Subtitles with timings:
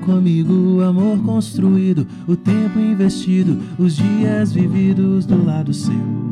[0.00, 6.30] comigo o amor construído, o tempo investido, os dias vividos do lado seu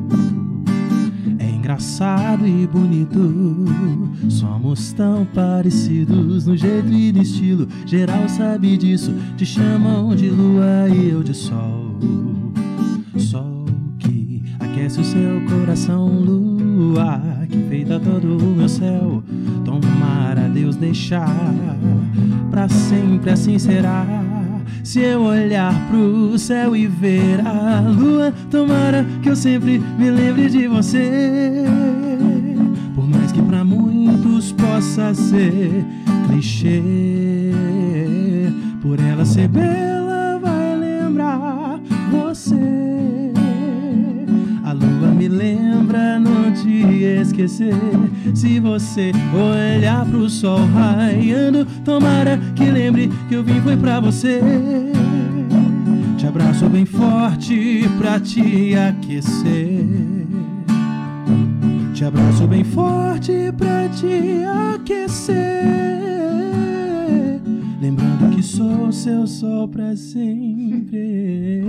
[1.69, 3.67] engraçado e bonito.
[4.31, 7.69] Somos tão parecidos no jeito e no estilo.
[7.85, 9.15] Geral sabe disso.
[9.37, 11.95] Te chamam de lua e eu de sol.
[13.19, 13.67] Sol
[13.99, 19.23] que aquece o seu coração, lua que feita todo o meu céu.
[19.63, 21.55] Tomara Deus deixar
[22.51, 24.07] pra sempre assim será.
[24.83, 30.49] Se eu olhar pro céu e ver a lua, tomara que eu sempre me lembre
[30.49, 31.65] de você.
[32.95, 35.85] Por mais que para muitos possa ser
[36.27, 37.53] clichê,
[38.81, 41.79] por ela ser bela, vai lembrar
[42.11, 42.55] você.
[44.65, 47.75] A lua me lembra não te esquecer.
[48.39, 54.41] Se você olhar pro sol raiando, tomara que lembre que eu vim foi pra você.
[56.17, 59.85] Te abraço bem forte pra te aquecer.
[61.93, 65.35] Te abraço bem forte pra te aquecer.
[67.83, 71.65] Lembrando que sou seu sol pra sempre.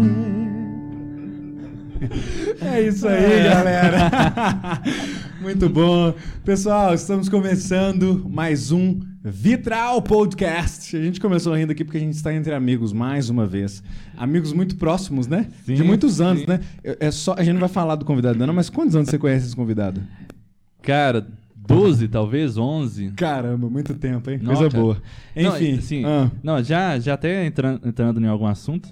[2.61, 4.11] É isso aí, galera.
[5.41, 6.13] Muito bom.
[6.43, 10.95] Pessoal, estamos começando mais um Vitral Podcast.
[10.97, 13.81] A gente começou rindo aqui porque a gente está entre amigos mais uma vez.
[14.17, 15.47] Amigos muito próximos, né?
[15.65, 16.47] Sim, De muitos anos, sim.
[16.47, 16.59] né?
[16.83, 19.45] É só, a gente não vai falar do convidado, não, mas quantos anos você conhece
[19.45, 20.01] esse convidado?
[20.81, 21.25] Cara,
[21.55, 23.11] 12, talvez, 11.
[23.11, 24.39] Caramba, muito tempo, hein?
[24.41, 25.01] Não, Coisa boa.
[25.35, 28.89] Não, Enfim, assim, ah, Não, já, já até entrando, entrando em algum assunto,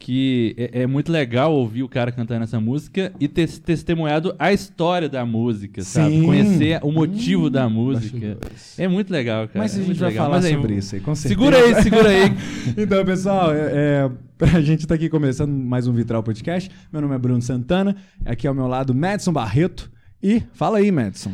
[0.00, 4.52] que é, é muito legal ouvir o cara cantando essa música e ter testemunhado a
[4.52, 6.12] história da música, sabe?
[6.20, 6.24] Sim.
[6.24, 8.38] Conhecer o motivo Hum, da música.
[8.78, 9.58] É muito legal, cara.
[9.58, 10.26] mas a é gente vai legal.
[10.26, 11.34] falar Mas aí, sobre isso aí, com certeza.
[11.40, 12.32] Segura aí, segura aí.
[12.78, 17.14] Então, pessoal, é, é, pra gente estar aqui começando mais um Vitral Podcast, meu nome
[17.16, 19.90] é Bruno Santana, aqui ao meu lado Madison Barreto.
[20.22, 21.32] E fala aí, Madison.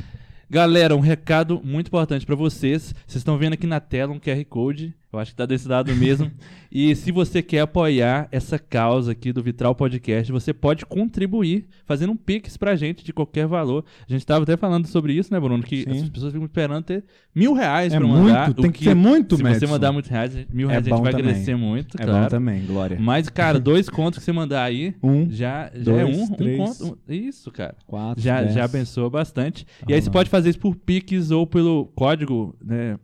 [0.49, 2.95] Galera, um recado muito importante pra vocês.
[3.07, 4.95] Vocês estão vendo aqui na tela um QR Code.
[5.15, 6.31] Eu acho que tá desse lado mesmo.
[6.71, 12.13] e se você quer apoiar essa causa aqui do Vitral Podcast, você pode contribuir fazendo
[12.13, 13.85] um Pix pra gente de qualquer valor.
[14.09, 15.63] A gente tava até falando sobre isso, né, Bruno?
[15.63, 16.03] Que Sim.
[16.03, 17.05] as pessoas ficam esperando ter
[17.35, 18.45] mil reais É pra mandar.
[18.47, 19.67] muito, tem que ser muito, Se você Madison.
[19.69, 21.27] mandar muitos reais, mil É reais a gente vai também.
[21.29, 22.23] agradecer muito, É claro.
[22.25, 22.99] bom também, Glória.
[23.01, 26.29] Mas, cara, dois contos que você mandar aí, Um, já, já é dois, um, um
[26.31, 26.59] três.
[26.59, 26.99] conto.
[27.09, 28.55] um- isso, cara quatro, já, dez.
[28.55, 29.65] já abençoa bastante.
[29.65, 30.11] Tá e aí você rolando.
[30.13, 32.99] pode fazer isso por Pix ou pelo código, né?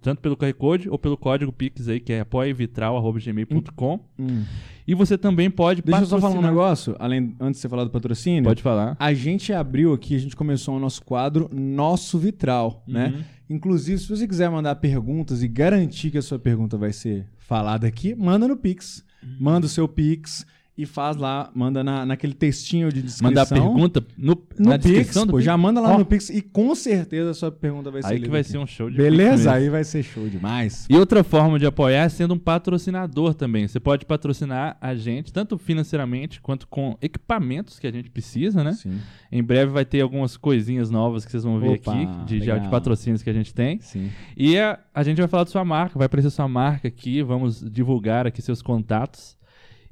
[0.00, 4.00] Tanto pelo QR Code ou pelo código Pix aí, que é apoievitral.gmail.com.
[4.18, 4.44] Hum.
[4.86, 7.68] E você também pode Deixa eu só falar um patrocinar- negócio, além, antes de você
[7.68, 8.44] falar do patrocínio.
[8.44, 8.96] Pode falar.
[8.98, 13.12] A gente abriu aqui, a gente começou o nosso quadro Nosso Vitral, né?
[13.16, 13.24] Uhum.
[13.56, 17.86] Inclusive, se você quiser mandar perguntas e garantir que a sua pergunta vai ser falada
[17.86, 19.04] aqui, manda no Pix.
[19.22, 19.36] Uhum.
[19.40, 20.46] Manda o seu Pix
[20.78, 23.28] e faz lá, manda na, naquele textinho de descrição.
[23.28, 25.44] Mandar pergunta no, no na Pix, pô, Pix.
[25.44, 25.98] já manda lá Ó.
[25.98, 28.50] no Pix e com certeza a sua pergunta vai ser Aí que vai aqui.
[28.50, 29.52] ser um show de Beleza?
[29.52, 30.86] Aí vai ser show demais.
[30.90, 33.66] E outra forma de apoiar é sendo um patrocinador também.
[33.66, 38.72] Você pode patrocinar a gente, tanto financeiramente quanto com equipamentos que a gente precisa, né?
[38.72, 38.98] Sim,
[39.32, 42.54] Em breve vai ter algumas coisinhas novas que vocês vão ver Opa, aqui, de, já
[42.54, 42.70] de legal.
[42.70, 43.80] patrocínios que a gente tem.
[43.80, 44.10] sim.
[44.36, 47.62] E a, a gente vai falar da sua marca, vai aparecer sua marca aqui, vamos
[47.70, 49.35] divulgar aqui seus contatos.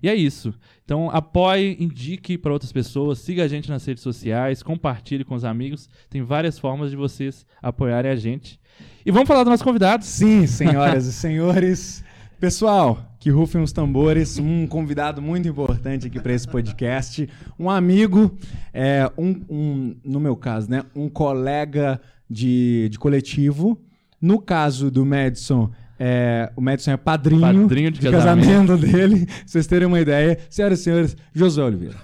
[0.05, 0.53] E é isso.
[0.85, 5.47] Então apoie, indique para outras pessoas, siga a gente nas redes sociais, compartilhe com os
[5.47, 5.89] amigos.
[6.11, 8.61] Tem várias formas de vocês apoiarem a gente.
[9.07, 10.07] E vamos falar dos nossos convidados.
[10.07, 12.05] Sim, senhoras e senhores.
[12.39, 14.39] Pessoal, que rufem os tambores.
[14.39, 17.27] Um convidado muito importante aqui para esse podcast.
[17.59, 18.37] Um amigo,
[18.75, 20.83] é, um, um- no meu caso, né?
[20.95, 21.99] Um colega
[22.29, 23.81] de, de coletivo.
[24.21, 28.77] No caso do Madison, é, o Madison é padrinho, Padrinho de casamento.
[28.77, 29.27] dele.
[29.27, 30.39] Pra vocês terem uma ideia.
[30.51, 31.95] Senhoras e senhores, Josué Oliveira.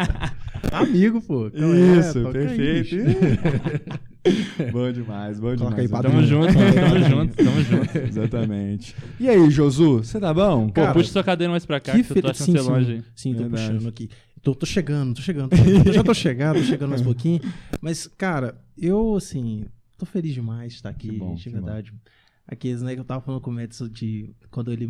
[0.72, 1.50] Amigo, pô.
[1.50, 1.98] Qual é?
[1.98, 2.96] Isso, aí, perfeito.
[4.72, 5.78] bom demais, bom demais.
[5.78, 7.98] aí, Tamo junto, mano, tamo junto, tamo junto.
[7.98, 8.94] Exatamente.
[9.18, 10.66] E aí, Josu, você tá bom?
[10.66, 12.70] Pô, Cara, puxa sua cadeira mais pra cá, que, que eu tô achando sim, você
[12.70, 12.92] longe.
[12.92, 12.98] aí.
[12.98, 13.72] sim, sim, tô Verdade.
[13.72, 14.10] puxando aqui.
[14.42, 15.50] Tô, tô chegando, tô chegando.
[15.86, 17.40] Eu já tô chegando, tô chegando mais um pouquinho.
[17.80, 19.64] Mas, cara, eu, assim,
[19.98, 21.92] tô feliz demais de estar aqui, bom, de verdade.
[22.50, 24.88] Aqueles, né, que eu tava falando com o Madison de quando ele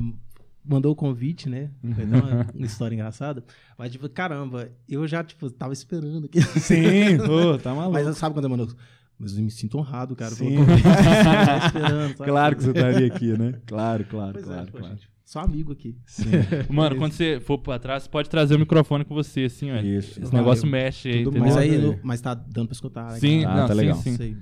[0.64, 1.70] mandou o convite, né?
[1.94, 3.44] Foi uma, uma história engraçada.
[3.76, 6.40] Mas, tipo, caramba, eu já, tipo, tava esperando aqui.
[6.42, 7.92] Sim, pô, tá maluco.
[7.92, 8.74] Mas sabe quando ele mandou?
[9.18, 10.54] Mas eu me sinto honrado, cara, Sim.
[10.54, 10.86] pelo convite.
[10.86, 10.94] Eu
[11.44, 12.30] tava esperando, sabe?
[12.30, 13.60] Claro que você estaria aqui, né?
[13.66, 14.94] Claro, claro, Pois é, claro, pô, claro.
[14.94, 15.10] gente.
[15.22, 15.96] Só amigo aqui.
[16.06, 16.24] Sim.
[16.70, 19.76] Mano, quando você for pra trás, você pode trazer o microfone com você, assim, ó.
[19.76, 20.20] Isso.
[20.20, 21.24] Esse negócio mexe aí?
[21.26, 23.12] Mas Bom, aí, mas tá dando pra escutar.
[23.12, 23.52] né, Sim, cara?
[23.54, 23.96] Ah, não, tá sim, legal.
[23.96, 24.36] sim.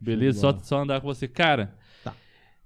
[0.00, 1.28] Beleza, só, só andar com você.
[1.28, 1.74] Cara.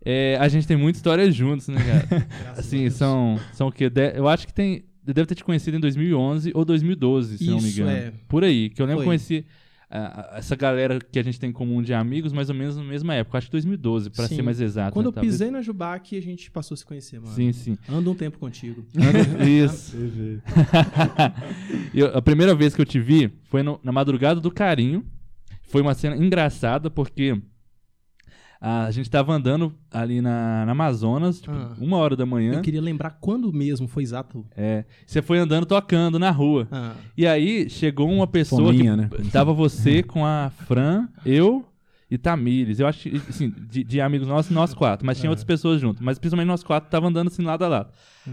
[0.04, 1.78] É, a gente tem muita história juntos, né,
[2.08, 2.26] cara?
[2.58, 3.88] assim, são, são o quê?
[3.88, 4.84] De- eu acho que tem.
[5.06, 7.96] Eu devo ter te conhecido em 2011 ou 2012, se não me Isso, engano.
[7.96, 8.12] é.
[8.28, 8.70] Por aí.
[8.70, 9.44] Que eu lembro que conheci
[9.90, 12.82] ah, essa galera que a gente tem em comum de amigos, mais ou menos na
[12.84, 13.36] mesma época.
[13.36, 14.36] Acho que 2012, pra Sim.
[14.36, 14.92] ser mais exato.
[14.94, 15.08] Quando né?
[15.10, 17.34] eu Talvez- pisei na Jubac, a gente passou a se conhecer, mano.
[17.34, 17.76] Sim, sim.
[17.88, 18.84] Anda um tempo contigo.
[19.46, 19.94] Isso.
[21.92, 25.04] Eu- a primeira vez que eu te vi foi no- na madrugada do carinho.
[25.68, 27.36] Foi uma cena engraçada porque
[28.66, 31.74] a gente tava andando ali na, na Amazonas, tipo, Ah.
[31.78, 32.54] uma hora da manhã.
[32.54, 34.44] Eu queria lembrar quando mesmo foi exato.
[34.56, 36.66] É, você foi andando tocando na rua.
[36.72, 39.30] Ah, E aí chegou uma pessoa Fominha, que né?
[39.30, 41.64] tava você com a Fran, eu
[42.10, 42.80] e Tamires.
[42.80, 46.02] Eu acho que, assim, de, de amigos nossos, nós quatro, mas tinha outras pessoas junto.
[46.02, 47.90] Mas principalmente nós quatro tava andando assim lado a lado.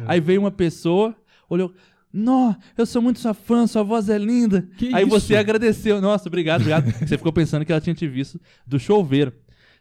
[0.07, 1.13] Aí veio uma pessoa,
[1.49, 1.73] olhou.
[2.13, 4.67] Nó, eu sou muito sua fã, sua voz é linda.
[4.77, 5.09] Que Aí isso?
[5.19, 6.01] você agradeceu.
[6.01, 6.85] Nossa, obrigado, obrigado.
[6.91, 9.31] você ficou pensando que ela tinha te visto do chuveiro.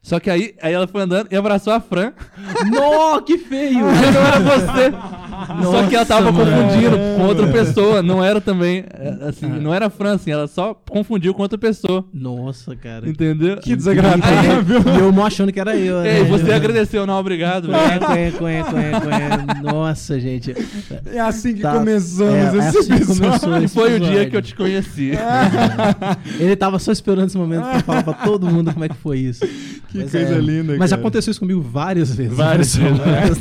[0.02, 2.12] Só que aí, aí ela foi andando e abraçou a Fran.
[2.70, 3.85] Nó, que feio!
[3.85, 4.93] Não era você.
[5.70, 6.62] Só que ela tava Nossa, mano.
[6.62, 8.02] confundindo com outra pessoa.
[8.02, 11.58] Não era também, é, assim, não era a Fran, assim, ela só confundiu com outra
[11.58, 12.04] pessoa.
[12.12, 13.08] Nossa, cara.
[13.08, 13.56] Entendeu?
[13.58, 14.25] Que desagradável.
[14.96, 16.19] E eu não achando que era eu, né?
[16.19, 17.69] Ei, você agradeceu, não, obrigado.
[17.69, 19.62] Conhe, conhe, conhe.
[19.62, 20.54] Nossa, gente.
[21.06, 21.72] É assim que Tá.
[21.75, 23.22] começamos É, é esse assim episódio.
[23.22, 24.14] começou esse foi o episódio.
[24.14, 25.12] dia que eu te conheci.
[26.40, 29.19] Ele tava só esperando esse momento pra falar pra todo mundo como é que foi
[29.19, 29.46] isso.
[29.88, 31.00] Que Mas coisa é, linda, Mas cara.
[31.02, 32.37] aconteceu isso comigo várias vezes.
[32.37, 33.38] Várias vezes.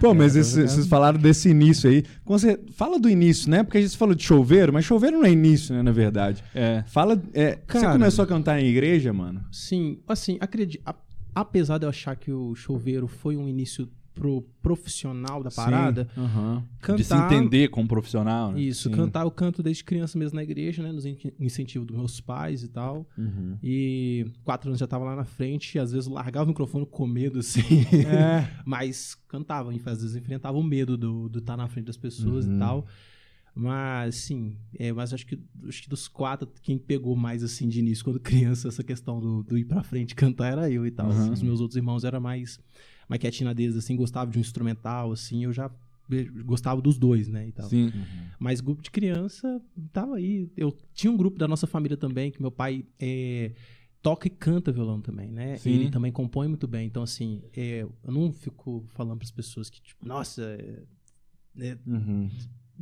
[0.00, 2.04] Pô, mas É, esse- tá vocês falaram desse início aí.
[2.24, 3.62] Quando você fala do início, né?
[3.62, 6.44] Porque a gente falou de chuveiro, mas chuveiro não é início, né, na verdade.
[6.54, 6.84] É.
[6.86, 7.20] Fala.
[7.32, 7.92] é, você Cara.
[7.92, 9.42] começou a cantar em igreja, mano?
[9.50, 10.82] Sim, assim, acredito.
[11.34, 16.20] Apesar de eu achar que o chuveiro foi um início pro profissional da parada, Sim.
[16.22, 16.64] Aham.
[16.80, 16.96] cantar.
[16.96, 18.60] De se entender como profissional, né?
[18.62, 18.94] Isso, Sim.
[18.94, 20.90] cantar eu canto desde criança mesmo na igreja, né?
[20.90, 23.06] Nos in- incentivos dos meus pais e tal.
[23.16, 23.58] Uhum.
[23.62, 26.86] E quatro anos já tava lá na frente, e às vezes eu largava o microfone
[26.86, 27.60] com medo, assim.
[28.08, 28.48] É.
[28.64, 32.56] Mas cantava, às vezes enfrentava o medo do estar na frente das pessoas Uhum.
[32.56, 32.86] e tal.
[33.58, 37.78] Mas, sim, é, mas acho que, acho que dos quatro, quem pegou mais assim de
[37.78, 40.90] início, quando criança, essa questão do, do ir pra frente e cantar era eu e
[40.90, 41.08] tal.
[41.10, 41.32] Uhum.
[41.32, 42.60] Os meus outros irmãos eram mais,
[43.08, 45.70] mais quietinhos deles, assim, gostavam de um instrumental, assim, eu já
[46.44, 47.68] gostava dos dois, né, e tal.
[47.68, 47.92] Sim.
[48.38, 49.60] Mas grupo de criança
[49.92, 50.48] tava aí.
[50.56, 53.52] Eu tinha um grupo da nossa família também, que meu pai é,
[54.00, 55.56] toca e canta violão também, né?
[55.56, 55.70] Sim.
[55.72, 56.86] Ele também compõe muito bem.
[56.86, 60.82] Então, assim, é, eu não fico falando pras pessoas que, tipo, nossa, é,
[61.58, 62.30] é, Uhum.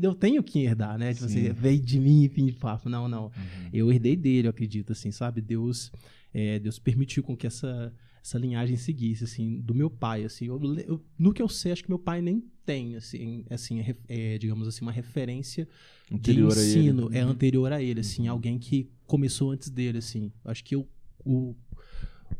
[0.02, 1.14] eu tenho que herdar, né?
[1.14, 1.44] Tipo, Sim.
[1.48, 2.90] assim, veio de mim, fim de papo.
[2.90, 3.24] Não, não.
[3.26, 3.70] Uhum.
[3.72, 5.40] Eu herdei dele, eu acredito, assim, sabe?
[5.40, 5.90] Deus,
[6.34, 7.90] é, Deus permitiu com que essa,
[8.24, 10.46] essa linhagem seguisse, assim, do meu pai, assim.
[10.46, 13.94] Eu, eu- no que eu sei, acho que meu pai nem tem, assim, assim é,
[14.08, 15.68] é, digamos assim, uma referência
[16.10, 17.10] Anterior de ensino.
[17.12, 18.26] É anterior a ele, assim.
[18.26, 20.32] Alguém que começou antes dele, assim.
[20.42, 20.88] Acho que eu,
[21.22, 21.54] o,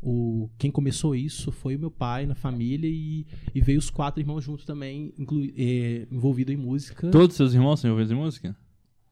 [0.01, 4.23] o, quem começou isso foi o meu pai na família e, e veio os quatro
[4.23, 5.13] irmãos juntos também,
[5.55, 7.11] é, envolvido em música.
[7.11, 8.57] Todos seus irmãos são envolvidos em música?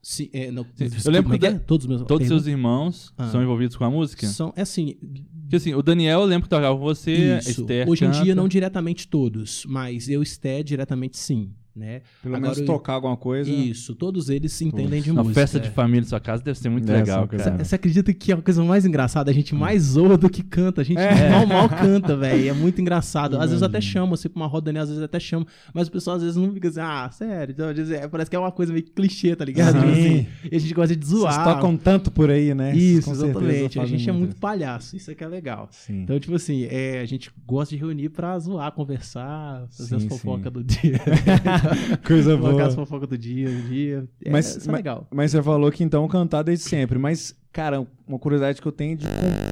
[0.05, 0.65] Sim, é, não,
[1.05, 1.59] eu lembro é que que da- é?
[1.59, 3.29] Todos os meus Todos seus irmãos Ah.
[3.29, 4.27] são envolvidos com a música?
[4.27, 4.95] São, é assim,
[5.43, 7.61] Porque assim, o Daniel eu lembro que tocava com você, isso.
[7.61, 8.23] Esther Hoje em canta.
[8.23, 12.01] dia não diretamente todos, mas eu e Esté diretamente sim, né?
[12.21, 13.49] Pelo Agora menos tocar alguma coisa.
[13.49, 15.41] Isso, todos eles se entendem de Uma música.
[15.41, 15.71] festa de é.
[15.71, 17.63] família na sua casa deve ser muito legal, cara.
[17.63, 19.31] Você acredita que é a coisa mais engraçada?
[19.31, 20.81] A gente mais zoa do que canta.
[20.81, 21.29] A gente É.
[21.31, 22.49] mal, mal canta, velho.
[22.49, 23.37] É muito engraçado.
[23.41, 24.79] Às vezes até chamo, assim, pra uma roda, né?
[24.79, 25.45] Às vezes até chamo.
[25.73, 27.53] Mas o pessoal às vezes não fica assim, ah, sério.
[27.53, 29.79] Então, é, parece que é uma coisa meio clichê, tá ligado?
[29.81, 29.91] Sim.
[29.91, 31.33] Assim, e a gente gosta de zoar.
[31.33, 32.75] Vocês tocam tanto por aí, né?
[32.75, 33.79] Isso, Com exatamente.
[33.79, 34.39] A gente é muito isso.
[34.39, 34.95] palhaço.
[34.95, 35.67] Isso é que é legal.
[35.71, 36.03] Sim.
[36.03, 40.03] Então, tipo assim, é, a gente gosta de reunir pra zoar, conversar, fazer Sim, as
[40.05, 40.51] fofocas sim.
[40.51, 40.99] do dia.
[42.05, 42.67] Coisa Colocar boa.
[42.67, 44.07] as fofocas do dia, do dia.
[44.23, 45.07] É, Mas- isso é mas- legal.
[45.11, 46.97] Mas você falou que então cantar desde sempre.
[46.99, 49.05] Mas, cara, uma curiosidade que eu tenho de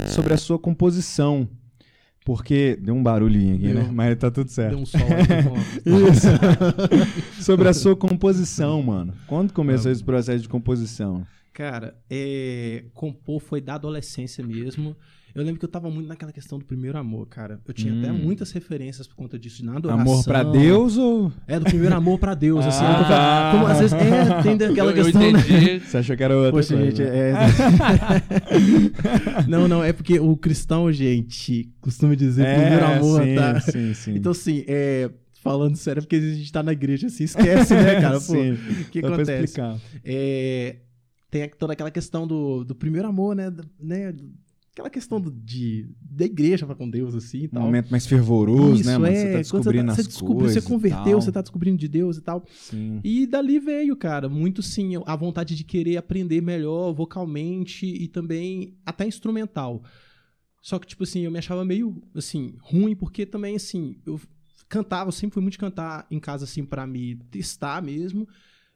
[0.09, 1.47] sobre a sua composição.
[2.23, 2.77] Porque.
[2.79, 3.75] Deu um barulhinho aqui, Deu.
[3.75, 3.89] né?
[3.91, 4.71] Mas tá tudo certo.
[4.75, 5.41] Deu um sol aqui
[5.89, 6.07] com...
[6.11, 7.41] Isso.
[7.43, 9.13] sobre a sua composição, mano.
[9.27, 9.91] Quando começou Ah.
[9.91, 11.25] esse processo de composição?
[11.53, 14.95] Cara, é, compor foi da adolescência mesmo.
[15.33, 17.59] Eu lembro que eu tava muito naquela questão do primeiro amor, cara.
[17.67, 18.17] Eu tinha até Hum.
[18.17, 20.01] muitas referências por conta disso, na adoração.
[20.01, 21.31] Amor pra Deus ou.
[21.47, 22.83] É, do primeiro amor pra Deus, assim.
[22.83, 25.39] Ah, eu falando- como, às vezes, é, tem aquela eu, eu questão, né?
[25.39, 25.79] entendi.
[25.85, 26.91] Você achou que era outra Poxa, coisa?
[26.91, 27.33] gente, é...
[29.47, 33.59] não, não, é porque o cristão, gente, costuma dizer É, primeiro amor, sim, tá?
[33.61, 34.15] sim, sim.
[34.15, 35.09] Então, assim, é...
[35.43, 38.13] Falando sério, é porque a gente tá na igreja, assim, esquece, né, cara?
[38.21, 38.51] Pô, Sim.
[38.53, 39.43] o que pra acontece?
[39.43, 39.75] explicar.
[40.05, 40.75] É,
[41.31, 43.51] tem toda aquela questão do, do primeiro amor, né?
[43.81, 44.13] né?
[44.73, 47.63] Aquela questão do, de, da igreja pra com Deus, assim e Um tal.
[47.63, 49.13] momento mais fervoroso, Isso, né, mano?
[49.13, 49.19] é.
[49.19, 50.63] Você tá descobrindo você, as descobriu, coisas.
[50.63, 52.45] Você converteu, você tá descobrindo de Deus e tal.
[52.49, 53.01] Sim.
[53.03, 58.77] E dali veio, cara, muito sim, a vontade de querer aprender melhor vocalmente e também
[58.85, 59.83] até instrumental.
[60.61, 64.21] Só que, tipo assim, eu me achava meio, assim, ruim, porque também, assim, eu
[64.69, 68.25] cantava, eu sempre fui muito cantar em casa, assim, pra me testar mesmo.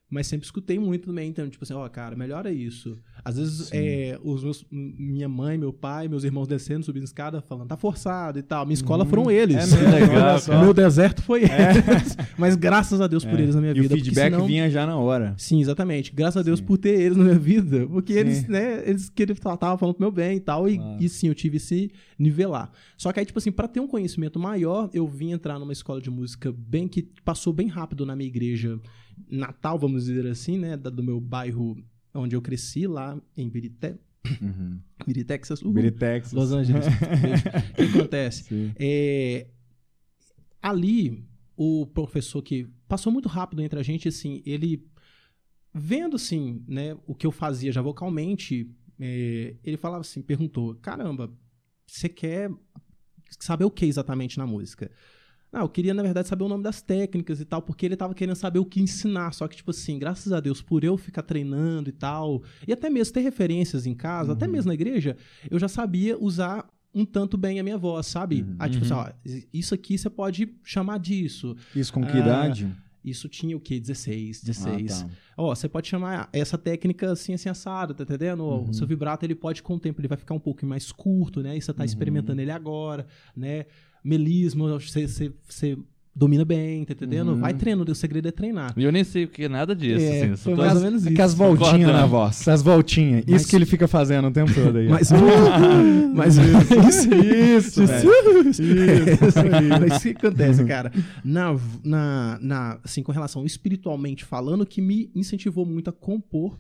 [0.08, 2.96] Mas sempre escutei muito também, então, tipo assim, ó, cara, melhora isso.
[3.24, 7.68] Às vezes, é, os meus, minha mãe, meu pai, meus irmãos descendo, subindo escada, falando,
[7.70, 8.66] tá forçado e tal.
[8.68, 9.74] Minha escola foram eles.
[9.74, 10.38] É legal.
[10.48, 12.16] O meu deserto foi eles.
[12.38, 13.42] Mas graças a Deus por É.
[13.42, 13.96] eles na minha E o vida.
[13.96, 15.34] porque feedback senão- vinha já na hora.
[15.40, 16.14] Sim, exatamente.
[16.14, 16.66] Graças a Deus Sim.
[16.66, 17.88] por ter eles na minha vida.
[17.88, 18.20] Porque Sim.
[18.20, 20.70] eles, né, eles queriam estavam falando pro meu bem e tal.
[20.70, 21.04] E, Claro.
[21.04, 22.72] e sim, eu tive esse nivelar.
[22.96, 26.00] Só que aí, tipo assim, pra ter um conhecimento maior, eu vim entrar numa escola
[26.00, 28.80] de música bem que passou bem rápido na minha igreja
[29.30, 30.78] natal, vamos dizer assim, né?
[30.78, 31.78] Do meu bairro
[32.14, 33.98] onde eu cresci, lá em Birité.
[34.42, 34.80] Uhum.
[35.06, 35.62] Birité, Texas.
[35.62, 35.74] Uhul.
[35.74, 36.32] Biritex.
[36.32, 36.86] Los Angeles.
[37.74, 38.74] O que acontece?
[38.78, 39.48] É,
[40.62, 41.24] ali,
[41.56, 44.84] o professor que passou muito rápido entre a gente, assim, ele
[45.74, 48.70] vendo, assim, né, o que eu fazia já vocalmente,
[49.00, 51.32] é, ele falava assim, perguntou, caramba,
[51.86, 52.50] você quer
[53.40, 54.90] saber o que exatamente na música?
[55.56, 58.14] Ah, eu queria, na verdade, saber o nome das técnicas e tal, porque ele tava
[58.14, 59.34] querendo saber o que ensinar.
[59.34, 62.90] Só que, tipo assim, graças a Deus, por eu ficar treinando e tal, e até
[62.90, 65.16] mesmo ter referências em casa, até mesmo na igreja,
[65.50, 68.42] eu já sabia usar um tanto bem a minha voz, sabe?
[68.42, 68.56] Uhum.
[68.60, 69.10] Ah, tipo assim, ó,
[69.54, 71.56] isso aqui você pode chamar disso.
[71.74, 72.70] Isso com que Ah, idade?
[73.06, 73.80] Isso tinha o quê?
[73.80, 75.02] 16, 16.
[75.02, 75.12] Ah, tá.
[75.38, 78.44] Ó, você pode chamar essa técnica assim, assim, assada, tá entendendo?
[78.44, 78.70] Uhum.
[78.70, 81.42] O seu vibrato, ele pode, com o tempo, ele vai ficar um pouco mais curto,
[81.44, 81.56] né?
[81.56, 81.86] E você tá Uhum.
[81.86, 83.66] experimentando ele agora, né?
[84.04, 85.78] Melismo, você, você, você
[86.16, 87.32] domina bem, tá entendendo?
[87.34, 87.40] Uhum.
[87.42, 88.74] Vai treinando, o segredo é treinar.
[88.78, 90.36] E eu nem sei o que é nada disso, É, assim.
[90.38, 91.12] só mais ou menos isso.
[91.12, 91.98] Aquelas voltinhas Concordando.
[92.00, 92.48] na voz.
[92.48, 93.24] As voltinhas.
[93.28, 94.88] Mas- Isso que ele fica fazendo o tempo todo aí.
[94.88, 95.10] Mas,
[96.16, 96.38] mas
[96.88, 98.50] isso, isso, velho.
[98.50, 98.62] Isso,
[99.80, 100.92] Mas o que acontece, cara?
[101.24, 106.58] Na, na, na, assim, com relação espiritualmente falando, que me incentivou muito a compor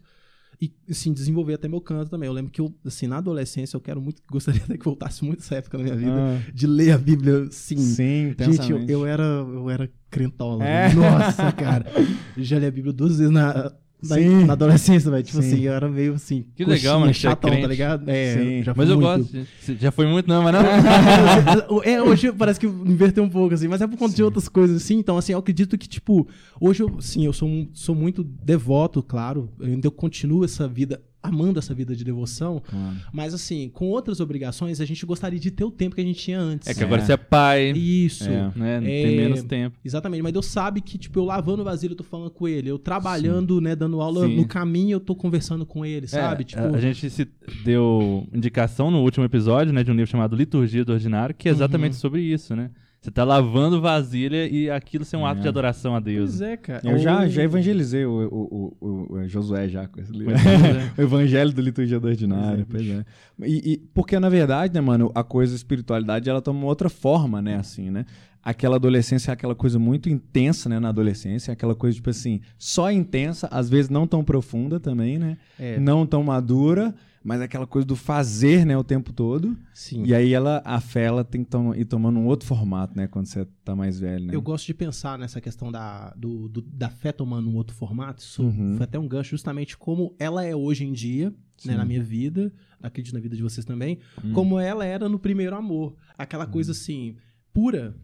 [0.61, 2.27] e, assim, desenvolver até meu canto também.
[2.27, 5.39] Eu lembro que eu, assim, na adolescência, eu quero muito, gostaria até que voltasse muito
[5.39, 7.77] essa época na minha vida, Ah, de ler a Bíblia, sim.
[7.77, 10.63] sim, Gente, eu, eu era, eu era crentola.
[10.65, 10.93] É.
[10.93, 11.85] Nossa, cara.
[12.37, 13.71] Já li a Bíblia duas vezes na,
[14.07, 14.45] na, Sim.
[14.45, 15.23] na adolescência, velho.
[15.23, 15.47] Tipo Sim.
[15.47, 16.45] assim, eu era meio assim.
[16.55, 18.09] Que legal, coxinha, mano, você é chatão, tá ligado?
[18.09, 18.63] É, Sim.
[18.63, 19.23] já Mas eu muito.
[19.23, 19.47] gosto.
[19.79, 20.61] Já foi muito, não, mas não.
[21.83, 24.81] é, hoje parece que inverteu um pouco, assim, mas é por conta de outras coisas,
[24.81, 24.97] assim.
[24.97, 26.27] Então, assim, eu acredito que, tipo,
[26.59, 29.49] hoje eu, sim, eu sou, sou muito devoto, claro.
[29.59, 32.61] Eu ainda continuo essa vida, amando essa vida de devoção.
[32.65, 32.95] Claro.
[33.11, 36.19] Mas, assim, com outras obrigações, a gente gostaria de ter o tempo que a gente
[36.19, 36.67] tinha antes.
[36.67, 38.23] É que agora você é pai, Isso.
[38.25, 38.29] É.
[38.29, 38.51] né?
[38.55, 38.79] Não É.
[38.79, 39.77] Tem menos tempo.
[39.83, 42.69] Exatamente, mas Deus sabe que, tipo, eu lavando vasilha, eu tô falando com ele.
[42.69, 44.35] Eu trabalhando, né, dando aula Sim.
[44.35, 46.41] no caminho, eu tô conversando com ele, sabe?
[46.41, 47.27] É, tipo, a, a gente se
[47.63, 51.51] deu indicação no último episódio, né, de um livro chamado Liturgia do Ordinário, que é
[51.51, 51.99] exatamente Uhum.
[51.99, 52.69] sobre isso, né?
[53.05, 55.43] Você tá lavando vasilha e aquilo ser um ato É.
[55.43, 56.31] de adoração a Deus.
[56.31, 56.81] pois é, cara.
[56.83, 60.33] Eu já, Ou- já evangelizei o, o, o, o Josué já com esse livro.
[60.33, 60.37] É.
[60.99, 63.05] o Evangelho do Liturgia do Ordinário, Pois pois é.
[63.47, 66.89] E, e- porque, na verdade, né, mano, a coisa a espiritualidade, ela toma uma outra
[66.89, 68.05] forma, né, assim, né?
[68.43, 72.91] Aquela adolescência é aquela coisa muito intensa, né, na adolescência, aquela coisa, tipo assim, só
[72.91, 75.37] intensa, às vezes não tão profunda também, né?
[75.59, 76.93] É, Não tão madura,
[77.25, 79.57] mas aquela coisa do fazer, né, o tempo todo.
[79.73, 80.03] sim.
[80.05, 83.07] E aí ela, a fé, ela tem que tom- ir tomando um outro formato, né,
[83.07, 84.35] quando você tá mais velho, né?
[84.35, 88.21] Eu gosto de pensar nessa questão da, do, do- da fé tomando um outro formato.
[88.21, 88.75] Isso Uhum.
[88.77, 91.31] foi até um gancho justamente como ela é hoje em dia,
[91.65, 91.75] né, Sim.
[91.75, 94.31] na minha vida, acredito na vida de vocês também, Hum.
[94.31, 95.95] como ela era no primeiro amor.
[96.15, 97.15] Aquela coisa assim,
[97.51, 97.95] pura,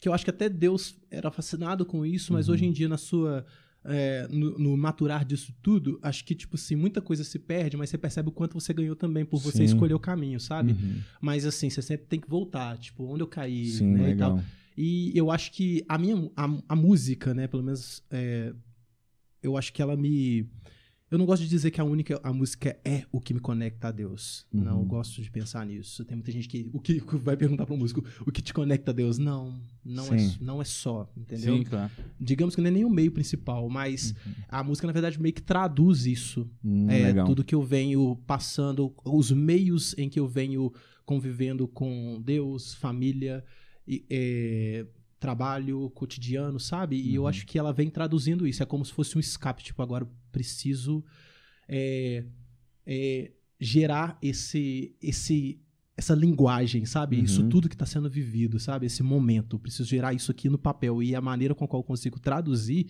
[0.00, 2.54] que eu acho que até Deus era fascinado com isso, mas Uhum.
[2.54, 3.44] hoje em dia, na sua.
[3.84, 7.90] É, no, no maturar disso tudo, acho que, tipo assim, muita coisa se perde, mas
[7.90, 9.64] você percebe o quanto você ganhou também por você Sim.
[9.64, 10.72] escolher o caminho, sabe?
[10.72, 11.00] Uhum.
[11.20, 14.34] Mas assim, você sempre tem que voltar, tipo, onde eu caí, Sim, né, e tal.
[14.34, 14.44] legal.
[14.76, 18.52] E eu acho que a minha a, a música, né, pelo menos é,
[19.42, 20.48] eu acho que ela me
[21.10, 23.88] eu não gosto de dizer que a única a música é o que me conecta
[23.88, 24.46] a Deus.
[24.52, 24.62] Uhum.
[24.64, 26.04] Não, gosto de pensar nisso.
[26.04, 28.90] Tem muita gente que o que vai perguntar para o músico, o que te conecta
[28.90, 29.16] a Deus?
[29.18, 31.56] Não, não é não é só, entendeu?
[31.56, 31.90] Sim, claro.
[32.20, 34.32] Digamos que não é nem o meio principal, mas Uhum.
[34.48, 36.48] a música na verdade meio que traduz isso.
[36.64, 37.26] Hum, É, legal.
[37.26, 40.72] tudo que eu venho passando, os meios em que eu venho
[41.06, 43.42] convivendo com Deus, família,
[43.86, 44.86] e, é,
[45.18, 46.96] trabalho cotidiano, sabe?
[46.96, 47.28] E eu Uhum.
[47.28, 48.62] acho que ela vem traduzindo isso.
[48.62, 49.62] É como se fosse um escape.
[49.64, 51.04] Tipo, agora eu preciso
[51.68, 52.24] é,
[52.86, 55.60] é, gerar esse, esse,
[55.96, 57.16] essa linguagem, sabe?
[57.18, 57.24] Uhum.
[57.24, 58.86] Isso tudo que está sendo vivido, sabe?
[58.86, 59.56] Esse momento.
[59.56, 61.02] Eu preciso gerar isso aqui no papel.
[61.02, 62.86] E a maneira com a qual eu consigo traduzir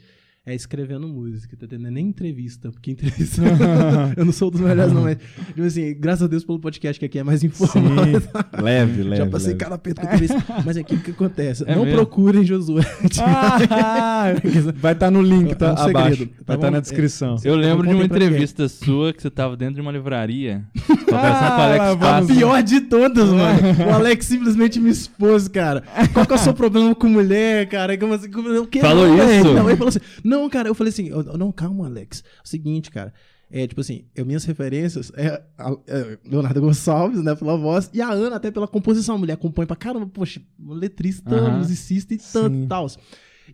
[0.50, 1.92] é escrevendo música, tá entendendo?
[1.92, 3.42] Nem entrevista, porque entrevista
[4.16, 7.04] eu não sou dos melhores, não, mas, tipo assim, graças a Deus pelo podcast que
[7.04, 8.20] aqui é mais informado.
[8.20, 8.62] Sim.
[8.62, 9.16] leve, leve.
[9.16, 9.58] Já passei leve.
[9.58, 10.44] cada aperto com entrevista.
[10.64, 11.64] Mas aqui o que acontece?
[11.66, 11.98] É não mesmo?
[11.98, 12.82] procurem Josué.
[13.20, 14.28] Ah,
[14.76, 16.26] vai estar no link tá, É um segredo, abaixo.
[16.26, 16.72] tá vai estar bom?
[16.72, 17.36] na descrição.
[17.44, 20.64] Eu lembro de uma entrevista sua que você tava dentro de uma livraria.
[20.86, 22.36] Conversando com o Alex Ah, Passos.
[22.36, 23.58] pior de todas, mano.
[23.88, 25.82] O Alex simplesmente me expôs, cara.
[26.12, 27.96] Qual que é o seu problema com mulher, cara?
[27.98, 28.30] Como assim?
[28.30, 28.80] Como, o quê?
[28.80, 29.54] Falou Não, isso?
[29.54, 30.00] Não, ele falou assim.
[30.24, 32.22] Não, cara, eu falei assim, "Eu- não, calma, Alex.
[32.38, 33.14] É o seguinte, cara.
[33.50, 38.02] É, tipo assim, eu, minhas referências é, a- é Leonardo Gonçalves, né, pela voz, e
[38.02, 39.14] a Ana até pela composição.
[39.14, 41.56] A mulher compõe pra caramba, poxa, letrista, Aham.
[41.56, 42.86] musicista e tanto e tal.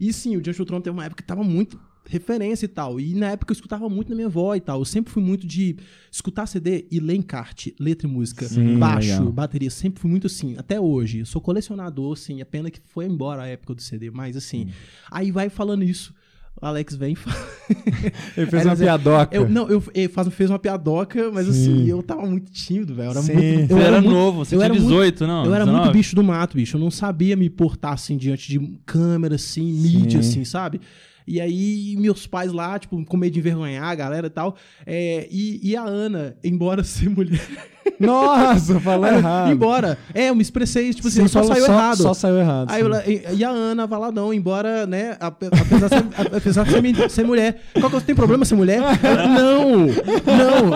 [0.01, 2.99] E sim, o Joshua Tron teve uma época que tava muito referência e tal.
[3.01, 4.81] E na época eu escutava muito na minha avó e tal.
[4.81, 5.77] Eu sempre fui muito de
[6.11, 9.33] escutar CD e ler encarte, letra e música, Sim, baixo, legal.
[9.33, 9.71] bateria.
[9.71, 10.57] Sempre fui muito assim.
[10.59, 11.21] Até hoje.
[11.21, 12.41] Eu sou colecionador, sim.
[12.41, 14.69] É pena que foi embora a época do CD, mas assim.
[15.11, 16.13] Aí vai falando isso.
[16.61, 17.37] O Alex vem e fala.
[18.37, 19.37] Ele fez uma é- piadoca.
[19.37, 21.87] Eu, não, eu, ele faz, fez uma piadoca, mas assim, Sim.
[21.89, 23.09] eu tava muito tímido, velho.
[23.09, 23.33] Eu era Sim.
[23.35, 23.67] muito.
[23.69, 25.45] Você Eu era, muito- novo, você eu tinha era muito- 18, não?
[25.45, 25.85] eu era 19?
[25.85, 26.77] muito bicho do mato, bicho.
[26.77, 30.29] Eu não sabia me portar assim diante de câmera, assim, mídia, Sim.
[30.31, 30.81] assim, sabe?
[31.27, 34.57] E aí, meus pais lá, tipo, com medo de envergonhar a galera e tal.
[34.87, 37.41] É, e, e a Ana, embora ser mulher.
[38.01, 39.53] Nossa, falou errado.
[39.53, 39.99] embora.
[40.13, 41.97] É, eu me expressei, tipo assim, Sim, só saiu errado.
[42.03, 42.71] Só saiu errado.
[42.71, 46.05] Aí eu, e, e a Ana Valadão, embora, né, ape- apesar de ser,
[46.37, 47.61] apesar de ser, ser mulher.
[47.79, 48.81] Qual que é tem problema ser mulher?
[49.03, 49.87] Ela, não!
[49.87, 50.75] Não!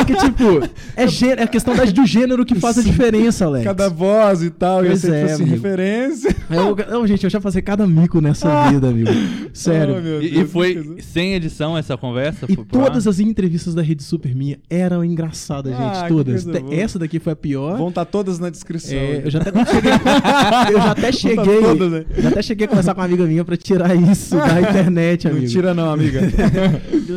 [0.00, 0.60] É que, tipo,
[0.96, 3.64] é, gê- é a questão da- do gênero que faz a diferença, Alex.
[3.64, 5.56] Cada voz e tal, Pois ser é, fosse amigo.
[5.56, 6.36] referência.
[6.50, 9.10] Eu, não, gente, eu já passei cada mico nessa vida, amigo.
[9.52, 9.96] Sério.
[9.98, 12.46] Oh, meu E, e Deus, foi sem edição essa conversa?
[12.48, 15.82] E todas as entrevistas da Rede Super Minha eram engraçadas, gente.
[15.82, 16.46] Ah, todas.
[16.70, 17.76] Essa daqui foi a pior.
[17.76, 18.96] Vão estar todas na descrição.
[18.98, 19.92] É, eu já até cheguei,
[20.72, 22.04] eu já até cheguei, todas, né?
[22.18, 25.42] já até cheguei a conversar com uma amiga minha pra tirar isso da internet, amigo.
[25.44, 26.20] Não tira não, amiga.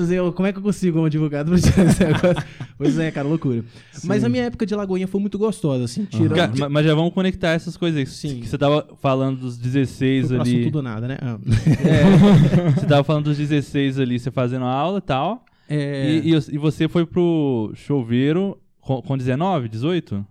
[0.09, 2.43] Eu, como é que eu consigo um advogado pra tirar esse negócio?
[2.77, 3.63] Pois é, cara, loucura.
[4.03, 6.35] Mas a minha época de Lagoinha foi muito gostosa, assim, tirando...
[6.35, 8.05] Cara, ma- mas já vamos conectar essas coisas aí.
[8.05, 8.39] Sim.
[8.39, 10.59] Que você tava falando dos 16 Foi pro ali.
[10.59, 11.17] assunto do nada, né?
[11.21, 11.37] Ah.
[11.87, 15.43] É, você tava falando dos 16 ali, você fazendo aula e tal.
[15.69, 20.25] É, E, e- e você foi pro chuveiro com, com 19, 18?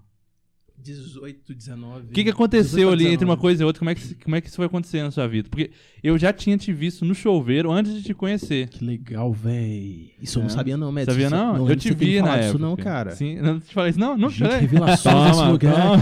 [0.87, 2.05] 18, 19...
[2.05, 3.41] O que, que aconteceu 18 a ali entre uma 19?
[3.41, 3.79] coisa e outra?
[3.81, 5.49] Como é, que, como é que isso foi acontecer na sua vida?
[5.51, 5.71] Porque
[6.03, 8.69] eu já tinha te visto no chuveiro antes de te conhecer.
[8.69, 10.13] Que legal, véi.
[10.23, 10.53] Isso eu não É.
[10.53, 11.13] sabia não, Médici.
[11.13, 11.69] Sabia Isso- não?
[11.71, 12.47] eu te vi na época.
[12.47, 13.11] Isso não, cara.
[13.13, 13.99] Sim, não te falei isso.
[14.01, 14.61] Não, não Gente, falei.
[14.61, 15.99] revelações nesse lugar.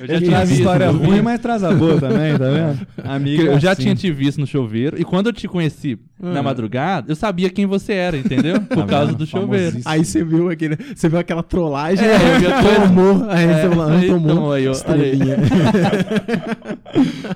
[0.00, 0.58] Eu já tinha visto.
[0.58, 1.06] história eu vi.
[1.06, 2.86] ruim, mas traz a boa também, tá vendo?
[3.04, 3.82] Amiga, Porque eu já assim.
[3.82, 6.42] tinha te visto no chuveiro e quando eu te conheci na Ah.
[6.42, 8.60] madrugada, eu sabia quem você era, entendeu?
[8.62, 9.78] Por Tá causa do chuveiro.
[9.84, 12.62] Aí você viu aquele, você viu aquela trollagem, É, eu vi a
[14.06, 15.36] tomou, aí estrelinha.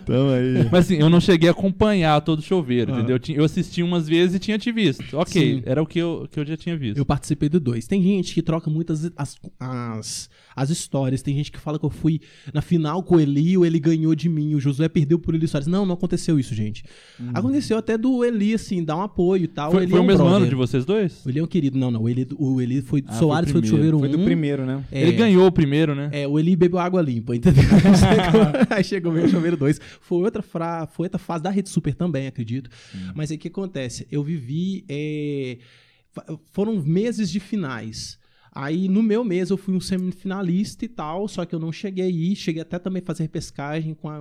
[0.04, 0.68] Tamo aí.
[0.70, 2.98] Mas assim, eu não cheguei a acompanhar todo o chuveiro, Ah.
[2.98, 3.18] entendeu?
[3.34, 5.04] Eu assisti umas vezes e tinha te visto.
[5.16, 5.62] Ok, Sim.
[5.66, 6.98] era o que eu, que eu já tinha visto.
[6.98, 7.86] Eu participei do dois.
[7.86, 11.22] Tem gente que troca muitas as, as, as histórias.
[11.22, 12.20] Tem gente que fala que eu fui
[12.52, 15.46] na final com o Eli, o Eli ganhou de mim, o Josué perdeu por Eli
[15.48, 15.66] Soares.
[15.66, 16.84] Não, não aconteceu isso, gente.
[17.34, 19.70] Aconteceu até do Eli, assim, dar um apoio e tal.
[19.72, 20.36] Foi, Eli foi é o um mesmo brother.
[20.42, 21.24] ano de vocês dois?
[21.24, 21.78] O Eli é um querido.
[21.78, 22.02] Não, não.
[22.02, 23.02] O Eli, o Eli foi.
[23.06, 24.00] Ah, Soares foi foi, do chuveiro 1.
[24.00, 24.84] Foi do primeiro, né?
[24.90, 26.08] É, Ele ganhou o primeiro, né?
[26.12, 27.62] É, o Eli bebeu água limpa, entendeu?
[28.70, 29.80] Aí chegou- meio chuveiro 2.
[30.00, 30.86] Foi outra, fra...
[30.86, 32.70] foi outra fase da Rede Super também, acredito.
[33.14, 34.06] Mas aí o que acontece?
[34.10, 34.84] Eu vivi.
[34.88, 35.58] é,
[36.52, 38.18] Foram meses de finais.
[38.54, 42.04] Aí no meu mês eu fui um semifinalista e tal, só que eu não cheguei
[42.06, 42.36] aí.
[42.36, 44.20] Cheguei até também a fazer pescagem com a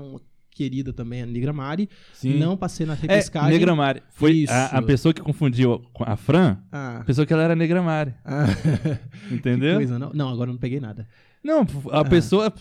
[0.54, 1.90] querida também, a Negra Mari.
[2.14, 2.38] Sim.
[2.38, 3.50] Não passei na É, repescagem.
[3.52, 4.02] Negra Mari.
[4.12, 7.82] Foi a, a pessoa que confundiu com a Fran, Ah, pensou que ela era Negra
[7.82, 8.14] Mari.
[8.26, 8.46] ah,
[9.32, 9.76] Entendeu?
[9.76, 10.12] coisa, não?
[10.14, 11.08] Não, agora eu não peguei nada.
[11.44, 12.54] Não, a pessoa.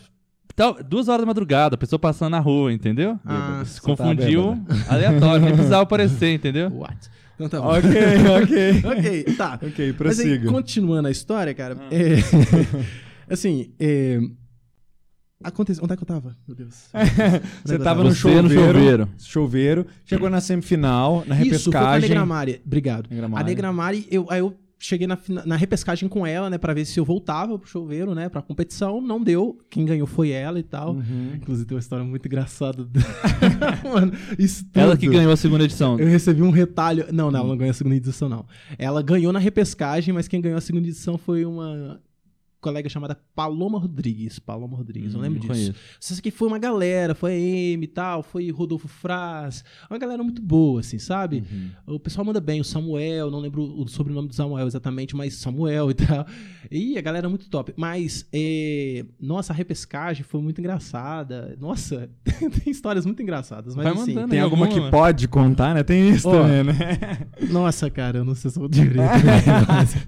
[0.57, 3.19] tal- duas horas da madrugada, a pessoa passando na rua, entendeu?
[3.25, 4.85] Ah, Se tá confundiu bêbada.
[4.93, 6.69] aleatório, nem precisava aparecer, entendeu?
[6.75, 7.11] What?
[7.40, 7.68] Então tá bom.
[7.68, 7.90] Ok,
[8.42, 8.83] ok.
[9.24, 9.55] ok, tá.
[9.55, 10.48] Ok, Mas aí, prossiga.
[10.50, 11.88] continuando a história, cara, Ah.
[11.90, 12.16] é,
[13.33, 14.18] assim, é,
[15.42, 16.37] aconteceu, onde é que eu tava?
[16.46, 16.88] Meu Deus.
[17.64, 19.09] Você é eu tava no Você no chuveiro, chuveiro.
[19.18, 22.09] chuveiro, chegou na semifinal, na Isso, foi com a repescagem.
[22.11, 23.09] Negra Mari, obrigado.
[23.11, 23.44] Negra A Mari.
[23.46, 26.99] Negra Mari, eu, aí eu cheguei na, na repescagem com ela, né, pra ver se
[26.99, 30.95] eu voltava pro chuveiro, né, pra competição, não deu, quem ganhou foi ela e tal.
[30.95, 31.35] Uhum.
[31.35, 32.88] Inclusive tem uma história muito engraçada.
[33.85, 35.01] Mano, isso Ela tudo.
[35.01, 35.99] que ganhou a segunda edição.
[35.99, 37.07] Eu recebi um retalho.
[37.12, 38.47] Não, não, ela não ganhou a segunda edição, não.
[38.79, 42.01] Ela ganhou na repescagem, mas quem ganhou a segunda edição foi uma
[42.61, 44.38] colega chamada Paloma Rodrigues.
[44.38, 45.53] Paloma Rodrigues, eu lembro Hum, disso.
[45.53, 45.75] conheço.
[46.01, 50.23] Isso aqui foi uma galera, foi a Amy e tal, foi Rodolfo Fraz, uma galera
[50.23, 51.42] muito boa, assim, sabe?
[51.87, 51.94] Uhum.
[51.96, 55.90] O pessoal manda bem, o Samuel, não lembro o sobrenome do Samuel exatamente, mas Samuel
[55.90, 56.27] e tal.
[56.70, 57.73] E a galera é muito top.
[57.77, 61.57] Mas, é, nossa, a repescagem foi muito engraçada.
[61.61, 63.75] Nossa, tem histórias muito engraçadas.
[63.75, 64.31] Mas Vai assim, mandando.
[64.31, 65.83] Tem alguma que pode contar, né?
[65.83, 66.75] Tem isso Ó, também, né?
[67.51, 69.01] nossa, cara, eu não sei se eu vou direito.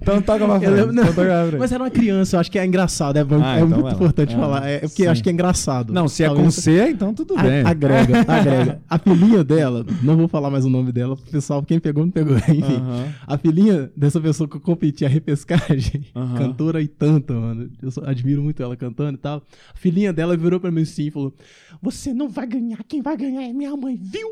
[0.00, 0.70] Então toca pra Eu frente.
[0.74, 1.60] lembro- não, então toca pra frente.
[1.60, 4.34] Mas era uma criança, eu acho que é engraçado, é, Ah, é então muito importante
[4.34, 4.66] Ah, falar.
[4.68, 5.92] É porque acho que é engraçado.
[5.92, 7.62] Não, se é com Talvez- C, então tudo A- bem.
[7.64, 8.82] Agrega, agrega.
[8.88, 12.36] A filhinha dela, não vou falar mais o nome dela, pessoal, quem pegou, não pegou.
[12.48, 13.06] Enfim, Aham.
[13.26, 16.36] a filhinha dessa pessoa que eu competi a repescagem, Aham.
[16.36, 17.70] cantora e tanta, mano.
[17.80, 19.42] Eu admiro muito ela cantando e tal.
[19.74, 21.32] A filhinha dela virou pra mim assim e falou:
[21.80, 24.28] Você não vai ganhar, quem vai ganhar é minha mãe, viu?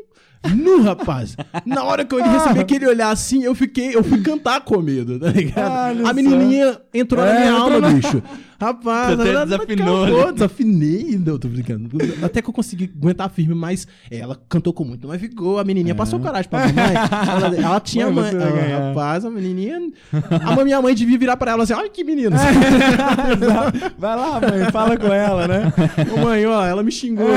[0.55, 1.35] Nu, rapaz!
[1.65, 5.19] Na hora que eu recebi aquele olhar assim, eu fiquei, eu fui cantar com medo,
[5.19, 5.99] tá ligado?
[5.99, 8.23] Olha a menininha entrou na É, minha entrou alma, na- bicho.
[8.61, 10.31] Rapaz, até ela- desafinou, acabou, né?
[10.33, 11.17] desafinei.
[11.25, 11.89] Não, tô brincando.
[12.21, 15.57] Até que eu consegui aguentar firme, mas ela cantou com muito, mas ficou.
[15.59, 16.93] A menininha passou coragem pra mamãe.
[16.95, 19.79] Ela, ela tinha Mãe, Ah, rapaz, a menininha.
[20.45, 22.35] A minha mãe devia virar pra ela assim: olha que menina.
[23.33, 23.93] Exato.
[23.97, 25.73] Vai lá, mãe, fala com ela, né?
[26.13, 27.27] Ô, mãe, ó, ela me xingou.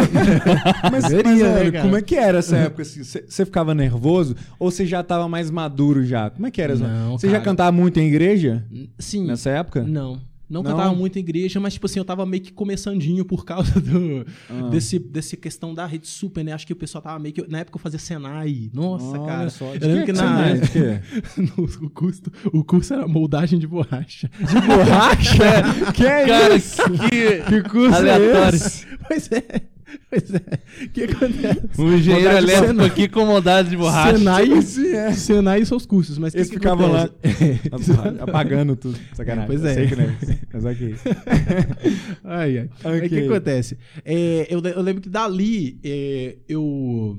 [0.90, 1.84] Mas, Deveria, mas, né, olha, cara?
[1.84, 2.82] como é que era essa época?
[2.82, 3.02] assim?
[3.02, 6.30] Você você ficava nervoso ou você já tava mais maduro já?
[6.30, 6.74] Como é que era?
[6.74, 8.64] Não, Você já cantava muito em igreja
[8.98, 9.26] Sim.
[9.26, 9.82] nessa época?
[9.82, 10.20] Não.
[10.48, 10.70] Não Não?
[10.72, 14.26] cantava muito em igreja, mas, tipo assim, eu tava meio que começandinho por causa do,
[14.50, 14.68] Ah.
[14.68, 16.52] desse, desse questão da rede super, né?
[16.52, 17.46] Acho que o pessoal tava meio que.
[17.50, 18.70] Na época eu fazia Senai.
[18.72, 19.50] Nossa, Olha cara.
[19.50, 20.54] só, eu lembro que, que na.
[21.56, 24.30] No- o, custo, o curso era moldagem de borracha.
[24.38, 25.34] De borracha?
[25.94, 26.82] que é Cara, isso?
[27.10, 28.44] que Que curso aleatório.
[28.44, 28.86] é esse?
[29.08, 29.62] Pois é.
[30.10, 30.84] Pois é.
[30.84, 31.80] O que acontece?
[31.80, 32.86] Um engenheiro elétrico Senai.
[32.86, 34.18] aqui com modado de borracha.
[34.18, 35.12] Senai, assim, é.
[35.12, 36.18] Senai e seus cursos.
[36.18, 37.08] Mas o Eles que ficavam lá
[38.20, 38.98] apagando tudo.
[39.14, 39.46] Sacanagem.
[39.46, 39.74] Pois Eu é.
[39.74, 40.38] Sei que não é isso.
[40.52, 40.94] Mas ok.
[42.24, 42.70] Ai, ai.
[42.84, 43.78] Aí O que acontece?
[44.04, 47.18] É, eu, eu lembro que dali é, eu.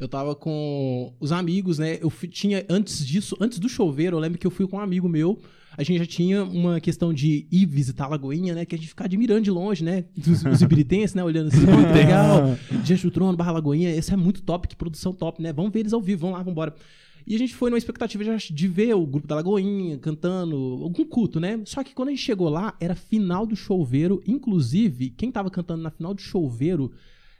[0.00, 1.98] Eu tava com os amigos, né?
[2.00, 4.80] Eu fui- tinha, antes disso, antes do chover, eu lembro que eu fui com um
[4.80, 5.40] amigo meu.
[5.78, 8.64] A gente já tinha uma questão de ir visitar a Lagoinha, né?
[8.64, 10.06] Que a gente ficar admirando de longe, né?
[10.18, 11.22] Os, os ibiritenses, né?
[11.22, 12.58] Olhando assim, muito legal.
[12.82, 15.52] Diante do Trono, Barra Lagoinha, esse é muito top, que produção top, né?
[15.52, 16.74] Vamos ver eles ao vivo, vamos lá, vamos embora.
[17.24, 21.04] E a gente foi numa expectativa de, de ver o grupo da Lagoinha cantando, algum
[21.04, 21.60] culto, né?
[21.64, 24.20] Só que quando a gente chegou lá, era final do choveiro.
[24.26, 26.90] Inclusive, quem tava cantando na final do choveiro,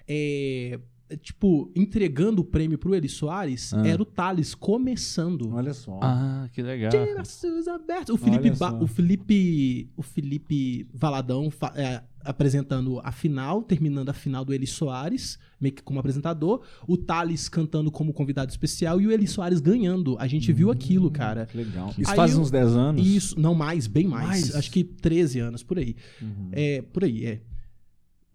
[0.07, 0.79] é,
[1.17, 3.87] tipo, entregando o prêmio pro Eli Soares, Ah.
[3.87, 5.51] era o Thales começando.
[5.55, 5.99] Olha só.
[6.03, 6.91] Ah, que legal.
[6.91, 8.15] De braços abertos.
[8.15, 14.45] O Felipe, Ba- o Felipe, o Felipe Valadão é, apresentando a final, terminando a final
[14.45, 16.63] do Eli Soares, meio que como apresentador.
[16.87, 20.17] O Thales cantando como convidado especial e o Eli Soares ganhando.
[20.19, 21.47] A gente viu aquilo, cara.
[21.47, 21.89] Que legal.
[21.97, 23.07] Isso Aí faz eu- uns 10 anos?
[23.07, 24.29] Isso, não mais, bem mais.
[24.29, 24.55] Mais?
[24.57, 25.97] Acho que 13 anos, por aí.
[26.21, 26.49] Uhum.
[26.53, 27.41] É, por aí, é.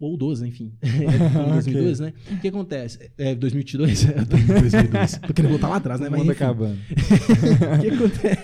[0.00, 0.72] Ou 12, enfim.
[0.82, 2.12] É, 2002, né?
[2.32, 3.10] O que acontece?
[3.16, 4.08] É, 2022?
[4.08, 5.18] É, 2002.
[5.18, 6.08] Tô querendo voltar lá atrás, né?
[6.08, 6.44] O Mas, mundo enfim.
[6.44, 6.78] acabando.
[7.74, 8.38] O que acontece?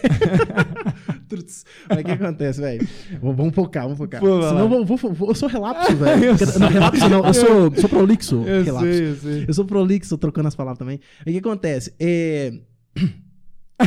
[1.89, 2.89] Mas o que acontece, velho?
[3.23, 4.21] Vamos focar, vamos focar.
[4.21, 6.33] Pô, Senão vou, vou- vou- eu sou relapso, velho.
[6.59, 8.43] Não, relapso não, eu sou, sou prolixo.
[8.45, 8.93] Eu relapso.
[8.93, 9.45] sei, eu sei.
[9.49, 10.99] Eu sou prolixo, trocando as palavras também.
[11.21, 11.95] O que acontece?
[12.01, 12.53] É...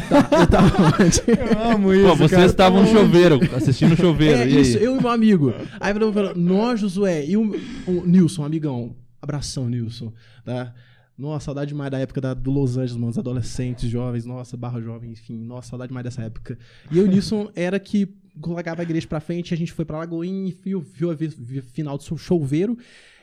[0.09, 1.21] Tá, eu tava onde?
[1.27, 4.39] Eu amo isso, Pô, vocês estavam no chuveiro, assistindo o chuveiro.
[4.41, 4.61] É e aí?
[4.61, 5.53] isso, eu e meu amigo.
[5.79, 7.51] Aí eu falou, nós, Josué, e o,
[7.87, 8.95] o Nilson, amigão.
[9.21, 10.11] Abração, Nilson.
[10.43, 10.73] Tá?
[11.17, 13.09] Nossa, saudade demais da época da- do Los Angeles, mano.
[13.11, 15.37] Os adolescentes, jovens, nossa, barra jovem, enfim.
[15.45, 16.57] Nossa, saudade demais dessa época.
[16.91, 18.09] E eu e o Nilson era que
[18.41, 21.27] colocava a igreja pra frente, a gente foi pra Lagoinha e viu, viu a vi-
[21.27, 22.75] vi- final do choveiro.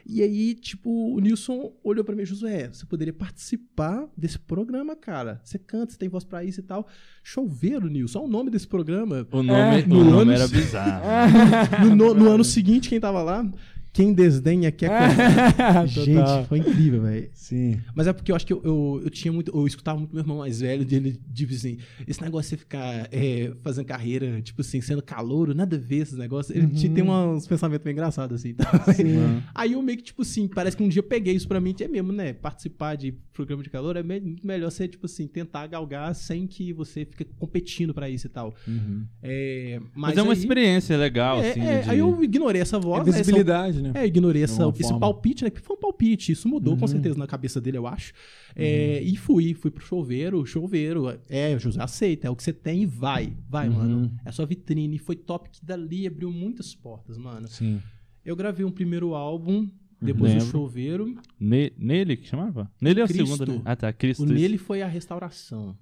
[0.07, 5.41] E aí, tipo, o Nilson olhou pra mim, Josué, você poderia participar desse programa, cara.
[5.45, 6.87] Você canta, você tem voz pra isso e tal.
[7.23, 9.27] Choveiro, Nilson, olha o nome desse programa.
[9.31, 11.05] O nome, É, o no nome era bizarro.
[11.91, 13.47] No, no- no ano seguinte, quem tava lá?
[13.93, 15.89] Quem desdenha quer comer.
[15.89, 16.45] Gente, Total.
[16.45, 17.29] foi incrível, velho.
[17.35, 17.81] Sim.
[17.95, 19.51] Mas é porque eu acho que eu, eu, eu tinha muito.
[19.53, 23.09] Eu escutava muito meu irmão mais velho dele, tipo assim, esse negócio de você ficar
[23.11, 26.57] é, fazendo carreira, tipo assim, sendo calouro, nada a ver esses negócios.
[26.57, 28.55] Ele tinha- tem uns pensamentos bem engraçados, assim.
[28.95, 29.43] Sim.
[29.55, 31.75] Aí eu meio que, tipo assim, parece que um dia eu peguei isso pra mim,
[31.75, 32.33] que é mesmo, né?
[32.33, 36.47] Participar de programa de calor é me- muito melhor você, tipo assim, tentar galgar sem
[36.47, 38.55] que você fique competindo pra isso e tal.
[38.69, 39.05] Uhum.
[39.23, 41.61] É, Mas, mas, é uma aí, experiência legal, é, assim.
[41.61, 43.09] é, de- Aí eu ignorei essa É voz.
[43.09, 43.80] essa- visibilidade, né?
[43.95, 45.01] É, eu ignorei essa, esse forma.
[45.01, 45.51] palpite, né?
[45.51, 46.33] Que foi um palpite.
[46.33, 46.89] Isso mudou com Uhum.
[46.89, 48.13] certeza na cabeça dele, eu acho.
[48.55, 51.19] É, E fui, fui pro chuveiro, chuveiro.
[51.29, 53.33] É, José, aceita, é o que você tem e vai.
[53.49, 53.75] Vai, Uhum.
[53.75, 54.13] mano.
[54.25, 54.99] É sua vitrine.
[54.99, 57.49] Foi top que dali abriu muitas portas, mano.
[57.49, 57.81] Sim.
[58.25, 59.69] Eu gravei um primeiro álbum,
[60.01, 60.51] depois do Lembro.
[60.51, 61.15] chuveiro.
[61.39, 62.71] Ne- nele que chamava?
[62.81, 63.27] Nele é o Cristo.
[63.37, 63.63] segundo, né?
[63.65, 63.93] Ah, tá.
[63.93, 64.23] Cristo.
[64.23, 65.77] O nele foi a restauração.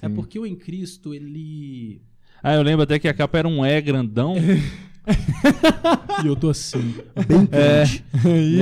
[0.00, 0.14] É Sim.
[0.14, 2.00] porque o Em Cristo, ele.
[2.42, 4.34] Ah, eu lembro até que a capa era um E grandão.
[6.24, 6.94] E eu tô assim,
[7.28, 7.84] bem É.
[7.84, 8.04] quente.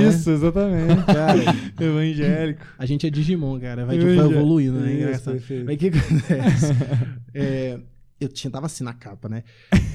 [0.08, 1.04] Isso, exatamente.
[1.06, 1.38] Cara,
[1.80, 2.60] Evangélico.
[2.78, 3.86] a gente é Digimon, cara.
[3.86, 4.92] Vai, tipo, vai evoluindo, né?
[4.92, 5.42] Isso, Engraçado.
[5.64, 6.66] Mas o que acontece?
[7.38, 7.78] É,
[8.18, 9.42] eu tinha, tava assim na capa, né?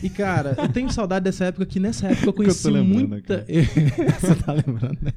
[0.03, 3.45] E, cara, eu tenho saudade dessa época, que nessa época eu conheci lembrando, muita...
[4.19, 5.11] Você tá lembrando, né?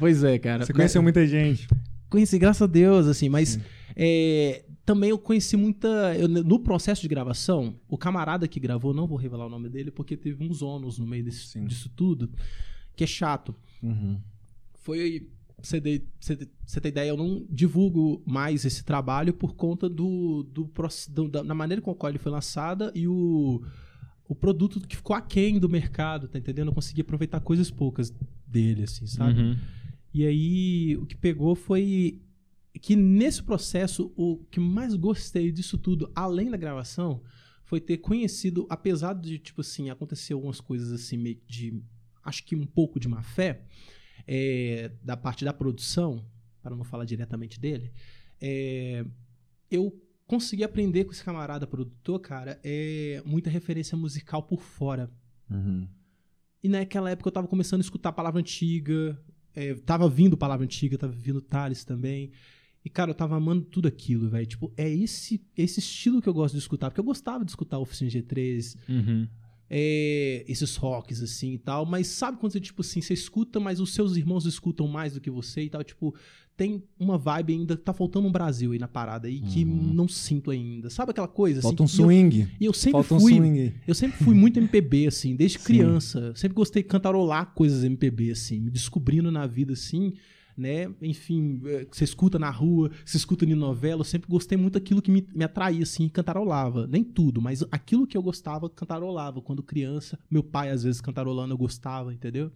[0.00, 0.64] Pois é, cara.
[0.66, 1.68] Você conheceu muita gente.
[2.10, 3.58] Conheci, graças a Deus, assim, mas
[3.94, 5.86] é, também eu conheci muita.
[6.16, 9.90] eu- no processo de gravação, o camarada que gravou, não vou revelar o nome dele,
[9.90, 11.66] porque teve uns ônus no meio desse- Sim.
[11.66, 12.30] disso tudo,
[12.96, 13.54] que é chato.
[13.82, 14.18] Uhum.
[14.76, 15.28] Foi.
[15.62, 20.42] Você pra você você ter ideia, eu não divulgo mais esse trabalho por conta do,
[20.44, 20.70] do,
[21.10, 23.60] do- da, da maneira com a qual ele foi lançada e o,
[24.26, 26.68] o produto que ficou aquém do mercado, tá entendendo?
[26.68, 28.10] Eu consegui aproveitar coisas poucas
[28.46, 29.38] dele, assim, sabe?
[29.38, 29.56] Uhum.
[30.14, 32.20] E aí, o que pegou foi
[32.80, 37.22] que nesse processo, o que mais gostei disso tudo, além da gravação,
[37.64, 41.82] foi ter conhecido, apesar de, tipo assim, acontecer algumas coisas assim, meio de.
[42.24, 43.62] Acho que um pouco de má fé,
[44.26, 46.24] é, da parte da produção,
[46.62, 47.92] para não falar diretamente dele,
[48.40, 49.04] é,
[49.70, 49.92] eu
[50.26, 55.10] consegui aprender com esse camarada produtor, cara, é, muita referência musical por fora.
[55.50, 55.88] Uhum.
[56.62, 59.18] E naquela época eu tava começando a escutar palavra antiga,
[59.54, 62.30] é, tava vindo palavra antiga, tava vindo Thales também.
[62.88, 64.46] E, cara, eu tava amando tudo aquilo, velho.
[64.46, 66.88] Tipo, é esse, esse estilo que eu gosto de escutar.
[66.88, 69.28] Porque eu gostava de escutar Oficina G3, Uhum.
[69.68, 71.84] é, esses rocks, assim, e tal.
[71.84, 75.20] Mas sabe quando você, tipo assim, você escuta, mas os seus irmãos escutam mais do
[75.20, 75.84] que você e tal?
[75.84, 76.14] Tipo,
[76.56, 79.92] tem uma vibe ainda, tá faltando um Brasil aí na parada aí que Uhum.
[79.92, 80.88] não sinto ainda.
[80.88, 81.60] Sabe aquela coisa?
[81.60, 82.48] Falta um assim, eu- swing.
[82.58, 83.34] E eu, sempre Falta um fui...
[83.34, 83.74] swing.
[83.86, 85.64] Eu sempre fui muito MPB, assim, desde Sim.
[85.64, 86.32] criança.
[86.34, 90.14] Sempre gostei de cantarolar coisas MPB, assim, me descobrindo na vida, assim,
[90.58, 90.92] né?
[91.00, 94.00] Enfim, eh, você escuta na rua, você escuta em novela.
[94.00, 96.86] Eu sempre gostei muito daquilo que me, me atraía, assim, cantarolava.
[96.86, 99.40] Nem tudo, mas aquilo que eu gostava, cantarolava.
[99.40, 102.50] Quando criança, meu pai, às vezes, cantarolando, eu gostava, entendeu?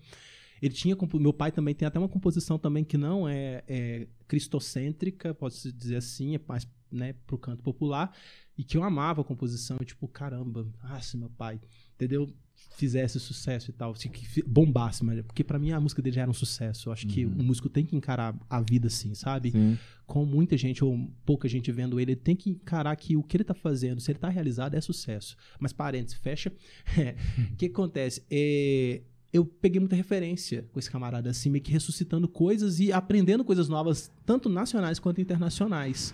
[0.60, 0.96] Ele tinha.
[1.14, 5.96] Meu pai também tem até uma composição também que não é, é cristocêntrica, pode-se dizer
[5.96, 8.14] assim, é mais né, pro canto popular,
[8.56, 11.60] e que eu amava a composição, tipo, caramba, ah, se meu pai,
[11.94, 12.32] entendeu?
[12.76, 16.22] Fizesse sucesso e tal, se que bombasse, mas porque pra mim a música dele já
[16.22, 16.88] era um sucesso.
[16.88, 17.32] Eu acho que Uhum.
[17.40, 19.50] o músico tem que encarar a vida assim, sabe?
[19.52, 19.78] Sim.
[20.04, 23.36] com muita gente ou pouca gente vendo ele, ele tem que encarar que o que
[23.36, 25.36] ele tá fazendo, se ele tá realizado, é sucesso.
[25.58, 26.52] Mas parênteses, fecha.
[26.98, 27.14] É,
[27.52, 28.22] O que acontece?
[28.30, 29.00] É,
[29.32, 33.68] eu peguei muita referência com esse camarada, assim, meio que ressuscitando coisas e aprendendo coisas
[33.68, 36.12] novas, tanto nacionais quanto internacionais.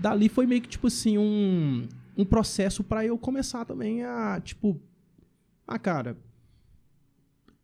[0.00, 4.80] Dali foi meio que, tipo assim, um, um processo pra eu começar também a, tipo,
[5.66, 6.16] ah, cara,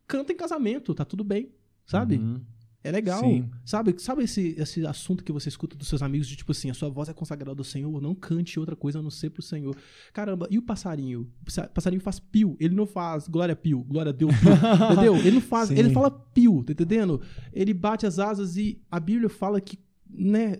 [0.07, 1.49] canta em casamento, tá tudo bem,
[1.85, 2.17] sabe?
[2.17, 2.41] Uhum.
[2.85, 3.21] É legal.
[3.21, 3.49] Sim.
[3.63, 6.73] Sabe, sabe esse, esse assunto que você escuta dos seus amigos de tipo assim, a
[6.73, 9.73] sua voz é consagrada ao Senhor, não cante outra coisa a não ser pro Senhor.
[10.11, 11.21] Caramba, e o passarinho?
[11.41, 14.51] O passa- passarinho faz pio, ele não faz glória a pio, glória a Deus, pio,
[14.91, 15.15] entendeu?
[15.15, 15.77] Ele não faz, Sim.
[15.77, 17.21] ele fala pio, tá entendendo?
[17.53, 20.57] Ele bate as asas e a Bíblia fala que, né,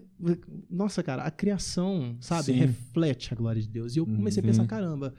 [0.69, 2.53] nossa, cara, a criação, sabe, Sim.
[2.53, 3.97] reflete a glória de Deus.
[3.97, 4.67] E eu comecei a pensar, Uhum.
[4.69, 5.13] caramba,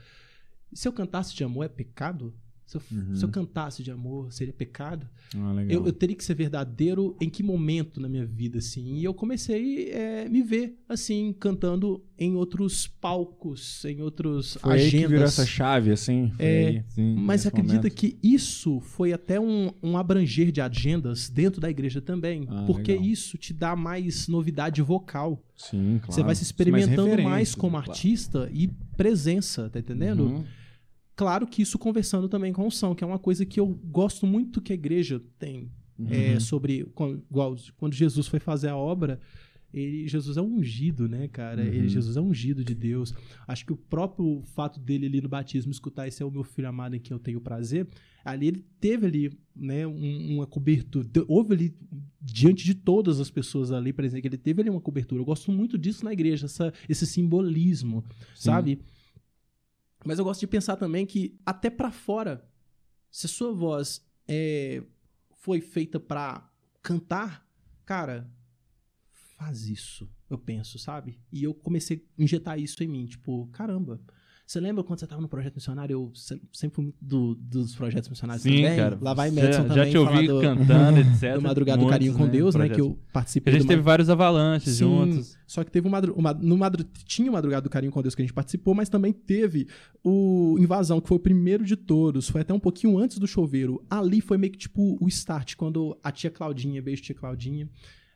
[0.75, 2.33] se eu cantasse de amor é pecado?
[2.67, 3.15] Se eu, Uhum.
[3.15, 5.07] se eu cantasse de amor, seria pecado?
[5.37, 5.71] Ah, legal.
[5.81, 8.95] Eu, eu teria que ser verdadeiro em que momento na minha vida, assim?
[8.95, 9.91] E eu comecei
[10.25, 15.09] a me ver, assim, cantando em outros palcos, em outros Foi aí que agendas.
[15.11, 16.31] virou essa chave, assim.
[16.39, 17.93] É, aí, sim, Mas acredita momento.
[17.95, 22.93] que isso foi até um, um abranger de agendas dentro da igreja também, Ah, porque
[22.93, 23.05] legal.
[23.07, 25.39] isso te dá mais novidade vocal.
[25.55, 26.11] Sim, claro.
[26.11, 27.73] Você vai se Mais experimentando mais referências, como?
[27.73, 27.91] Claro.
[27.91, 30.23] artista e presença, tá entendendo?
[30.25, 30.43] Uhum.
[31.15, 34.25] Claro que isso conversando também com o som, que é uma coisa que eu gosto
[34.27, 35.69] muito que a igreja tem.
[36.09, 36.39] é, Uhum.
[36.41, 39.17] sobre quando, Jesus foi fazer a obra,
[39.73, 41.61] ele, Jesus é ungido, né, cara?
[41.61, 41.67] Uhum.
[41.69, 43.13] Ele, Jesus é ungido de Deus.
[43.47, 46.67] Acho que o próprio fato dele ali no batismo escutar esse é o meu filho
[46.67, 47.87] amado em quem eu tenho prazer,
[48.25, 51.07] ali ele teve ali, né, um- uma cobertura.
[51.29, 51.75] Houve ali
[52.21, 55.21] diante de todas as pessoas ali presentes que ele teve ali uma cobertura.
[55.21, 58.03] Eu gosto muito disso na igreja, essa, esse simbolismo,
[58.35, 58.49] Sim.
[58.49, 58.79] sabe?
[60.05, 62.47] Mas eu gosto de pensar também que até pra fora,
[63.09, 64.83] se a sua voz é,
[65.33, 66.47] foi feita pra
[66.81, 67.45] cantar,
[67.83, 68.29] cara,
[69.37, 70.07] faz isso.
[70.29, 71.19] Eu penso, sabe?
[71.31, 73.99] E eu comecei a injetar isso em mim, tipo, caramba.
[74.47, 75.91] Você lembra quando você tava no projeto missionário?
[75.93, 78.75] Eu se- sempre fui do- dos projetos missionários Sim, também.
[78.77, 78.97] cara.
[79.01, 79.89] Lá vai Já- Madison já, também.
[79.91, 81.33] te ouvi do, cantando, etc.
[81.35, 82.69] do Madrugada do Carinho com Deus, né?
[82.69, 82.91] Que projetos.
[82.97, 85.35] eu A participei gente do teve vários avalanches Sim, juntos.
[85.47, 86.13] Só que teve um madru...
[86.15, 86.83] uma- no madru...
[87.05, 89.67] tinha o Madrugada do Carinho com Deus que a gente participou, mas também teve
[90.03, 92.29] o Invasão, que foi o primeiro de todos.
[92.29, 93.83] Foi até um pouquinho antes do Choveiro.
[93.89, 97.67] Ali foi meio que tipo o start, quando a tia Claudinha, beijo tia Claudinha,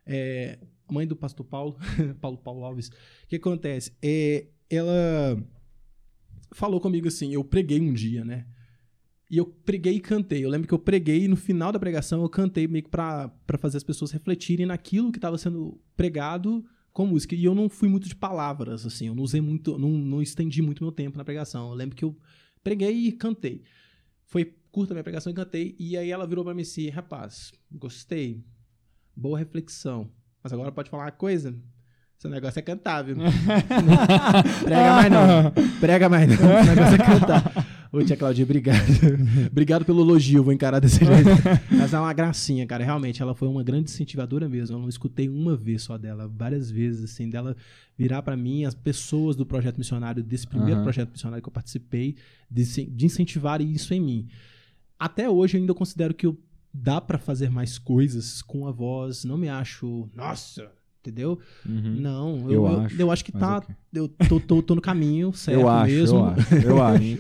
[0.06, 0.60] é,
[0.92, 1.76] mãe do pastor Paulo,
[2.22, 2.90] Paulo Paulo Alves.
[2.90, 3.92] O que acontece?
[4.00, 5.38] É, ela
[6.52, 8.46] falou comigo assim, eu preguei um dia, né?
[9.30, 10.44] E eu preguei e cantei.
[10.44, 13.28] Eu lembro que eu preguei e no final da pregação eu cantei meio que pra,
[13.46, 17.36] pra fazer as pessoas refletirem naquilo que estava sendo pregado com música.
[17.36, 20.62] E eu não fui muito de palavras, assim, eu não usei muito, não, não estendi
[20.62, 21.70] muito meu tempo na pregação.
[21.70, 22.18] Eu lembro que eu
[22.64, 23.62] preguei e cantei.
[24.26, 25.76] Foi curta a minha pregação e cantei.
[25.78, 28.44] E aí ela virou pra mim assim, rapaz, gostei.
[29.16, 30.10] Boa reflexão.
[30.42, 31.56] Mas agora pode falar uma coisa?
[32.20, 33.16] Seu negócio é cantar, viu?
[34.66, 35.52] Prega mais não.
[35.80, 36.36] Prega mais não.
[36.38, 37.68] Seu negócio é cantar.
[37.94, 38.78] Ô, tia Claudinha, obrigado.
[39.50, 41.30] obrigado pelo elogio, vou encarar desse jeito.
[41.72, 42.84] Mas é uma gracinha, cara.
[42.84, 44.76] Realmente, ela foi uma grande incentivadora mesmo.
[44.76, 47.56] Eu não escutei uma vez só dela, várias vezes, assim, dela
[47.98, 50.84] virar pra mim, as pessoas do projeto missionário, desse primeiro Aham.
[50.84, 52.18] projeto missionário que eu participei,
[52.52, 54.28] de, de incentivarem isso em mim.
[55.00, 56.38] Até hoje eu ainda considero que eu
[56.74, 59.24] dá pra fazer mais coisas com a voz.
[59.24, 60.70] Não me acho, nossa,
[61.02, 61.40] entendeu?
[61.68, 61.98] Uhum.
[62.00, 63.58] Não, Eu eu, eu, acho, eu acho que tá.
[63.58, 63.76] ok.
[63.92, 66.18] Eu tô, tô, tô no caminho certo eu acho, mesmo.
[66.18, 67.18] eu acho, eu acho.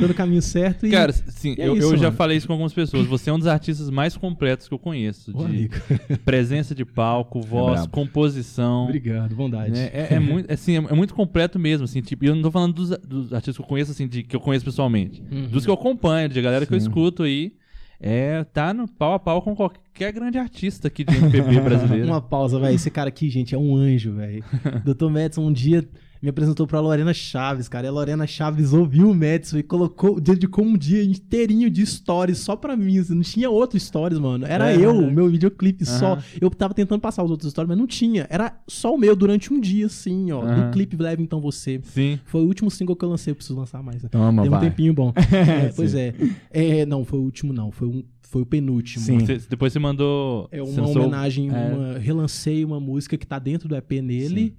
[0.00, 0.90] tô no caminho certo e.
[0.90, 3.06] Cara, sim, e é eu, isso, eu já falei isso com algumas pessoas.
[3.06, 5.32] Você é um dos artistas mais completos que eu conheço.
[5.34, 5.74] Ô, De amigo.
[6.24, 7.90] presença de palco, voz, brabo.
[7.90, 8.84] composição.
[8.84, 9.72] Obrigado, bondade.
[9.72, 9.90] né?
[9.92, 12.50] É, é muito, assim, é, é muito completo mesmo, assim, tipo, e eu não tô
[12.50, 15.22] falando dos, dos artistas que eu conheço, assim, de, que eu conheço pessoalmente.
[15.30, 15.48] Uhum.
[15.48, 16.86] Dos que eu acompanho, de galera que eu Sim.
[16.86, 17.52] escuto aí.
[18.00, 22.06] É, tá no pau a pau com qualquer grande artista aqui de MPB brasileiro.
[22.08, 22.74] Uma pausa, velho.
[22.74, 24.44] Esse cara aqui, gente, é um anjo, velho.
[24.84, 25.08] Dr.
[25.08, 25.88] Madison um dia
[26.22, 27.86] me apresentou pra Lorena Chaves, cara.
[27.86, 32.38] E a Lorena Chaves ouviu o Madison e colocou, dedicou um dia inteirinho de stories
[32.38, 32.98] só pra mim.
[32.98, 34.44] assim, Não tinha outro stories, mano.
[34.46, 36.14] Era É, eu, o meu videoclipe só.
[36.14, 36.22] Aham.
[36.40, 38.26] Eu tava tentando passar os outros stories, mas não tinha.
[38.30, 40.42] Era só o meu durante um dia, assim, ó.
[40.42, 40.66] Aham.
[40.68, 41.80] Do clipe Leve Então Você.
[41.84, 42.18] Sim.
[42.24, 44.02] Foi o último single que eu lancei, eu preciso lançar mais.
[44.02, 44.08] né?
[44.10, 44.60] Toma, Tem um vai.
[44.68, 45.12] tempinho bom.
[45.32, 46.14] É, pois é.
[46.50, 47.70] É, Não, foi o último, não.
[47.70, 49.04] Foi, um, foi o penúltimo.
[49.04, 49.18] Sim.
[49.20, 50.48] Você- depois você mandou.
[50.50, 51.52] É uma lançou- homenagem, é.
[51.52, 54.54] uma, relancei uma música que tá dentro do EP nele,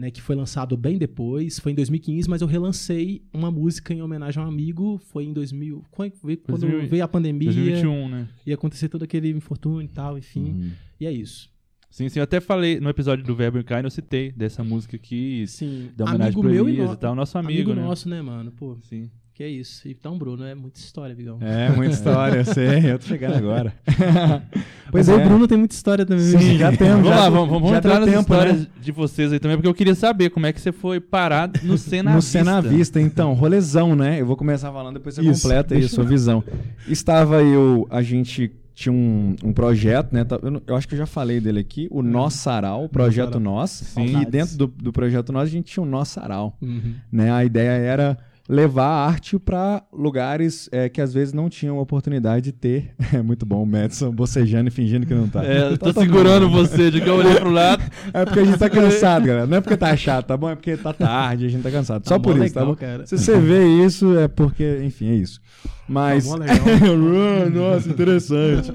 [0.00, 4.00] né, que foi lançado bem depois, foi em 2015, mas eu relancei uma música em
[4.02, 8.08] homenagem a um amigo, foi em 2000, quando veio, quando 2000 veio a pandemia, 2021,
[8.08, 8.28] né?
[8.46, 10.70] ia acontecer todo aquele infortúnio e tal, enfim, Hum.
[10.98, 11.50] e é isso.
[11.90, 12.20] Sim, sim.
[12.20, 16.04] Eu até falei no episódio do Verbo Encarne, eu citei dessa música aqui, Sim, da
[16.04, 17.14] homenagem amigo pro meu e Elias no- e tal.
[17.16, 17.82] Nosso amigo, né?
[17.82, 19.10] nosso, né, mano, pô, Sim.
[19.40, 19.88] Que é isso.
[19.88, 21.38] Então, Bruno, é muita história, Vigão.
[21.40, 23.72] É, muita história, eu sei, eu tô chegando agora.
[24.92, 26.22] Mas aí o Bruno tem muita história também.
[26.26, 26.96] Sim, já temos.
[27.04, 28.66] Vamos já- lá, vamos, vamos já entrar nas tempo, histórias né?
[28.82, 31.78] de vocês aí também, porque eu queria saber como é que você foi parar no
[31.80, 32.20] Cena No.
[32.20, 34.20] Cena Vista, então, rolezão, né?
[34.20, 36.44] Eu vou começar falando, depois você Isso, completa aí a sua visão.
[36.86, 40.22] Estava eu, a gente tinha um, um projeto, né?
[40.22, 43.40] tá- Eu, eu acho que eu já falei dele aqui, o Nós Sarau, o Projeto.
[43.40, 43.70] Nós.
[43.70, 44.20] Sim.
[44.20, 46.58] E dentro do, do Projeto Nós, a gente tinha o Nós Sarau.
[46.60, 46.92] Uhum.
[47.10, 47.32] né?
[47.32, 48.18] A ideia era
[48.50, 52.90] levar a arte para lugares é, que às vezes não tinham oportunidade de ter.
[53.12, 55.44] É muito bom o Madison bocejando e fingindo que não tá.
[55.44, 57.82] É, eu tô Tá segurando você, de que eu olhei pro lado.
[58.14, 59.46] É porque a gente tá cansado, galera.
[59.46, 60.48] Não é porque tá chato, tá bom?
[60.50, 62.06] É porque tá tarde, a gente tá cansado.
[62.08, 62.80] Só Tá por mó isso, tá legal, bom?
[62.80, 63.06] cara.
[63.06, 65.40] Se você vê isso, é porque, enfim, é isso.
[65.88, 66.28] Mas.
[66.28, 66.56] Tá legal.
[67.52, 68.72] Nossa, interessante.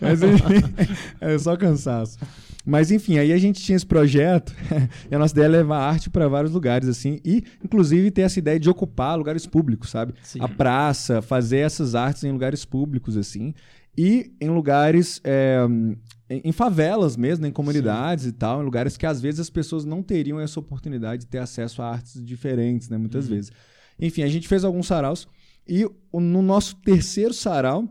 [0.00, 0.62] Mas enfim,
[1.20, 2.18] é só cansaço.
[2.68, 4.54] Mas enfim, aí a gente tinha esse projeto
[5.10, 8.38] e a nossa ideia é levar arte para vários lugares, assim, e inclusive ter essa
[8.38, 10.12] ideia de ocupar lugares públicos, sabe?
[10.22, 10.40] Sim.
[10.42, 13.54] A praça, fazer essas artes em lugares públicos, assim,
[13.96, 15.18] e em lugares.
[15.24, 15.66] é,
[16.28, 20.02] em favelas mesmo, em comunidades e tal, em lugares que às vezes as pessoas não
[20.02, 22.98] teriam essa oportunidade de ter acesso a artes diferentes, né?
[22.98, 23.50] Muitas vezes.
[23.98, 25.26] Enfim, a gente fez alguns saraus
[25.66, 27.88] e no nosso terceiro sarau,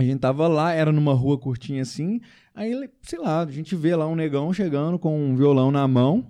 [0.00, 2.20] a gente tava lá, era numa rua curtinha assim,
[2.54, 6.26] aí, sei lá, a gente vê lá um negão chegando com um violão na mão,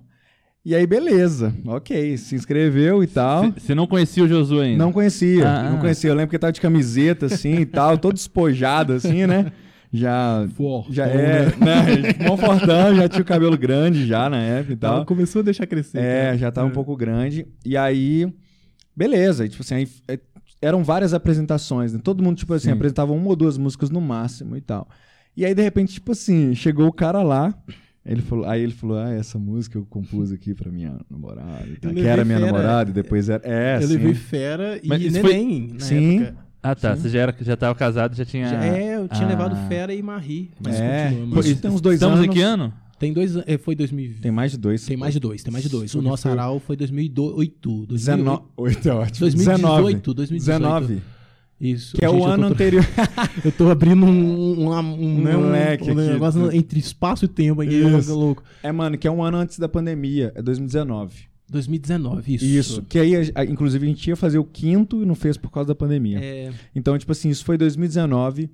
[0.63, 3.51] e aí beleza, ok, se inscreveu e tal.
[3.57, 4.83] Você não conhecia o Josué ainda?
[4.83, 5.69] Não conhecia, Ah.
[5.71, 6.09] não conhecia.
[6.11, 9.51] Eu lembro que ele tava de camiseta assim e tal, todo despojado assim, né?
[9.93, 10.47] Já.
[10.55, 12.13] Fortão, Já é, né?
[12.37, 15.05] Fortão, já tinha o cabelo grande já na época e Ela tal.
[15.05, 15.97] começou a deixar crescer.
[15.97, 16.37] É, cara.
[16.37, 17.45] já tava um pouco grande.
[17.65, 18.31] E aí,
[18.95, 19.45] beleza.
[19.45, 20.17] E, tipo assim, aí, é,
[20.61, 21.99] eram várias apresentações, né?
[22.03, 22.73] Todo mundo, tipo assim, Sim.
[22.73, 24.87] apresentava uma ou duas músicas no máximo e tal.
[25.35, 27.53] E aí, de repente, tipo assim, chegou o cara lá.
[28.05, 31.67] Ele falou, aí ele falou: Ah, essa música eu compus aqui pra minha namorada.
[31.81, 32.51] Eu que era minha fera.
[32.51, 33.41] namorada e depois era.
[33.45, 33.93] É, eu sim.
[33.93, 36.23] levei Fera e Mas isso foi- Neném na Sim.
[36.23, 36.37] época.
[36.63, 36.95] Ah, tá.
[36.95, 38.47] Você já, era, já tava casado, já tinha...
[38.47, 39.29] Já- é, eu tinha Ah.
[39.29, 40.51] levado Fera e Marie.
[40.63, 42.27] Mas É, continua, isso mas- tem uns dois Estamos anos.
[42.27, 42.73] em que ano?
[43.01, 44.21] Tem dois é, Foi 2020.
[44.21, 44.85] Tem mais de dois.
[44.85, 45.93] Tem mais de dois, tem mais de dois.
[45.95, 47.87] O nosso Aral foi 2008.
[47.87, 48.23] 19.
[48.23, 48.43] 2008.
[48.57, 49.19] Oito é ótimo.
[49.21, 50.61] 2018, 2018.
[50.61, 51.01] 19.
[51.59, 51.95] Isso.
[51.97, 52.85] Que é Gente, o ano tô- anterior.
[53.45, 56.11] Eu tô abrindo um, um, um, Um um- leque um aqui.
[56.11, 57.75] negócio entre espaço e tempo aqui.
[57.75, 58.15] Isso.
[58.15, 58.43] louco.
[58.63, 60.31] É, mano, que é um ano antes da pandemia.
[60.35, 61.13] É 2019.
[61.49, 62.45] 2019, isso.
[62.45, 62.81] Isso.
[62.87, 63.13] Que aí,
[63.49, 66.17] inclusive, a gente ia fazer o quinto e não fez por causa da pandemia.
[66.21, 68.49] É, Então, tipo assim, isso foi 2019.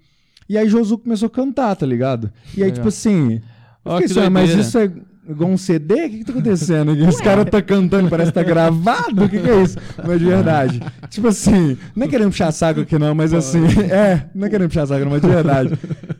[0.49, 2.31] E aí Josu começou a cantar, tá ligado?
[2.55, 2.75] E aí, Legal.
[2.75, 3.41] tipo assim.
[3.87, 4.91] Ó, que assim, "Ah, mas doideira." isso é.
[5.29, 5.93] igual um CD?
[5.93, 7.01] O que, que tá acontecendo aqui?
[7.01, 9.25] Os caras tá cantando, parece que tá gravado.
[9.25, 9.77] O que, que é isso?
[10.05, 10.81] Mas de verdade.
[11.09, 13.59] Tipo assim, não é querendo puxar saco aqui, não, mas assim,
[13.91, 15.71] é, não é querendo puxar saco, não, mas de verdade.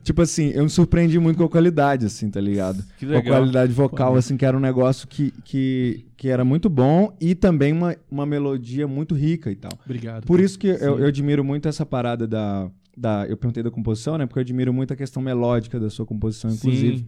[0.04, 2.84] Tipo assim, eu me surpreendi muito com a qualidade, assim, tá ligado?
[2.98, 3.38] Que Com a legal.
[3.38, 7.72] qualidade vocal, assim, que era um negócio que, que, que era muito bom e também
[7.74, 9.72] uma, uma melodia muito rica e tal.
[9.86, 10.26] Obrigado.
[10.26, 13.26] Por isso que eu, eu admiro muito essa parada da, da.
[13.28, 14.26] Eu perguntei da composição, né?
[14.26, 16.98] Porque eu admiro muito a questão melódica da sua composição, inclusive.
[17.00, 17.06] Sim.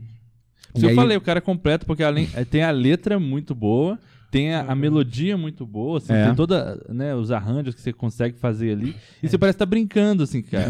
[0.75, 3.55] Se eu aí- falei, o cara é completo, porque além, eh, tem a letra muito
[3.55, 3.97] boa,
[4.31, 6.25] tem a, a melodia muito boa, assim, É.
[6.27, 8.95] tem toda, né, os arranjos que você consegue fazer ali.
[9.23, 10.69] E você parece estar brincando, assim, cara.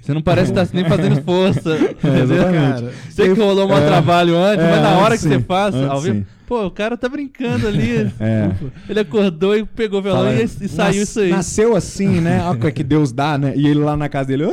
[0.00, 1.76] Você não parece estar nem fazendo força.
[1.92, 2.22] entendeu?
[2.24, 2.96] exatamente.
[3.10, 3.86] Sei que rolou um É.
[3.86, 6.26] trabalho antes, É, mas na hora antes que você sim, faz, ao vivo, sim.
[6.46, 8.10] pô, o cara tá brincando ali.
[8.18, 8.50] É.
[8.88, 11.28] Ele acordou e pegou o violão Fala, e, e saiu nas- isso aí.
[11.30, 12.42] Nasceu assim, né?
[12.44, 13.52] Olha o que Deus dá, né?
[13.54, 14.44] E ele lá na casa dele,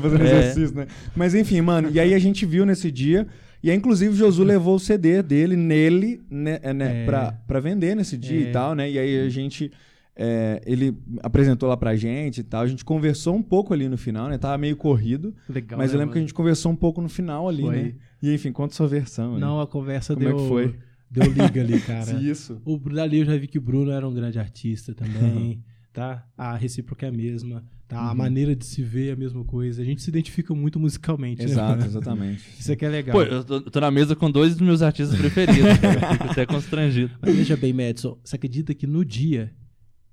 [0.00, 0.38] fazendo É.
[0.38, 0.86] exercício, né?
[1.14, 3.26] Mas enfim, mano, e aí a gente viu nesse dia.
[3.66, 7.04] E aí, inclusive, o Josu levou o CD dele nele, né, é, né, É.
[7.04, 8.48] pra, pra vender nesse dia É.
[8.48, 8.90] e tal, né?
[8.90, 9.70] E aí a gente.
[10.18, 12.62] é, ele apresentou lá pra gente e tal.
[12.62, 14.38] A gente conversou um pouco ali no final, né?
[14.38, 15.34] Tava meio corrido.
[15.48, 15.76] legal.
[15.78, 16.28] mas né, eu lembro que a mano?
[16.28, 17.76] gente conversou um pouco no final ali, Foi.
[17.82, 17.94] né?
[18.22, 19.38] E enfim, conta sua versão.
[19.38, 20.38] Não, a conversa Como é deu.
[20.38, 20.74] que foi?
[21.10, 22.12] Deu liga ali, cara.
[22.22, 22.60] Isso.
[22.64, 25.62] O Bruno ali eu já vi que o Bruno era um grande artista também,
[25.96, 26.26] tá?
[26.36, 27.98] A recíproca é a mesma, tá?
[27.98, 28.16] A Uhum.
[28.18, 29.80] maneira de se ver é a mesma coisa.
[29.80, 31.50] A gente se identifica muito musicalmente, né?
[31.50, 32.44] Exato, exatamente.
[32.60, 33.16] Isso aqui é legal.
[33.16, 36.00] Pô, eu tô, tô na mesa com dois dos meus artistas preferidos, cara.
[36.06, 37.12] Eu Fico até constrangido.
[37.22, 39.54] Mas veja bem, Madison, você acredita que no dia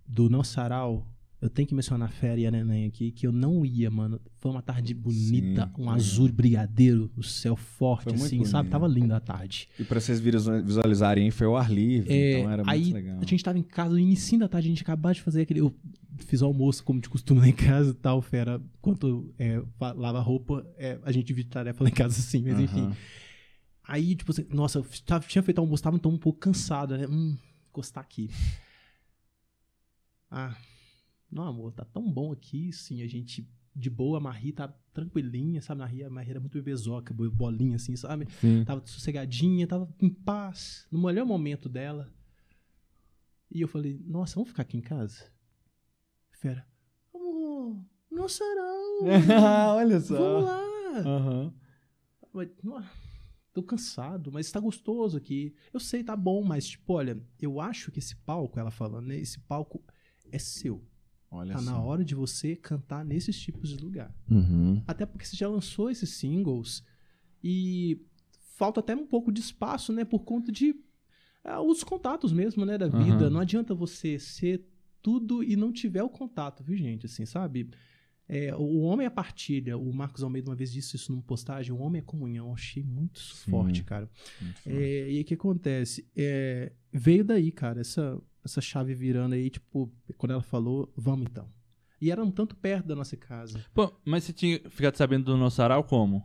[0.08, 1.06] do nosso sarau,
[1.44, 4.20] eu tenho que mencionar a Fera e a Neném aqui, que eu não ia, mano.
[4.40, 5.94] Foi uma tarde bonita, Sim, um foi.
[5.96, 8.70] azul brigadeiro, o céu forte, assim, sabe?
[8.70, 9.68] Tava linda a tarde.
[9.78, 13.20] E pra vocês visu- visualizarem, foi o ar livre, É, então era aí muito legal.
[13.22, 15.60] a gente tava em casa, no início da tarde, a gente acabava de fazer aquele.
[15.60, 15.76] Eu
[16.20, 18.62] fiz o almoço, como de costume lá em casa e tal, fera.
[18.80, 19.62] Enquanto é,
[19.96, 22.90] lava roupa, é, a gente divide tarefa lá em casa assim, mas enfim.
[23.86, 27.06] Aí, tipo assim, nossa, eu tava- tinha feito almoço, tava então um pouco cansado, né?
[27.06, 27.36] Hum,
[27.70, 28.30] encostar aqui.
[30.32, 30.56] Ah,
[31.34, 35.62] não, amor, tá tão bom aqui, sim, a gente de boa, a Marie tá tranquilinha,
[35.62, 35.82] sabe?
[35.82, 38.28] A Marie, a Marie era muito bebezoca, bo- bolinha assim, sabe?
[38.40, 38.64] Sim.
[38.64, 42.14] Tava sossegadinha, tava em paz, no melhor momento dela.
[43.50, 45.26] E eu falei, nossa, vamos ficar aqui em casa?
[46.32, 46.68] Fera,
[47.14, 49.00] amor, no sarau,
[49.78, 50.40] Olha vamos só.
[50.42, 50.64] lá.
[51.06, 51.54] Aham.
[52.32, 52.84] Mas, não,
[53.54, 55.56] tô cansado, mas tá gostoso aqui.
[55.74, 59.18] Eu sei, tá bom, mas, tipo, olha, eu acho que esse palco, ela falando, né?
[59.18, 59.84] Esse palco
[60.32, 60.84] é seu.
[61.34, 64.14] Olha Tá na hora de você cantar nesses tipos de lugar.
[64.30, 64.82] Uhum.
[64.86, 66.84] Até porque você já lançou esses singles
[67.44, 68.00] e
[68.56, 70.06] falta até um pouco de espaço, né?
[70.06, 70.76] Por conta de
[71.44, 72.78] ah, os contatos mesmo, né?
[72.78, 73.26] Da vida.
[73.26, 73.30] Aham.
[73.32, 74.64] Não adianta você ser
[75.02, 77.08] tudo e não tiver o contato, viu, gente?
[77.08, 77.70] Assim, sabe?
[78.28, 79.78] É, o homem é partilha.
[79.78, 81.72] O Marcos Almeida uma vez disse isso numa postagem.
[81.72, 82.48] O homem é comunhão.
[82.48, 84.10] Eu achei muito forte, cara.
[84.42, 84.78] Muito forte.
[84.78, 86.08] É, e o que acontece?
[86.16, 91.48] É, veio daí, cara, essa, essa chave virando aí, tipo, quando ela falou, vamos então.
[92.02, 93.64] E era um tanto perto da nossa casa.
[93.74, 96.24] Pô, mas você tinha ficado sabendo do nosso sarau como?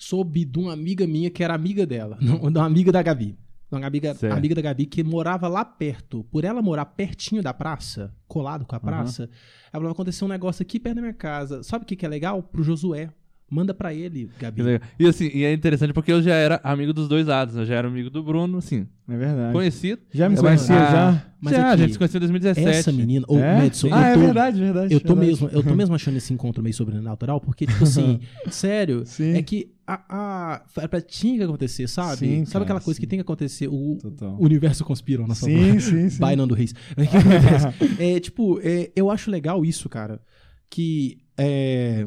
[0.00, 3.38] soube de uma amiga minha que era amiga dela, não, uma amiga da Gabi.
[3.70, 4.36] Uma amiga, Certo.
[4.36, 6.24] amiga da Gabi que morava lá perto.
[6.30, 9.24] Por ela morar pertinho da praça, colado com a praça,
[9.72, 11.62] ela falou: aconteceu um negócio aqui perto da minha casa.
[11.62, 12.42] Sabe o que, que é legal?
[12.42, 13.10] Pro Josué.
[13.52, 14.62] Manda pra ele, Gabi.
[14.96, 17.56] E assim, e é interessante porque eu já era amigo dos dois lados.
[17.56, 19.52] Eu já era amigo do Bruno, assim, É verdade.
[19.52, 20.00] conhecido.
[20.12, 21.26] Já me Mas- conhecia, Ah, já?
[21.40, 22.68] Mas já, aqui, a gente se conheceu em 2017.
[22.78, 23.56] Essa menina, ô, é?
[23.56, 24.94] Madison, ah, eu tô, é verdade, verdade.
[24.94, 25.26] eu tô verdade.
[25.26, 29.32] mesmo, eu tô mesmo achando esse encontro meio sobrenatural, porque, tipo assim, sério, Sim.
[29.36, 30.64] é que a, a,
[31.00, 32.18] tinha que acontecer, sabe?
[32.18, 33.00] Sim, sabe cara, aquela coisa sim.
[33.00, 33.68] que tem que acontecer?
[33.68, 33.98] O,
[34.38, 35.56] o universo conspira nosso favor.
[35.58, 36.18] Sim, sim, sim.
[36.54, 36.72] Reis.
[37.98, 40.20] É, tipo, é, eu acho legal isso, cara.
[40.68, 42.06] Que é,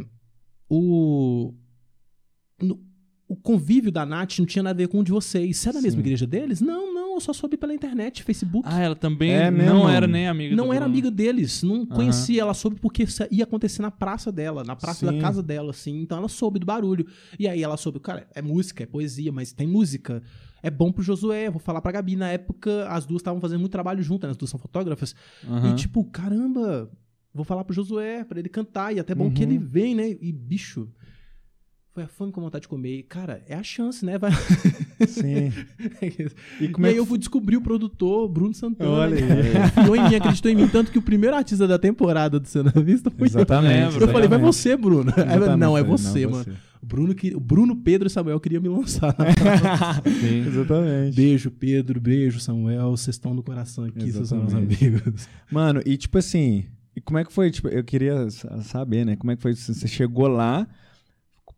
[0.70, 1.54] o,
[2.62, 2.80] no-
[3.28, 5.58] o convívio da Nath não tinha nada a ver com o de vocês.
[5.58, 6.62] Você é da mesma igreja deles?
[6.62, 8.68] Não, não, eu só soube pela internet, Facebook.
[8.70, 9.74] Ah, ela também É mesmo?
[9.74, 10.93] não era nem amiga não do era Bruno.
[10.93, 12.41] amiga deles, não conhecia.
[12.41, 15.16] Ela soube porque isso ia acontecer na praça dela, na praça Sim.
[15.18, 16.01] da casa dela, assim.
[16.01, 17.05] Então ela soube do barulho.
[17.38, 20.22] E aí ela soube, cara, é música, é poesia, mas tem música.
[20.64, 22.16] É bom pro Josué, vou falar pra Gabi.
[22.16, 24.32] Na época, as duas estavam fazendo muito trabalho juntas, né?
[24.32, 25.14] as duas são fotógrafas.
[25.47, 25.72] Aham.
[25.72, 26.89] E tipo, caramba,
[27.34, 28.95] vou falar pro Josué pra ele cantar.
[28.95, 29.34] E até bom Uhum.
[29.34, 30.09] que ele vem, né?
[30.22, 30.89] E bicho,
[31.91, 32.97] foi a fome com vontade de comer.
[32.99, 34.18] E, cara, é a chance, né?
[34.18, 34.32] Vai...
[35.08, 35.52] Sim.
[36.60, 38.89] e como é aí que eu fui descobrir o produtor, Bruno Santana.
[38.89, 39.72] Olha aí.
[39.76, 40.68] Confiou em mim, acreditou em mim.
[40.68, 43.96] Tanto que o primeiro artista da temporada do Cena Vista foi Exatamente.
[43.96, 44.02] eu.
[44.02, 44.41] Eu falei, vai exatamente.
[44.46, 45.12] você, Bruno.
[45.12, 46.46] Falei, Exatamente, não, é você, mano.
[46.82, 47.34] O Bruno, que...
[47.34, 49.16] o Bruno, Pedro e Samuel queriam me lançar.
[50.20, 50.48] Sim.
[50.48, 51.16] Exatamente.
[51.16, 52.02] beijo, Pedro.
[52.02, 52.91] Beijo, Samuel.
[52.91, 54.86] Vocês estão no coração aqui, vocês são meus Exatamente.
[54.86, 55.28] amigos.
[55.50, 56.66] Mano, e tipo assim,
[56.96, 57.50] e como é que foi?
[57.52, 59.16] Tipo, eu queria sa- saber, né?
[59.16, 59.56] Como é que foi?
[59.56, 60.68] Você chegou lá,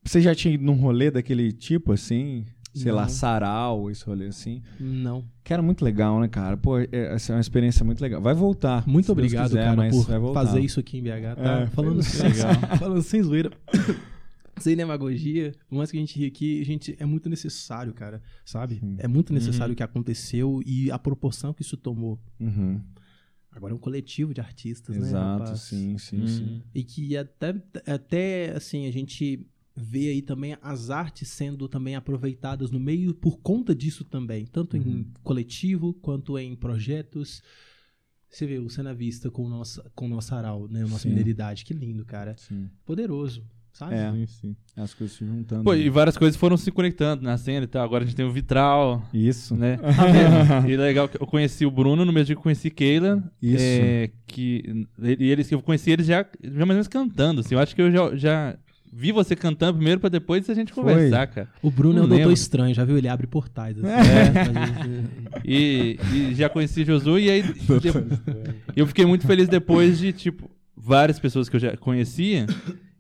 [0.04, 2.46] você já tinha ido num rolê daquele tipo, assim?
[2.76, 3.10] Sei lá, Não.
[3.10, 4.62] sarau, esse rolê assim.
[4.80, 5.24] Não.
[5.44, 6.58] Que era muito legal, né, cara?
[6.58, 8.22] Pô, é, essa é uma experiência muito legal.
[8.22, 8.88] Vai voltar.
[8.88, 11.60] Muito obrigado, quiser, cara, por fazer isso aqui em BH, tá?
[11.62, 12.30] É, falando, sem,
[12.78, 13.52] falando sem zoeira.
[14.60, 15.54] sem demagogia.
[15.68, 18.22] Por mais que a gente ri aqui, gente, é muito necessário, cara.
[18.44, 18.76] Sabe?
[18.80, 18.96] Sim.
[19.00, 19.74] É muito necessário Uhum.
[19.74, 22.20] o que aconteceu e a proporção que isso tomou.
[22.40, 22.82] Uhum.
[23.52, 25.08] Agora é um coletivo de artistas, né?
[25.08, 26.28] Exato, sim, sim, Uhum.
[26.28, 26.62] sim.
[26.74, 27.56] E que até,
[27.88, 33.38] até assim, a gente vê aí também as artes sendo também aproveitadas no meio por
[33.40, 34.84] conta disso também, tanto Uhum.
[34.84, 37.42] em coletivo quanto em projetos.
[38.30, 40.82] Você vê o Cena Vista com o nosso, com o nosso aral, né?
[40.84, 41.10] A nossa Sim.
[41.10, 41.64] mineridade.
[41.66, 42.36] Que lindo, cara.
[42.38, 42.70] sim.
[42.86, 43.96] Poderoso, sabe?
[43.96, 44.12] É.
[44.12, 44.56] Sim, sim.
[44.76, 45.64] As coisas se juntando.
[45.64, 47.84] Pô, e várias coisas foram se conectando na cena e tal.
[47.86, 49.56] Agora a gente tem o Vitral, Isso.
[49.56, 49.78] né?
[50.68, 53.24] e legal que eu conheci o Bruno no mesmo dia que eu conheci Keila.
[53.42, 53.64] Isso.
[53.64, 54.86] É, que,
[55.20, 57.40] e eles que eu conheci eles já, já mais ou menos cantando.
[57.42, 57.56] Assim.
[57.56, 58.58] Eu acho que eu já, já
[58.92, 60.84] vi você cantando primeiro pra depois a gente Foi.
[60.84, 61.50] conversar, cara.
[61.62, 62.98] O Bruno Não é o doutor estranho, já viu?
[62.98, 63.78] Ele abre portais.
[63.78, 64.50] Assim, É.
[64.54, 65.04] né?
[65.44, 67.54] E, e já conheci Josu e aí de-
[68.76, 72.46] eu fiquei muito feliz depois de, tipo, várias pessoas que eu já conhecia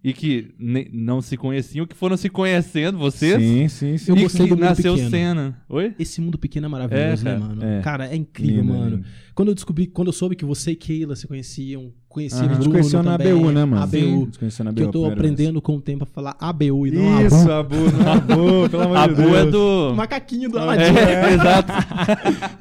[0.03, 3.41] e que ne- não se conheciam, que foram se conhecendo, vocês.
[3.41, 4.11] Sim, sim, sim.
[4.11, 5.09] Eu e gostei que nasceu pequeno.
[5.09, 5.61] cena.
[5.67, 5.95] Oi?
[5.97, 7.63] Esse mundo pequeno é maravilhoso, É, né, mano?
[7.63, 7.81] É.
[7.81, 8.95] Cara, é incrível, Lindo, mano.
[8.97, 9.05] lindo.
[9.33, 12.47] Quando eu descobri, quando eu soube que você e Keila se conheciam, conhecia Aham.
[12.47, 13.83] o A gente conheceu na também, ABU, né, mano?
[13.83, 14.25] ABU.
[14.27, 15.31] Nos conheceu na Que eu ABU, tô primeira vez.
[15.33, 17.75] aprendendo com o tempo a falar ABU e não Isso, ABU.
[17.75, 19.35] Abu, não Abu, pelo amor A de Bu Deus.
[19.35, 19.93] é O do.
[19.95, 20.93] macaquinho do É, Aladdin.
[21.35, 21.71] exato.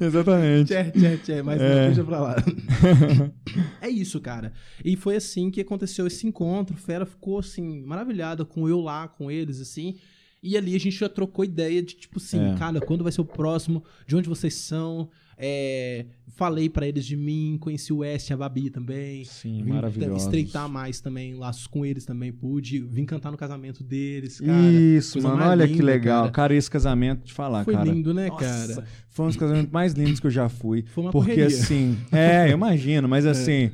[0.04, 0.66] Exatamente.
[0.74, 1.68] Tchê, tchê, tchê, mas É.
[1.80, 2.36] não, deixa pra lá.
[3.80, 4.52] é isso, cara.
[4.84, 6.76] E foi assim que aconteceu esse encontro.
[6.76, 9.94] Fera ficou, assim, maravilhada com eu lá, com eles, assim.
[10.42, 12.54] E ali a gente já trocou ideia de, tipo assim, É.
[12.58, 13.82] cara, quando vai ser o próximo?
[14.06, 15.08] De onde vocês são?
[15.36, 19.24] É, falei pra eles de mim, conheci o West e a Babi também.
[19.24, 20.24] Sim, maravilhoso.
[20.26, 22.80] estreitar mais também laços com eles também, pude.
[22.80, 24.70] Vim cantar no casamento deles, cara.
[24.70, 26.22] Isso, coisa mano, olha que linda, legal.
[26.24, 26.32] cara.
[26.32, 26.54] Cara.
[26.54, 27.90] esse casamento, te falar, Foi cara.
[27.90, 28.86] lindo, né, Nossa, cara?
[29.08, 30.84] Foi um dos casamentos mais lindos que eu já fui.
[30.88, 31.46] Foi uma porque correria.
[31.46, 33.70] assim, é, eu imagino, mas assim,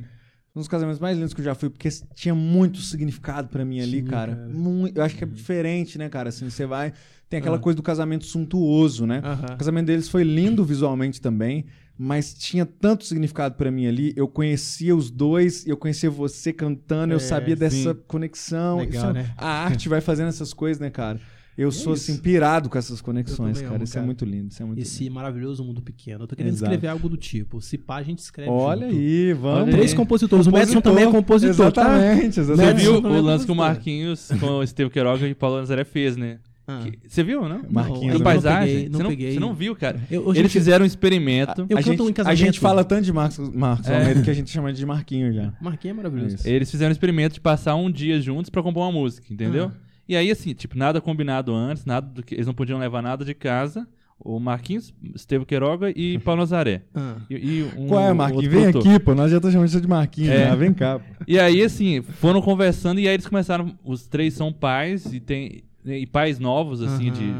[0.55, 3.79] um dos casamentos mais lindos que eu já fui, porque tinha muito significado pra mim
[3.79, 4.35] ali, Tinha, cara.
[4.35, 4.51] cara.
[4.95, 6.29] Eu acho que é diferente, né, cara?
[6.29, 6.91] Assim, você vai,
[7.29, 7.59] tem aquela Ah.
[7.59, 9.21] coisa do casamento suntuoso, né?
[9.23, 9.53] Aham.
[9.53, 11.65] O casamento deles foi lindo visualmente também,
[11.97, 14.11] mas tinha tanto significado pra mim ali.
[14.15, 17.99] Eu conhecia os dois, eu conhecia você cantando, eu É, sabia dessa sim.
[18.07, 18.79] conexão.
[18.79, 19.33] Legal, Isso é- né?
[19.37, 21.19] A arte vai fazendo essas coisas, né, cara?
[21.57, 22.11] Eu sou isso.
[22.11, 23.75] assim pirado com essas conexões, cara.
[23.75, 24.03] amo, Isso cara.
[24.03, 25.15] é muito lindo, isso é muito Esse lindo.
[25.15, 26.23] maravilhoso mundo pequeno.
[26.23, 26.71] Eu tô querendo Exato.
[26.71, 27.61] escrever algo do tipo.
[27.61, 28.97] Se pá, a gente escreve Olha junto.
[28.99, 29.59] aí, vamos.
[29.63, 29.97] Olha Três aí.
[29.97, 30.47] compositores.
[30.47, 31.81] O Madison também é compositor, tá?
[31.97, 32.81] Exatamente, Você exatamente.
[32.81, 33.55] viu o é lance que o compositor.
[33.55, 36.39] Marquinhos com o Esteve Queiroga e Paulo Nazaré fez, né?
[36.67, 36.79] Ah.
[36.83, 37.61] Que- Você viu, não?
[37.69, 38.67] Marquinhos, não paisagem?
[38.73, 39.33] peguei, não você, não, peguei.
[39.33, 39.99] você não viu, cara.
[40.09, 41.65] Eu- Eles gente, fizeram um experimento.
[41.69, 43.97] Eu a, canto gente, em a gente fala tanto de Marcos, Marcos É.
[43.97, 45.53] Almeida que a gente chama de Marquinho já.
[45.59, 46.37] Marquinhos é maravilhoso.
[46.47, 49.71] Eles fizeram um experimento de passar um dia juntos pra compor uma música, entendeu?
[49.75, 49.90] Ah.
[50.11, 52.35] E aí, assim, tipo, nada combinado antes, nada do que.
[52.35, 53.87] Eles não podiam levar nada de casa.
[54.19, 56.81] O Marquinhos, Esteve Queiroga e Paulo Nazaré.
[56.93, 57.15] Ah.
[57.29, 58.45] E, e um, Qual é, Marquinhos?
[58.47, 58.91] Vem produtor.
[58.91, 59.15] aqui, pô.
[59.15, 60.31] Nós já estamos chamando isso de Marquinhos.
[60.31, 60.49] É.
[60.49, 60.55] já.
[60.55, 61.05] Vem cá, pô.
[61.25, 63.73] E aí, assim, foram conversando e aí eles começaram.
[63.85, 65.63] Os três são pais e tem.
[65.85, 67.33] E pais novos, assim, de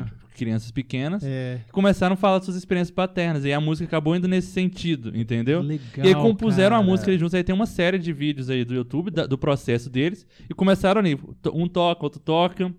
[0.45, 1.23] crianças pequenas.
[1.23, 1.59] É.
[1.71, 3.45] Começaram a falar de suas experiências paternas.
[3.45, 5.61] E a música acabou indo nesse sentido, entendeu?
[5.61, 6.91] Legal, E aí compuseram a cara.
[6.91, 7.35] música eles juntos.
[7.35, 10.25] Aí tem uma série de vídeos aí do YouTube, da- do processo deles.
[10.49, 11.19] E começaram ali.
[11.53, 12.73] Um toca, outro toca.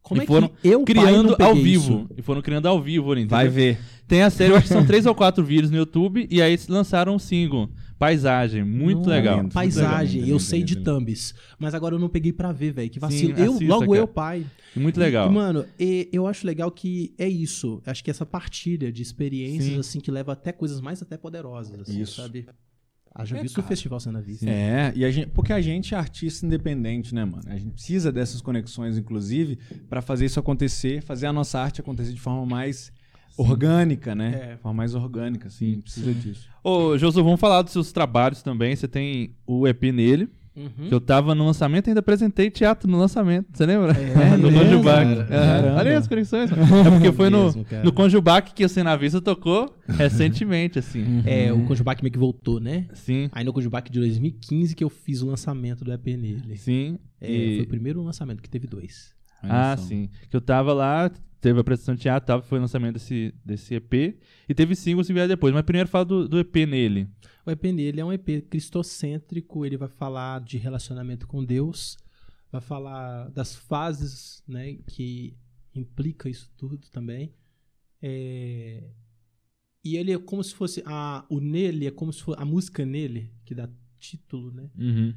[0.00, 1.92] Como e é foram que eu, criando ao vivo.
[2.06, 2.06] isso?
[2.16, 3.36] E foram criando ao vivo ali, entendeu?
[3.36, 3.78] Vai ver.
[4.06, 6.26] Tem a série, acho que são três ou quatro vídeos no YouTube.
[6.30, 7.68] E aí lançaram um single.
[7.98, 8.62] Paisagem.
[8.64, 9.40] Muito Nossa, legal.
[9.42, 9.54] lindo.
[9.54, 11.34] Paisagem, Lindo, eu lindo, sei de thumbs.
[11.58, 12.88] Mas agora eu não peguei pra ver, velho.
[12.90, 13.36] Que vacilo.
[13.36, 13.98] Sim, eu, assista, logo cara.
[13.98, 14.46] eu, pai.
[14.76, 15.28] Muito legal.
[15.30, 17.82] E, mano, e- eu acho legal que é isso.
[17.84, 19.78] Acho que essa partilha de experiências, Sim.
[19.80, 22.20] assim, que leva até coisas mais até poderosas, assim, Isso.
[22.22, 22.46] sabe?
[23.14, 24.48] Haja É, visto o festival sendo vista.
[24.48, 27.42] É, e a gente, porque a gente é artista independente, né, mano?
[27.46, 32.12] A gente precisa dessas conexões, inclusive, pra fazer isso acontecer, fazer a nossa arte acontecer
[32.12, 32.92] de forma mais
[33.38, 34.52] orgânica, né?
[34.52, 34.56] É.
[34.58, 35.66] Forma mais orgânica, sim.
[35.66, 36.48] A gente precisa disso.
[36.62, 38.74] Ô, Josu, vamos falar dos seus trabalhos também.
[38.76, 40.28] Você tem o EP nele.
[40.56, 40.88] Uhum.
[40.88, 43.46] Que eu tava no lançamento e ainda apresentei teatro no lançamento.
[43.52, 43.92] Você lembra?
[43.92, 45.28] É no mesmo, Conjubac.
[45.28, 45.78] Caramba.
[45.78, 46.50] Olha aí as conexões.
[46.50, 51.22] É porque foi no, Mesmo, no Conjubac que o Cena Vista tocou recentemente, assim.
[51.24, 52.86] É, o Conjubac meio que voltou, né?
[52.92, 56.56] Sim, Aí no Conjubac de 2015 que eu fiz o lançamento do EP nele.
[56.56, 56.98] sim.
[57.20, 59.12] É, E- Foi o primeiro lançamento, que teve dois.
[59.40, 60.08] Ah, sim.
[60.28, 61.08] Que eu tava lá,
[61.40, 64.18] teve a apresentação de teatro, tava, foi o lançamento desse, desse EP.
[64.48, 65.54] E teve singles que vieram depois.
[65.54, 67.08] Mas primeiro fala do, do EP nele.
[67.46, 71.96] O EP nele é um EP cristocêntrico, ele vai falar de relacionamento com Deus,
[72.52, 75.36] vai falar das fases, né, que
[75.74, 77.32] implica isso tudo também.
[78.02, 78.90] É,
[79.84, 82.84] E ele é como se fosse a o nele é como se fosse a música
[82.84, 83.68] nele que dá
[83.98, 84.70] título, né?
[84.78, 85.14] Uhum.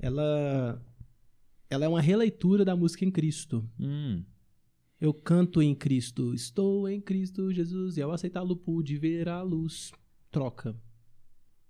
[0.00, 0.84] Ela
[1.70, 3.68] ela é uma releitura da música em Cristo.
[3.78, 4.24] Hum.
[5.00, 9.92] Eu canto em Cristo, estou em Cristo Jesus, e ao aceitá-lo pude ver a luz.
[10.30, 10.76] Troca.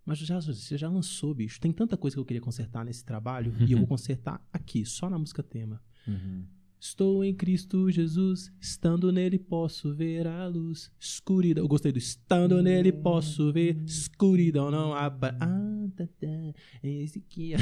[0.04, 1.60] Mas já, você já lançou, bicho.
[1.60, 5.10] Tem tanta coisa que eu queria consertar nesse trabalho, e eu vou consertar aqui, só
[5.10, 5.82] na música tema.
[6.80, 10.92] Estou em Cristo Jesus, estando nele posso ver a luz.
[10.98, 11.64] Escuridão.
[11.64, 14.70] Eu gostei do estando nele posso ver escuridão.
[14.70, 15.36] Não aba.
[15.40, 16.54] Ah, tá, tá.
[16.80, 17.54] Esse aqui.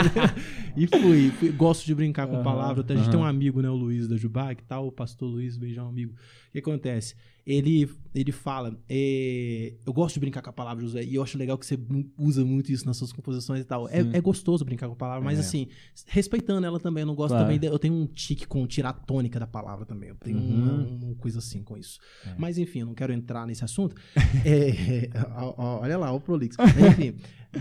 [0.74, 1.52] e fui, fui.
[1.52, 2.90] Gosto de brincar com Aham, palavras.
[2.90, 3.68] A gente tem um amigo, né?
[3.68, 4.86] O Luiz da Jubac, tal.
[4.86, 6.14] O pastor Luiz, beijão, amigo.
[6.48, 7.14] O que acontece?
[7.50, 8.78] Ele, ele fala.
[8.88, 11.02] é, eu gosto de brincar com a palavra, José.
[11.02, 11.78] E eu acho legal que você
[12.16, 13.88] usa muito isso nas suas composições e tal.
[13.88, 15.40] É, é gostoso brincar com a palavra, mas É.
[15.40, 15.66] assim,
[16.06, 17.02] respeitando ela também.
[17.02, 17.44] Eu não gosto Claro.
[17.46, 17.58] também.
[17.58, 20.10] de- eu tenho um tique com tirar a tônica da palavra também.
[20.10, 20.62] Eu tenho Uhum.
[20.62, 21.98] uma, uma coisa assim com isso.
[22.26, 22.34] É.
[22.38, 23.96] Mas enfim, eu não quero entrar nesse assunto.
[24.46, 26.56] É, ó, ó, olha lá, o Prolix.
[26.56, 27.16] Mas, enfim,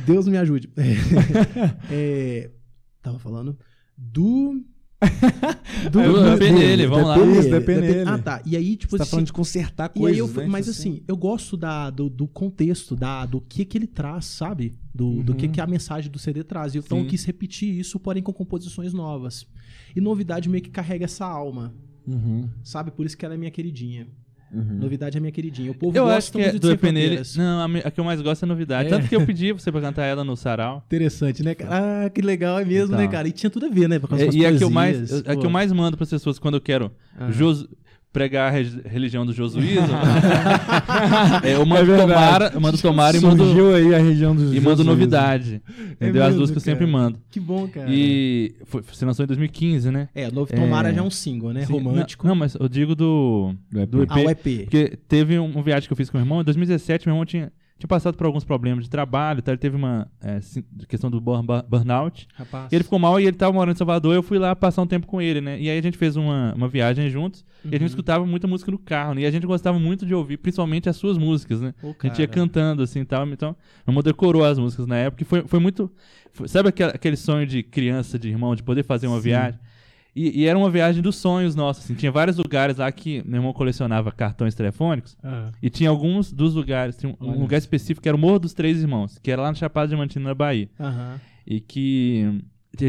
[0.06, 0.70] Deus me ajude.
[1.92, 2.52] É,
[3.02, 3.58] tava falando
[3.98, 4.64] do.
[5.92, 7.18] Do DPNL, vamos lá.
[7.26, 7.88] Isso, DPNL.
[7.88, 8.10] DPNL.
[8.10, 8.42] Ah, tá.
[8.46, 10.48] E aí, tipo Você tá assim, falando de consertar e coisas, aí eu, né?
[10.48, 14.26] mas Tipo assim, eu gosto da, do, do contexto, da, do que que ele traz,
[14.26, 14.76] sabe?
[14.94, 15.52] Do, do que Uhum.
[15.54, 16.76] que a mensagem do CD traz.
[16.76, 17.10] Então eu Sim.
[17.10, 19.48] quis repetir isso, porém com composições novas.
[19.96, 21.74] E novidade meio que carrega essa alma,
[22.08, 22.92] Uhum, sabe?
[22.92, 24.08] Por isso que ela é minha queridinha.
[24.54, 24.78] Uhum.
[24.80, 25.72] Novidade é minha queridinha.
[25.72, 27.00] O povo Eu gosta acho que é muito de do Sem EP nele.
[27.18, 27.36] Fronteiras.
[27.38, 28.88] Não, a, a que eu mais gosto é novidade.
[28.88, 28.90] É.
[28.90, 30.84] Tanto que eu pedi pra você pra cantar ela no sarau.
[30.88, 32.06] Interessante, né, cara?
[32.06, 32.98] Ah, que legal, é mesmo, Então.
[33.00, 33.28] né, cara?
[33.28, 34.00] E tinha tudo a ver, né?
[34.00, 36.38] Com as É, e a que, eu mais, a que eu mais mando pras pessoas
[36.40, 37.32] quando eu quero Ah.
[37.32, 37.68] Jos-
[38.12, 39.88] pregar a re- religião do Josuísmo,
[41.44, 44.54] é, eu mando É tomara, eu mando tomara e mando, Surgiu aí a região dos
[44.54, 45.62] e mando novidade.
[45.92, 46.24] Entendeu?
[46.24, 47.20] As duas que eu sempre mando.
[47.30, 47.88] Que bom, cara.
[47.90, 50.10] E foi, você lançou em 2015, né?
[50.16, 50.94] É, Novo Tomara É.
[50.94, 51.66] já é um single, né?
[51.66, 52.26] Sim, Romântico.
[52.26, 53.90] Não, não, mas eu digo do, Do EP.
[53.90, 54.10] do EP.
[54.12, 54.44] Ah, o EP.
[54.64, 56.42] Porque teve um- uma viagem que eu fiz com meu irmão.
[56.42, 59.42] Em 2017, meu irmão tinha, tinha passado por alguns problemas de trabalho.
[59.42, 59.52] Tá?
[59.52, 60.40] Ele teve uma é,
[60.88, 62.28] questão do burn- burnout.
[62.36, 62.72] Rapaz.
[62.72, 64.14] E ele ficou mal e ele tava morando em Salvador.
[64.14, 65.60] Eu fui lá passar um tempo com ele, né?
[65.60, 67.46] E aí a gente fez uma, uma viagem juntos.
[67.64, 67.88] E a gente Uhum.
[67.88, 69.22] escutava muita música no carro, né?
[69.22, 71.74] E a gente gostava muito de ouvir, principalmente as suas músicas, né?
[71.82, 73.26] Ô, A gente ia cantando assim e tal.
[73.28, 73.50] Então,
[73.88, 75.24] meu irmão decorou as músicas na época.
[75.24, 75.92] E foi, foi muito.
[76.34, 79.24] foi- sabe aquele, aquele sonho de criança, de irmão, de poder fazer uma Sim.
[79.24, 79.60] viagem?
[80.16, 81.86] E, e era uma viagem dos sonhos nossos.
[81.86, 81.94] Assim.
[81.96, 85.16] Tinha vários lugares lá que meu irmão colecionava cartões telefônicos.
[85.24, 86.98] Ah, E tinha alguns dos lugares.
[86.98, 89.50] Tinha um, um lugar específico que era o Morro dos Três Irmãos, que era lá
[89.50, 90.70] no Chapada Diamantina, na Bahia.
[90.80, 91.20] Aham.
[91.46, 92.42] E que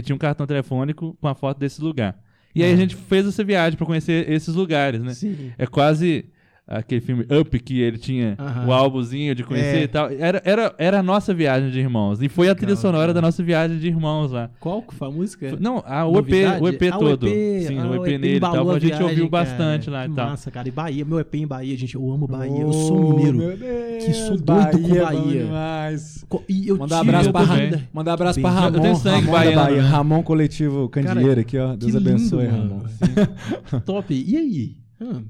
[0.02, 2.18] tinha um cartão telefônico com a foto desse lugar.
[2.54, 5.14] E aí a gente fez essa viagem pra conhecer esses lugares, né?
[5.14, 5.52] Sim.
[5.56, 6.26] É quase
[6.70, 8.66] aquele filme Up que ele tinha Aham.
[8.68, 9.82] o álbumzinho de conhecer É.
[9.82, 10.08] e tal.
[10.10, 12.22] Era, era, era a nossa viagem de irmãos.
[12.22, 13.14] E foi a Legal, trilha sonora cara.
[13.14, 14.48] da nossa viagem de irmãos lá.
[14.60, 15.56] Qual que foi a música?
[15.58, 17.26] Não, ah, o EP, o EP Ah, todo.
[17.26, 18.70] EP, Sim, ah, o EP nele e tal.
[18.70, 19.44] A gente viagem, ouviu cara.
[19.44, 20.30] bastante lá que e tal.
[20.30, 20.68] Massa, cara.
[20.68, 21.94] E Bahia, meu EP em Bahia, gente.
[21.96, 22.60] Eu amo Bahia.
[22.60, 23.38] eu sou Oh, mineiro.
[23.56, 25.42] Deus, que sou doido com é bom Bahia.
[25.44, 26.24] demais.
[26.28, 27.42] Co- E eu Mandar tive abraço a pra.
[27.42, 27.70] Ramon.
[27.92, 28.80] Mandar abraço pra Eu Ramon.
[28.80, 29.82] tenho sangue Ramon Bahia.
[29.82, 31.74] Ramon Coletivo Candeeiro aqui, ó.
[31.74, 32.46] Deus abençoe.
[32.46, 32.80] Ramon.
[33.84, 34.12] Top.
[34.14, 34.76] E aí?
[35.00, 35.20] Ah,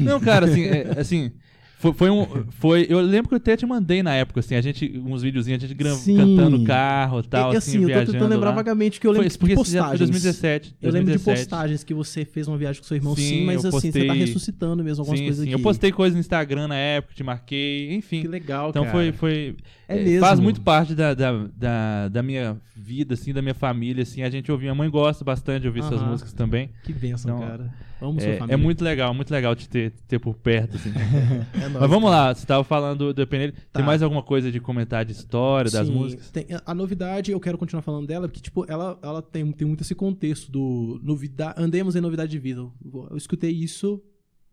[0.00, 1.32] Não, cara, assim, é, assim
[1.78, 2.26] foi, foi um.
[2.52, 5.62] Foi, eu lembro que eu até te mandei na época, assim, a gente, uns videozinhos,
[5.62, 6.16] a gente gra- Sim.
[6.16, 8.56] cantando no carro e tal, e, assim, assim, eu tô tentando lembrar lá.
[8.56, 9.98] vagamente que eu lembro foi, porque de já foi postagens.
[9.98, 10.74] 2017.
[10.80, 11.40] Eu lembro de 2017.
[11.50, 14.06] postagens que você fez uma viagem com seu irmão, sim, Sim, mas assim, você tá
[14.06, 15.50] postei- ressuscitando mesmo algumas sim, coisas sim.
[15.50, 15.54] aqui.
[15.54, 18.22] Eu postei coisas no Instagram na época, te marquei, enfim.
[18.22, 18.96] Que legal, Então cara.
[18.96, 19.56] foi, foi
[19.86, 20.20] É eh, mesmo.
[20.20, 24.30] faz muito parte da, da, da, da minha vida, assim, da minha família, assim, a
[24.30, 26.10] gente ouve, minha mãe gosta bastante de ouvir suas Aham.
[26.12, 26.70] músicas também.
[26.82, 27.70] Que bênção, Então, cara.
[28.00, 28.54] Amo sua É, família.
[28.54, 30.90] é muito legal, muito legal te ter, ter por perto, assim.
[31.54, 32.22] É nóis, Mas vamos cara.
[32.28, 33.52] lá, você tava falando do nele.
[33.52, 33.60] Tá.
[33.74, 36.30] Tem mais alguma coisa de comentar de história das Sim, músicas?
[36.30, 39.82] tem- a novidade, eu quero continuar falando dela, porque, tipo, ela, ela tem, tem muito
[39.82, 42.60] esse contexto do novidade, andemos em novidade de vida.
[42.60, 44.02] Eu, escutei isso,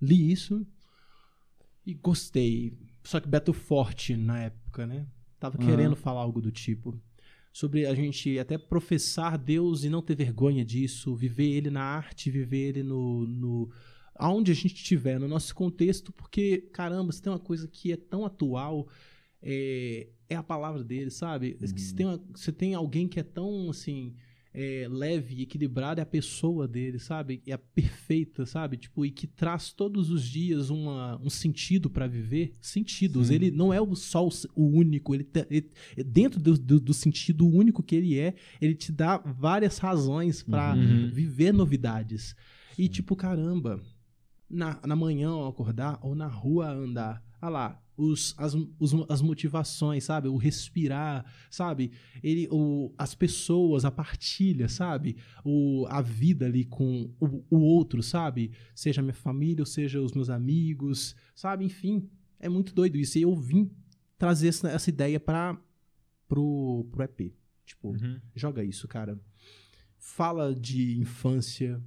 [0.02, 0.66] li isso
[1.86, 2.78] e gostei.
[3.04, 5.06] Só que Beto Forte, na época, né?
[5.40, 5.68] Tava Aham.
[5.70, 6.98] querendo falar algo do tipo.
[7.54, 12.32] Sobre a gente até professar Deus e não ter vergonha disso, viver ele na arte,
[12.32, 13.72] viver ele no, no
[14.16, 17.96] aonde a gente estiver, no nosso contexto, porque, caramba, se tem uma coisa que é
[17.98, 18.88] tão atual,
[19.42, 21.54] é, é a palavra dele, sabe?
[21.54, 24.16] Que Se, tem uma- se tem alguém que é tão, assim,
[24.54, 27.42] é, leve e equilibrado, é a pessoa dele, sabe?
[27.48, 28.78] É a perfeita, sabe?
[28.78, 32.54] Tipo, e que traz todos os dias uma, um sentido pra viver.
[32.62, 33.28] Sentidos.
[33.30, 33.34] Sim.
[33.36, 35.16] Ele não é o- só o, único.
[35.16, 35.72] Ele, ele-
[36.06, 40.76] dentro do, do- do sentido único que ele é, ele te dá várias razões pra
[40.76, 41.10] Uhum.
[41.12, 42.36] viver novidades.
[42.78, 43.82] E tipo, caramba,
[44.50, 49.22] na, na manhã ao acordar ou na rua andar, ah lá, os, as, os- as
[49.22, 50.28] motivações, sabe?
[50.28, 51.92] O respirar, sabe?
[52.24, 55.18] Ele, o, as pessoas, a partilha, sabe?
[55.44, 58.52] O, a vida ali com o, o outro, sabe?
[58.74, 61.66] Seja minha família ou seja os meus amigos, sabe?
[61.66, 63.18] Enfim, é muito doido isso.
[63.18, 63.70] E eu vim
[64.18, 65.58] trazer essa, essa ideia para
[66.28, 67.34] pro, pro EP.
[67.66, 68.20] Tipo, Uhum.
[68.36, 69.20] joga isso, cara.
[69.98, 71.82] Fala de infância,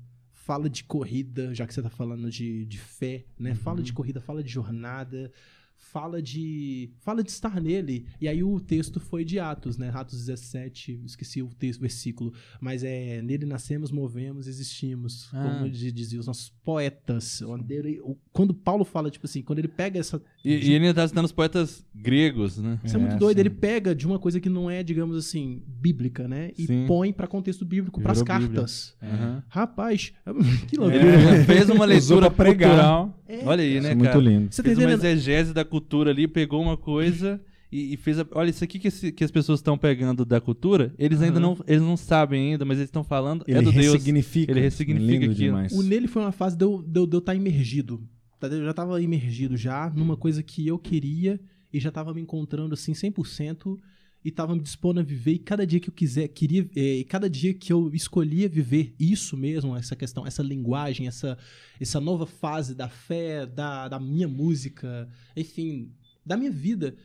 [0.47, 3.55] fala de corrida, já que você tá falando de, de fé, né?
[3.55, 5.33] Fala de corrida, fala de jornada,
[5.77, 8.07] fala de fala de estar nele.
[8.21, 9.91] E aí o texto foi de Atos, né?
[9.93, 15.43] Atos 17, esqueci o texto, versículo, mas é nele nascemos, movemos, existimos, Ah.
[15.59, 17.41] como di- diziam os nossos poetas.
[17.43, 20.93] Onde ele- o- Quando Paulo fala tipo assim, quando ele pega essa E, e ele
[20.93, 22.79] tá citando os poetas gregos, né?
[22.85, 23.37] isso é, É, muito doido.
[23.37, 23.41] sim.
[23.41, 26.51] Ele pega de uma coisa que não é, digamos assim, bíblica, né?
[26.59, 26.85] E Sim.
[26.87, 28.57] põe pra contexto bíblico, pras virou Bíblia.
[28.57, 28.95] cartas.
[29.03, 29.43] Aham.
[29.49, 30.12] Rapaz,
[30.69, 31.03] que loucura.
[31.35, 33.09] Ele fez uma leitura pregar.
[33.29, 34.21] É, Olha aí, Isso né, é muito cara?
[34.23, 34.49] lindo.
[34.53, 35.05] Você tá fez uma entendendo?
[35.05, 37.41] exegese da cultura ali, pegou uma coisa
[37.77, 38.27] e, e fez a...
[38.33, 41.55] Olha, isso aqui que, esse- que as pessoas estão pegando da cultura, eles ainda Aham.
[41.57, 43.93] não, eles não sabem ainda, mas eles estão falando, Ele é do Deus.
[43.95, 44.51] ressignifica.
[44.53, 45.35] Ele ressignifica Lindo aquilo.
[45.35, 45.72] demais.
[45.72, 48.03] O nele foi uma fase de eu estar de eu tá imergido.
[48.41, 48.47] tá?
[48.49, 51.41] Eu já tava imergido já numa coisa que eu queria
[51.72, 53.77] e já tava me encontrando assim 100%
[54.24, 57.05] e tava me dispondo a viver e cada dia que eu quiser, queria, eh, e
[57.05, 61.39] cada dia que eu escolhia viver isso mesmo, essa questão, essa linguagem, essa,
[61.81, 65.93] essa nova fase da fé, da, da minha música, enfim,
[66.24, 66.97] da minha vida,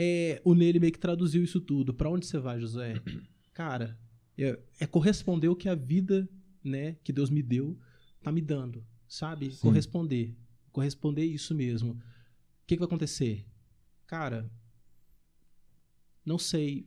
[0.00, 1.92] é, o Nele meio que traduziu isso tudo.
[1.92, 2.94] Pra onde você vai, José?
[3.52, 3.98] Cara,
[4.38, 6.28] é, é corresponder o que a vida,
[6.62, 7.76] né, que Deus me deu,
[8.22, 9.50] tá me dando, sabe?
[9.50, 9.60] Sim.
[9.60, 10.36] Corresponder.
[10.70, 11.94] Corresponder isso mesmo.
[11.94, 11.96] O
[12.64, 13.44] que, que vai acontecer?
[14.06, 14.48] Cara,
[16.24, 16.86] não sei.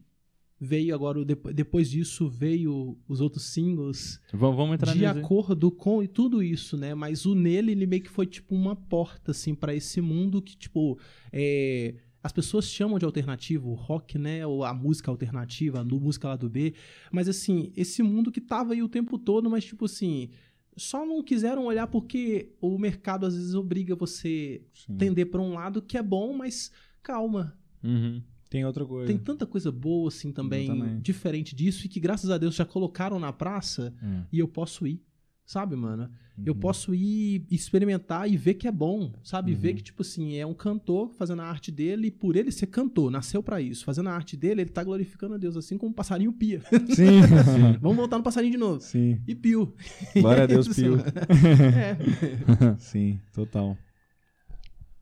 [0.63, 5.19] Veio agora, depois disso, veio os outros singles Vamos, vamos entrar de aí.
[5.19, 6.93] acordo com e tudo isso, né?
[6.93, 10.55] Mas o nele, ele meio que foi tipo uma porta, assim, pra esse mundo que,
[10.55, 10.99] tipo,
[11.33, 14.45] é, as pessoas chamam de alternativo, o rock, né?
[14.45, 16.73] Ou a música alternativa, a música lá do B.
[17.11, 20.29] Mas, assim, esse mundo que tava aí o tempo todo, mas, tipo assim,
[20.77, 24.97] só não quiseram olhar porque o mercado às vezes obriga você Sim.
[24.97, 27.57] tender pra um lado que é bom, mas calma.
[27.83, 28.21] Uhum.
[28.49, 29.07] Tem outra coisa.
[29.07, 31.01] Tem tanta coisa boa, assim, também, Exatamente.
[31.01, 34.23] diferente disso, e que graças a Deus já colocaram na praça É.
[34.31, 35.01] e eu posso ir,
[35.45, 36.09] sabe, mano?
[36.45, 36.59] Eu Uhum.
[36.59, 39.51] posso ir experimentar e ver que é bom, sabe?
[39.53, 39.57] Uhum.
[39.59, 42.67] Ver que, tipo assim, é um cantor fazendo a arte dele e por ele ser
[42.67, 43.83] cantor, nasceu pra isso.
[43.85, 46.61] Fazendo a arte dele, ele tá glorificando a Deus, assim como o passarinho pia.
[46.61, 47.77] Sim, sim.
[47.81, 48.79] Vamos voltar no passarinho de novo.
[48.81, 49.19] Sim.
[49.27, 49.73] E pio.
[50.15, 50.97] Glória a Deus, Pio.
[50.97, 51.97] É.
[52.79, 53.77] Sim, total.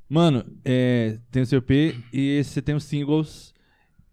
[0.09, 3.53] Mano, é, tem o seu EP e você tem os singles.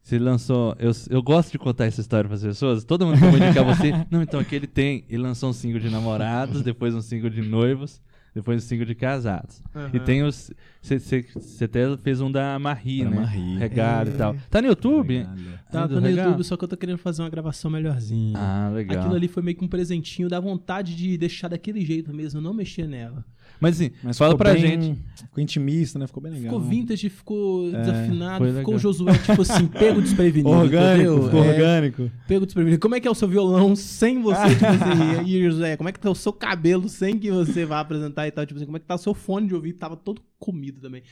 [0.06, 0.72] Você lançou.
[0.78, 2.84] Eu, eu gosto de contar essa história para as pessoas.
[2.84, 3.90] Todo mundo vou indicar você.
[4.08, 5.04] Não, então aqui ele tem.
[5.08, 8.00] Ele lançou um single de namorados, depois um single de noivos,
[8.32, 9.60] depois um single de casados.
[9.74, 10.04] E Aham.
[10.04, 10.52] tem os.
[10.80, 13.16] Você até fez um da Marie, Da né?
[13.16, 13.58] Marie.
[13.58, 14.12] Regalo É.
[14.12, 14.36] e tal.
[14.48, 15.24] Tá no YouTube?
[15.72, 16.28] Tá, tá no Regalo?
[16.28, 18.38] YouTube, só que eu tô querendo fazer uma gravação melhorzinha.
[18.38, 19.00] Ah, legal.
[19.00, 22.54] Aquilo ali foi meio que um presentinho, dá vontade de deixar daquele jeito mesmo, não
[22.54, 23.24] mexer nela.
[23.60, 24.98] Mas assim, Mas fala pra bem- gente.
[25.16, 26.06] Ficou intimista, né?
[26.06, 26.52] Ficou bem legal.
[26.54, 28.74] Ficou vintage, ficou É, desafinado, ficou legal.
[28.74, 30.48] o Josué, tipo assim, pego desprevenido.
[30.48, 31.22] Orgânico, entendeu?
[31.24, 32.10] ficou É, orgânico.
[32.28, 32.80] Pego desprevenido.
[32.80, 35.88] Como é que é o seu violão sem você, tipo assim, e aí, José, como
[35.88, 38.66] é que tá o seu cabelo sem que você vá apresentar e tal, tipo assim,
[38.66, 41.02] como é que tá o seu fone de ouvido, tava todo comido também.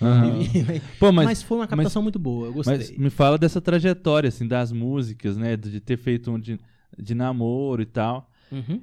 [0.41, 2.77] Enfim, Pô, mas, mas, foi uma captação muito boa, eu gostei.
[2.77, 5.57] mas me fala dessa trajetória, assim, das músicas, né?
[5.57, 6.59] De ter feito um de,
[6.99, 8.31] de namoro e tal.
[8.53, 8.81] Uhum.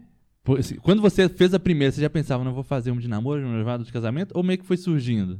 [0.57, 3.41] Assim, Quando você fez a primeira, você já pensava, não vou fazer um de namoro,
[3.45, 4.35] um noivado de casamento?
[4.35, 5.39] Ou meio que foi surgindo?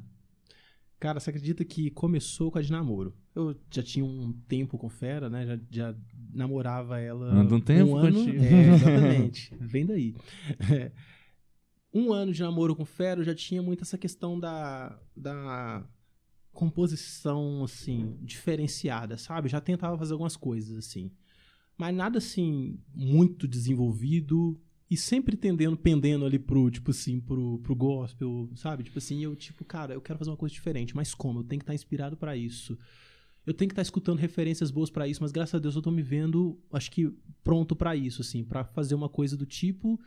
[1.00, 3.16] Cara, você acredita que começou com a de namoro?
[3.34, 5.48] Eu já tinha um tempo com Fera, né?
[5.48, 5.96] Já, já
[6.32, 7.34] namorava ela.
[7.34, 8.16] Anda um tempo ano.
[8.16, 8.44] contigo.
[8.44, 9.56] É, exatamente.
[9.60, 10.16] Vem daí.
[10.72, 10.92] É.
[11.92, 15.84] Um ano de namoro com Fera, eu já tinha muito essa questão da, da
[16.52, 19.50] composição, assim, diferenciada, sabe?
[19.50, 21.12] Já tentava fazer algumas coisas, assim.
[21.76, 24.62] Mas nada, assim, muito desenvolvido
[24.92, 28.84] e sempre tendendo, pendendo ali pro, tipo assim, pro, pro gospel, sabe?
[28.84, 31.40] Tipo assim, eu, tipo, cara, eu quero fazer uma coisa diferente, mas como?
[31.40, 32.78] Eu tenho que estar inspirado pra isso.
[33.46, 35.90] Eu tenho que estar escutando referências boas pra isso, mas graças a Deus eu tô
[35.92, 37.10] me vendo, acho que
[37.42, 39.98] pronto pra isso, assim, pra fazer uma coisa do tipo.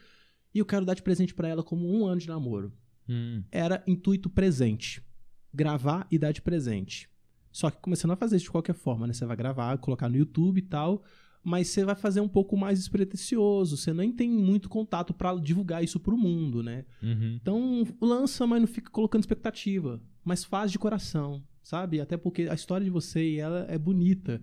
[0.55, 2.71] E eu quero dar de presente pra ela como um ano de namoro.
[3.09, 3.43] Hum.
[3.51, 5.03] Era intuito presente.
[5.51, 7.09] Gravar e dar de presente.
[7.51, 9.15] Só que começando a fazer isso de qualquer forma, né?
[9.15, 11.03] Você vai gravar, colocar no YouTube e tal,
[11.45, 13.77] mas você vai fazer um pouco mais despretensioso.
[13.77, 16.87] Você nem tem muito contato pra divulgar isso pro mundo, né?
[17.03, 17.39] Uhum.
[17.41, 20.01] Então, lança, mas não fica colocando expectativa.
[20.25, 22.01] Mas faz de coração, sabe?
[22.01, 24.41] Até porque a história de você e ela é bonita.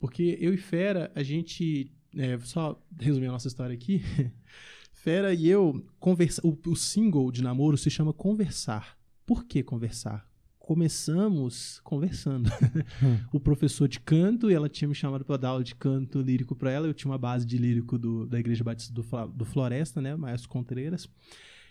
[0.00, 1.92] Porque eu e Fera, a gente.
[2.16, 4.02] é, só resumir a nossa história aqui.
[4.92, 8.98] Fera e eu, conversa, o, o single de namoro se chama Conversar.
[9.24, 10.28] Por que conversar?
[10.64, 12.48] Começamos conversando.
[13.30, 16.56] o professor de canto, e ela tinha me chamado para dar aula de canto lírico
[16.56, 16.86] para ela.
[16.86, 20.16] Eu tinha uma base de lírico do- da Igreja Batista do, do Floresta, né?
[20.16, 21.06] Maestro Contreiras.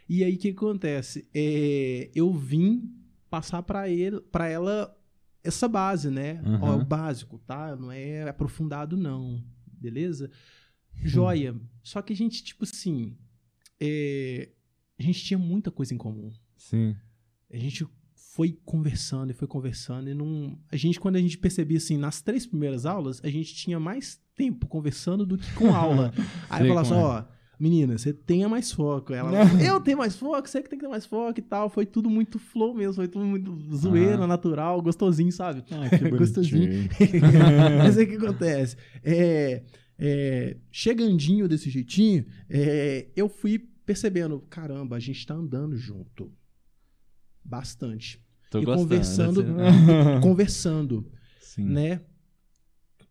[0.07, 1.27] E aí o que acontece?
[1.33, 2.93] É, eu vim
[3.31, 4.95] passar para ele, para ela
[5.43, 6.39] essa base, né?
[6.45, 6.59] Uhum.
[6.61, 7.75] Ó, o básico, tá?
[7.75, 10.29] Não é aprofundado não, beleza?
[11.03, 11.55] Joia.
[11.81, 13.17] Só que a gente tipo assim,
[13.79, 14.49] é,
[14.99, 16.31] a gente tinha muita coisa em comum.
[16.55, 16.95] Sim.
[17.51, 17.87] A gente
[18.35, 20.57] foi conversando e foi conversando e não...
[20.71, 24.19] A gente, quando a gente percebia, assim, nas três primeiras aulas, a gente tinha mais
[24.35, 26.11] tempo conversando do que com aula.
[26.49, 27.03] Aí Sei falava assim, é.
[27.03, 27.23] ó,
[27.59, 29.13] menina, você tenha mais foco.
[29.13, 29.31] Ela,
[29.63, 31.69] eu tenho mais foco, você que tem que ter mais foco e tal.
[31.69, 34.27] Foi tudo muito flow mesmo, foi tudo muito zoeira, Ah.
[34.27, 35.63] natural, gostosinho, sabe?
[35.69, 36.89] Ah, que Gostosinho.
[37.77, 38.75] Mas aí o que acontece?
[39.03, 39.61] É,
[39.99, 46.31] é, chegandinho desse jeitinho, é, eu fui percebendo, caramba, a gente tá andando junto.
[47.43, 48.19] Bastante.
[48.49, 48.83] Tô e gostando.
[48.89, 49.63] conversando, né?
[50.21, 51.65] conversando, Sim.
[51.65, 52.01] né?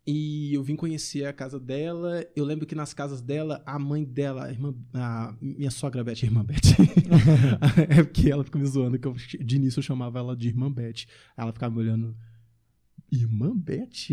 [0.05, 2.25] E eu vim conhecer a casa dela.
[2.35, 6.17] Eu lembro que nas casas dela, a mãe dela, a irmã, a minha sogra Beth,
[6.23, 6.57] a irmã Beth.
[7.89, 10.71] é porque ela ficou me zoando, que eu, de início eu chamava ela de irmã
[10.73, 11.07] Beth.
[11.37, 12.17] Ela ficava me olhando.
[13.13, 14.09] Irmã Beth?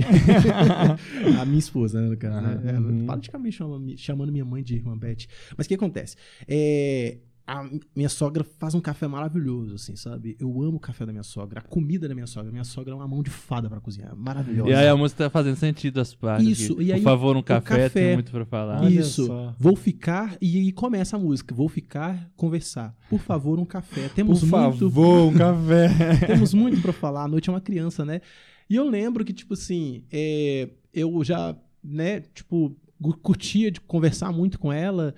[1.40, 2.40] a minha esposa, né, no caso.
[2.42, 2.62] né?
[2.72, 3.06] Ela Uhum.
[3.06, 5.26] praticamente chama- chamando minha mãe de irmã Beth.
[5.58, 6.16] Mas o que acontece?
[6.48, 7.18] É,
[7.52, 10.38] a minha sogra faz um café maravilhoso, assim, sabe?
[10.40, 12.52] Eu amo o café da minha sogra, a comida da minha sogra.
[12.52, 14.70] Minha sogra é uma mão de fada pra cozinhar, maravilhosa.
[14.70, 16.48] E aí a música tá fazendo sentido as partes.
[16.60, 16.84] Isso, aqui.
[16.84, 18.90] e aí Por favor, um café, café- tem muito pra falar.
[18.92, 19.28] Isso.
[19.58, 21.56] Vou ficar e aí começa a música.
[21.56, 22.96] Vou ficar, conversar.
[23.10, 24.10] Por favor, um café.
[24.10, 25.90] Temos Por muito, favor, um café.
[26.28, 27.24] temos muito pra falar.
[27.24, 28.22] A noite é uma criança, né?
[28.70, 32.78] E eu lembro que tipo assim, é, eu já, né, tipo,
[33.24, 35.16] curtia de conversar muito com ela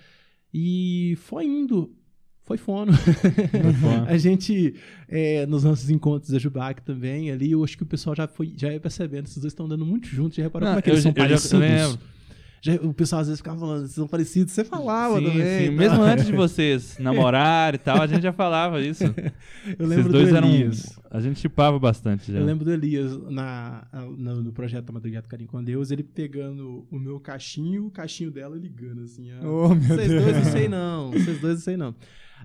[0.53, 1.91] e foi indo,
[2.43, 2.91] foi fono.
[4.07, 4.75] a gente,
[5.07, 8.53] é, nos nossos encontros da Jubac também, ali, eu acho que o pessoal já foi,
[8.57, 10.89] já ia percebendo, esses dois estão andando muito juntos, já reparou Não, como é que
[10.89, 11.59] eles eu- são eu já- parecidos?
[11.59, 11.99] lembro.
[12.63, 15.59] Já- o pessoal às vezes ficava falando, vocês são parecidos, você falava sim, também.
[15.59, 15.65] sim.
[15.65, 15.75] tal.
[15.77, 19.03] Mesmo antes de vocês namorarem e tal, a gente já falava isso.
[19.65, 20.47] Eu Esses lembro dois do eram.
[20.47, 20.85] Elias.
[21.09, 22.37] A gente chipava bastante já.
[22.37, 26.99] Eu lembro do Elias na, na- no projeto Madrugada Carinho com Deus, ele pegando o
[26.99, 29.31] meu cachinho, o cachinho dela ligando assim.
[29.31, 30.23] ah, Oh, meu Vocês Deus.
[30.23, 31.95] dois não sei não, vocês dois não sei não.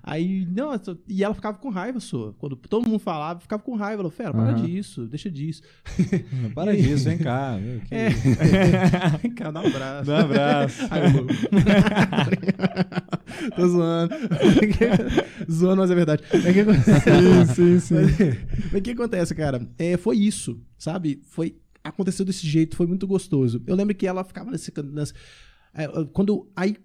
[0.03, 2.33] Aí, não, eu e ela ficava com raiva, só.
[2.37, 4.01] Quando todo mundo falava, ficava com raiva.
[4.01, 4.65] Ela, fera, para Aham.
[4.65, 5.61] disso, deixa disso.
[6.55, 7.57] Para disso, vem cá.
[7.59, 8.09] meu, que É.
[9.21, 10.05] Vem cá, dá um abraço.
[10.07, 10.87] Dá um abraço.
[10.89, 11.33] Ai, louco.
[13.55, 14.15] Tô zoando.
[15.49, 16.23] zoando, mas é verdade.
[16.31, 17.55] Mas o que acontece?
[17.55, 18.37] Sim, sim, sim.
[18.71, 19.67] Mas, o que acontece, cara?
[19.77, 21.21] É, foi isso, sabe?
[21.29, 23.61] Foi, aconteceu desse jeito, foi muito gostoso.
[23.67, 24.71] Eu lembro que ela ficava nesse...
[24.93, 25.13] nesse
[25.73, 26.49] é, quando...
[26.55, 26.75] Aí...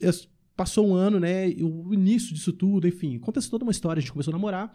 [0.00, 0.12] eu-
[0.56, 1.48] Passou um ano, né?
[1.60, 3.16] O início disso tudo, enfim.
[3.16, 3.98] Aconteceu toda uma história.
[3.98, 4.72] A gente começou a namorar.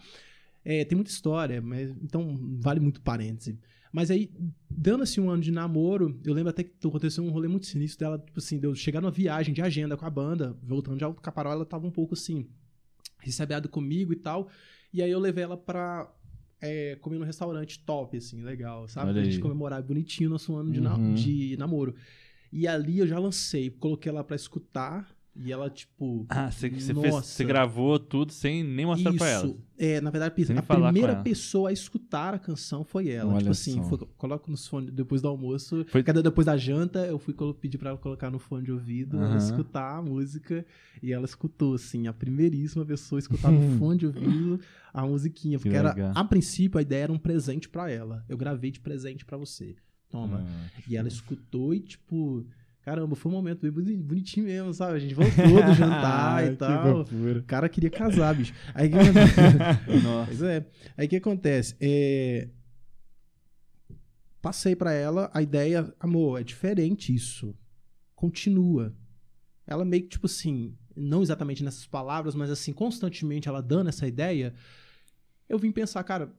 [0.63, 3.57] É, tem muita história, mas então vale muito parêntese.
[3.91, 4.29] Mas aí,
[4.69, 7.99] dando assim um ano de namoro, eu lembro até que aconteceu um rolê muito sinistro
[8.05, 11.03] dela, tipo assim, de eu chegar numa viagem de agenda com a banda, voltando de
[11.03, 12.47] Alto Caparó, ela tava um pouco assim,
[13.19, 14.47] recebiado comigo e tal.
[14.93, 16.09] E aí eu levei ela pra
[16.61, 19.11] é, comer num restaurante top, assim, legal, sabe?
[19.13, 21.13] Pra gente comemorar bonitinho nosso ano de, na- Uhum.
[21.15, 21.95] de namoro.
[22.53, 26.25] E ali eu já lancei, coloquei ela pra escutar, e ela, tipo.
[26.29, 29.55] Ah, você, você, gravou tudo sem nem mostrar pra ela.
[29.77, 33.29] É, na verdade, Sem a primeira pessoa a escutar a canção foi ela.
[33.31, 35.85] Olha tipo assim, foi, coloca nos fones depois do almoço.
[35.87, 39.17] Foi- Cadê depois da janta, eu fui pedir pra ela colocar no fone de ouvido,
[39.17, 39.37] ela Aham.
[39.37, 40.65] escutar a música.
[41.01, 44.59] E ela escutou, assim, a primeiríssima pessoa a escutar no fone de ouvido
[44.93, 45.57] a musiquinha.
[45.57, 48.23] Que Porque era, a princípio, a ideia era um presente pra ela.
[48.27, 49.75] Eu gravei de presente pra você.
[50.09, 50.45] Toma.
[50.45, 52.45] Ah, E ela escutou e, tipo,
[52.83, 54.95] caramba, foi um momento bem boni- bonitinho mesmo, sabe?
[54.95, 57.01] A gente voltou do jantar e que tal.
[57.01, 58.53] O cara queria casar, bicho.
[58.73, 58.95] Aí que
[60.03, 60.51] Nossa.
[60.51, 60.65] É.
[60.97, 61.75] Aí o que acontece?
[61.79, 62.49] É...
[64.41, 67.55] Passei pra ela a ideia, amor, é diferente isso.
[68.15, 68.95] Continua.
[69.67, 74.07] Ela meio que, tipo assim, não exatamente nessas palavras, mas assim, constantemente ela dando essa
[74.07, 74.53] ideia,
[75.47, 76.33] eu vim pensar, cara,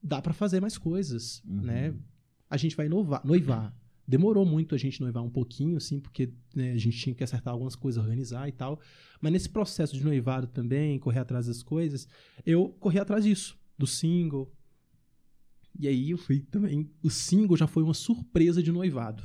[0.00, 1.60] dá pra fazer mais coisas, Uhum.
[1.62, 1.94] né?
[2.48, 3.74] A gente vai inovar, noivar.
[4.10, 7.54] Demorou muito a gente noivar um pouquinho, assim, porque né, a gente tinha que acertar
[7.54, 8.80] algumas coisas, organizar e tal.
[9.20, 12.08] Mas nesse processo de noivado também, correr atrás das coisas,
[12.44, 14.52] eu corri atrás disso, do single.
[15.78, 16.90] E aí eu fui também.
[17.04, 19.22] O single já foi uma surpresa de noivado.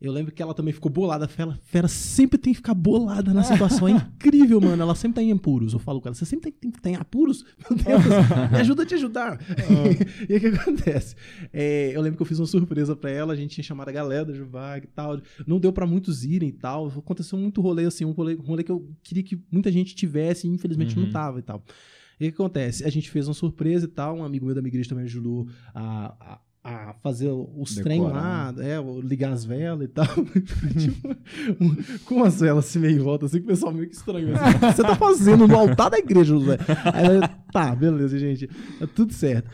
[0.00, 1.28] Eu lembro que ela também ficou bolada.
[1.28, 3.86] Fera, Fera sempre tem que ficar bolada na situação.
[3.86, 4.80] É incrível, mano.
[4.82, 5.74] Ela sempre tá em apuros.
[5.74, 7.44] Eu falo com ela, você sempre tem, que estar em apuros?
[7.68, 8.04] Meu Deus,
[8.50, 9.38] me ajuda a te ajudar.
[10.26, 11.14] e o que acontece?
[11.52, 13.34] É, eu lembro que eu fiz uma surpresa pra ela.
[13.34, 15.20] A gente tinha chamado a galera da Juvag e tal.
[15.46, 16.88] Não deu pra muitos irem e tal.
[16.88, 18.06] Aconteceu muito rolê, assim.
[18.06, 21.04] Um rolê, um rolê que eu queria que muita gente tivesse e infelizmente Uhum.
[21.04, 21.62] não tava e tal.
[22.18, 22.84] E o que acontece?
[22.84, 24.16] A gente fez uma surpresa e tal.
[24.18, 28.54] Um amigo meu da minha igreja também ajudou a, a, a fazer os trem lá,
[28.58, 30.04] é, ligar as velas e tal.
[30.78, 31.16] tipo,
[32.04, 34.34] com as velas assim meio em volta, assim, que o pessoal meio que estranho.
[34.36, 36.58] Assim, o que você tá fazendo no altar da igreja, José?
[36.92, 38.46] Aí, tá, beleza, gente.
[38.78, 39.50] Tá tudo certo.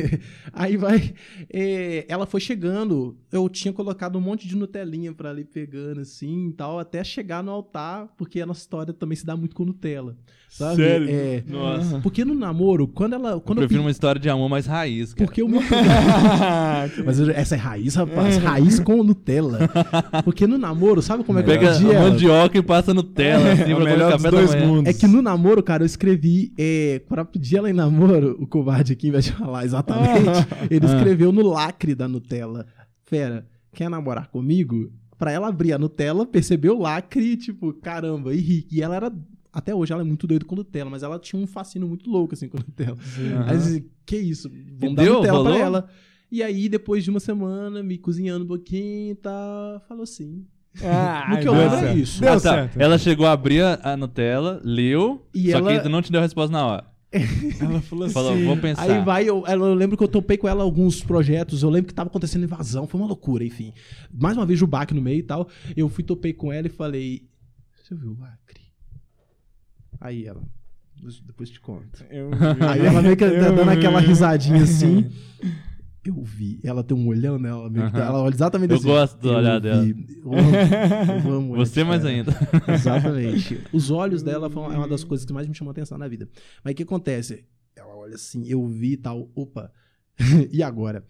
[0.52, 1.14] Aí vai.
[1.50, 3.16] é, ela foi chegando.
[3.32, 7.42] Eu tinha colocado um monte de Nutelinha pra ali pegando, assim e tal, até chegar
[7.42, 10.14] no altar, porque a nossa história também se dá muito com Nutella.
[10.50, 10.76] Sabe?
[10.76, 11.08] Sério?
[11.08, 11.44] É.
[11.46, 12.00] Nossa.
[12.00, 13.30] Porque no namoro, quando ela.
[13.30, 15.24] Eu Quando eu, prefiro pe- uma história de amor mais raiz, cara.
[15.26, 15.60] Porque o meu.
[17.04, 18.36] Mas eu- essa é raiz, rapaz.
[18.38, 19.58] Raiz com Nutella.
[20.24, 22.10] Porque no namoro, sabe como é que eu Pega a ela?
[22.10, 24.86] mandioca e passa Nutella, assim, É o pra comer melhor dos dois mundos.
[24.94, 28.92] É que no namoro, cara, eu escrevi é, pra pedir ela em namoro, o covarde
[28.92, 32.66] aqui, em vez de falar exatamente, ele escreveu no lacre da Nutella.
[33.04, 34.92] Fera, quer namorar comigo?
[35.18, 38.66] Pra ela abrir a Nutella, perceber o lacre, tipo, caramba, e ri.
[38.70, 39.12] E ela era.
[39.52, 42.34] Até hoje ela é muito doida com Nutella, mas ela tinha um fascínio muito louco,
[42.34, 42.96] assim, com Nutella.
[43.46, 44.48] Aí eu disse, que isso?
[44.78, 45.14] Vamos E dar deu?
[45.16, 45.52] Nutella Rolou?
[45.54, 45.88] pra ela.
[46.30, 50.46] E aí, depois de uma semana, me cozinhando um pouquinho e tá, falou sim.
[50.82, 51.98] Ah, No que eu deu lembro é certo.
[51.98, 52.20] isso.
[52.20, 52.40] Deu Ah, tá.
[52.40, 52.76] certo.
[52.80, 56.20] Ela chegou a abrir a, a Nutella, leu, E só ela- que não te deu
[56.20, 56.84] a resposta na hora.
[57.60, 58.14] Ela falou assim.
[58.14, 58.82] Falou, vou pensar.
[58.82, 61.88] Aí vai, eu, ela- eu lembro que eu topei com ela alguns projetos, eu lembro
[61.88, 63.72] que tava acontecendo invasão, foi uma loucura, enfim.
[64.12, 65.48] Mais uma vez o baque no meio e tal.
[65.76, 67.28] Eu fui, topei com ela e falei:
[67.82, 68.60] Você viu o Acre?
[70.00, 70.40] Aí ela.
[71.26, 72.04] Depois te conto.
[72.10, 72.30] Eu
[72.68, 75.10] Aí ela meio que Eu tá dando aquela risadinha assim.
[76.10, 76.60] Eu vi.
[76.62, 78.06] Ela tem um olhão meio tá- Aham.
[78.06, 78.86] ela olha exatamente Eu assim.
[78.86, 79.86] gosto do Eu olhar dela.
[79.86, 82.14] Eu amo, eu amo Você ela, mais cara.
[82.14, 82.32] ainda.
[82.72, 83.60] Exatamente.
[83.72, 86.08] Os olhos dela foram, é uma das coisas que mais me chamou a atenção na
[86.08, 86.28] vida.
[86.64, 87.44] Mas o que acontece?
[87.76, 89.72] Ela olha assim, eu vi e tal, opa,
[90.52, 91.04] e agora?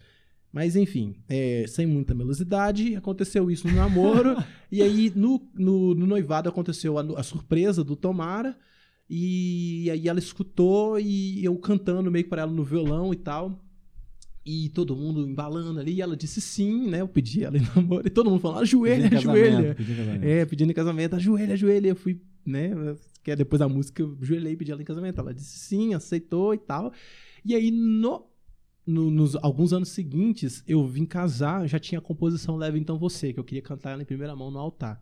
[0.53, 4.35] Mas enfim, é, sem muita melosidade, aconteceu isso no namoro,
[4.71, 8.57] e aí no, no, no noivado aconteceu a, a surpresa do Tomara,
[9.09, 13.59] e aí ela escutou e eu cantando meio pra ela no violão e tal.
[14.43, 17.01] E todo mundo embalando ali, e ela disse sim, né?
[17.01, 19.75] Eu pedi ela em namoro, e todo mundo falando, ajoelha, Pedindo ajoelha.
[19.75, 20.23] pedindo casamento.
[20.25, 21.87] É, pedindo em casamento, ajoelha, ajoelha.
[21.89, 22.71] Eu fui, né?
[23.23, 25.19] Que é depois da música, eu ajoelhei e pedi ela em casamento.
[25.19, 26.91] Ela disse sim, aceitou e tal.
[27.45, 28.25] E aí, no,
[28.85, 33.31] no- nos alguns anos seguintes, eu vim casar, já tinha a composição Leve Então Você,
[33.31, 34.99] que eu queria cantar ela em primeira mão no altar,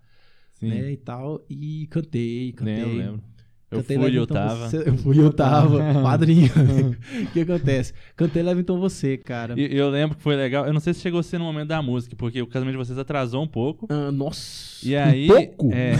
[0.56, 0.68] Sim.
[0.68, 0.92] né?
[0.92, 1.46] E tal.
[1.50, 2.76] E cantei, cantei.
[2.84, 3.24] Lembro, lembro.
[3.72, 4.68] Eu Cantei fui e eu tava.
[4.68, 4.78] Você.
[4.90, 6.50] Eu fui e eu tava, padrinho.
[7.24, 7.94] O que acontece?
[8.16, 9.54] Cantei Então Você, cara.
[9.60, 10.66] E eu lembro que foi legal.
[10.66, 12.86] Eu não sei se chegou a ser no momento da música, porque o casamento de
[12.86, 13.88] vocês atrasou um pouco.
[13.90, 14.86] Ah, nossa.
[14.86, 15.26] E aí.
[15.26, 15.70] Um pouco?
[15.74, 15.94] é,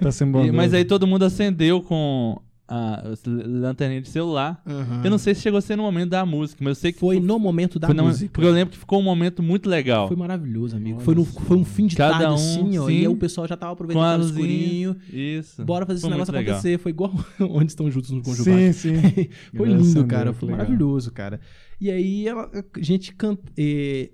[0.00, 0.52] Tá sendo e- bondoso.
[0.54, 2.40] mas aí todo mundo acendeu com
[2.74, 4.62] a lanterninha de celular.
[4.66, 5.02] Aham.
[5.04, 6.98] Eu não sei se chegou a ser no momento da música, mas eu sei que
[6.98, 8.30] Foi no momento da foi no- música.
[8.32, 10.08] Porque eu lembro que ficou um momento muito legal.
[10.08, 11.00] Foi maravilhoso, amigo.
[11.00, 12.86] Foi, no, foi um fim de Cada tarde, um, assim, ó.
[12.86, 12.92] sim.
[12.94, 14.96] E aí o pessoal já tava aproveitando o escurinho.
[15.12, 15.64] Isso.
[15.64, 16.54] Bora fazer esse Foi muito negócio legal.
[16.54, 16.78] acontecer.
[16.78, 18.94] Foi igual onde estão juntos no Conjunto Sim, sim.
[19.54, 20.32] Foi lindo, cara.
[20.32, 21.40] Foi maravilhoso, cara.
[21.80, 23.42] E aí ela, a gente canta,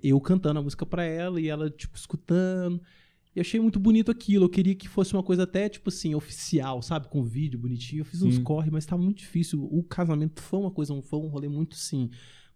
[0.03, 2.81] eu cantando a música pra ela e ela, tipo, escutando.
[3.35, 4.45] E achei muito bonito aquilo.
[4.45, 7.07] Eu queria que fosse uma coisa até, tipo assim, oficial, sabe?
[7.07, 8.01] Com vídeo bonitinho.
[8.01, 8.43] Eu fiz uns Sim.
[8.43, 9.63] corre, mas tava muito difícil.
[9.71, 12.09] O casamento foi uma coisa, um- foi um rolê muito, assim,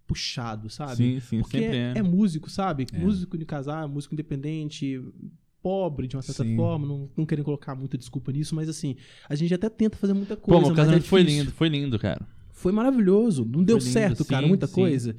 [0.08, 0.96] puxado, sabe?
[0.96, 1.94] Sim, sim, Porque é, é.
[1.98, 2.88] é músico, sabe?
[2.92, 2.98] É.
[2.98, 5.00] Músico de casar, músico independente,
[5.62, 6.56] pobre de uma certa Sim.
[6.58, 8.96] forma, não, não querem colocar muita desculpa nisso, mas assim,
[9.30, 10.60] a gente até tenta fazer muita Pô, coisa.
[10.62, 12.28] mas o é casamento foi lindo, foi lindo, cara.
[12.52, 13.46] Foi maravilhoso.
[13.46, 15.16] Não deu lindo, certo, cara, muita coisa.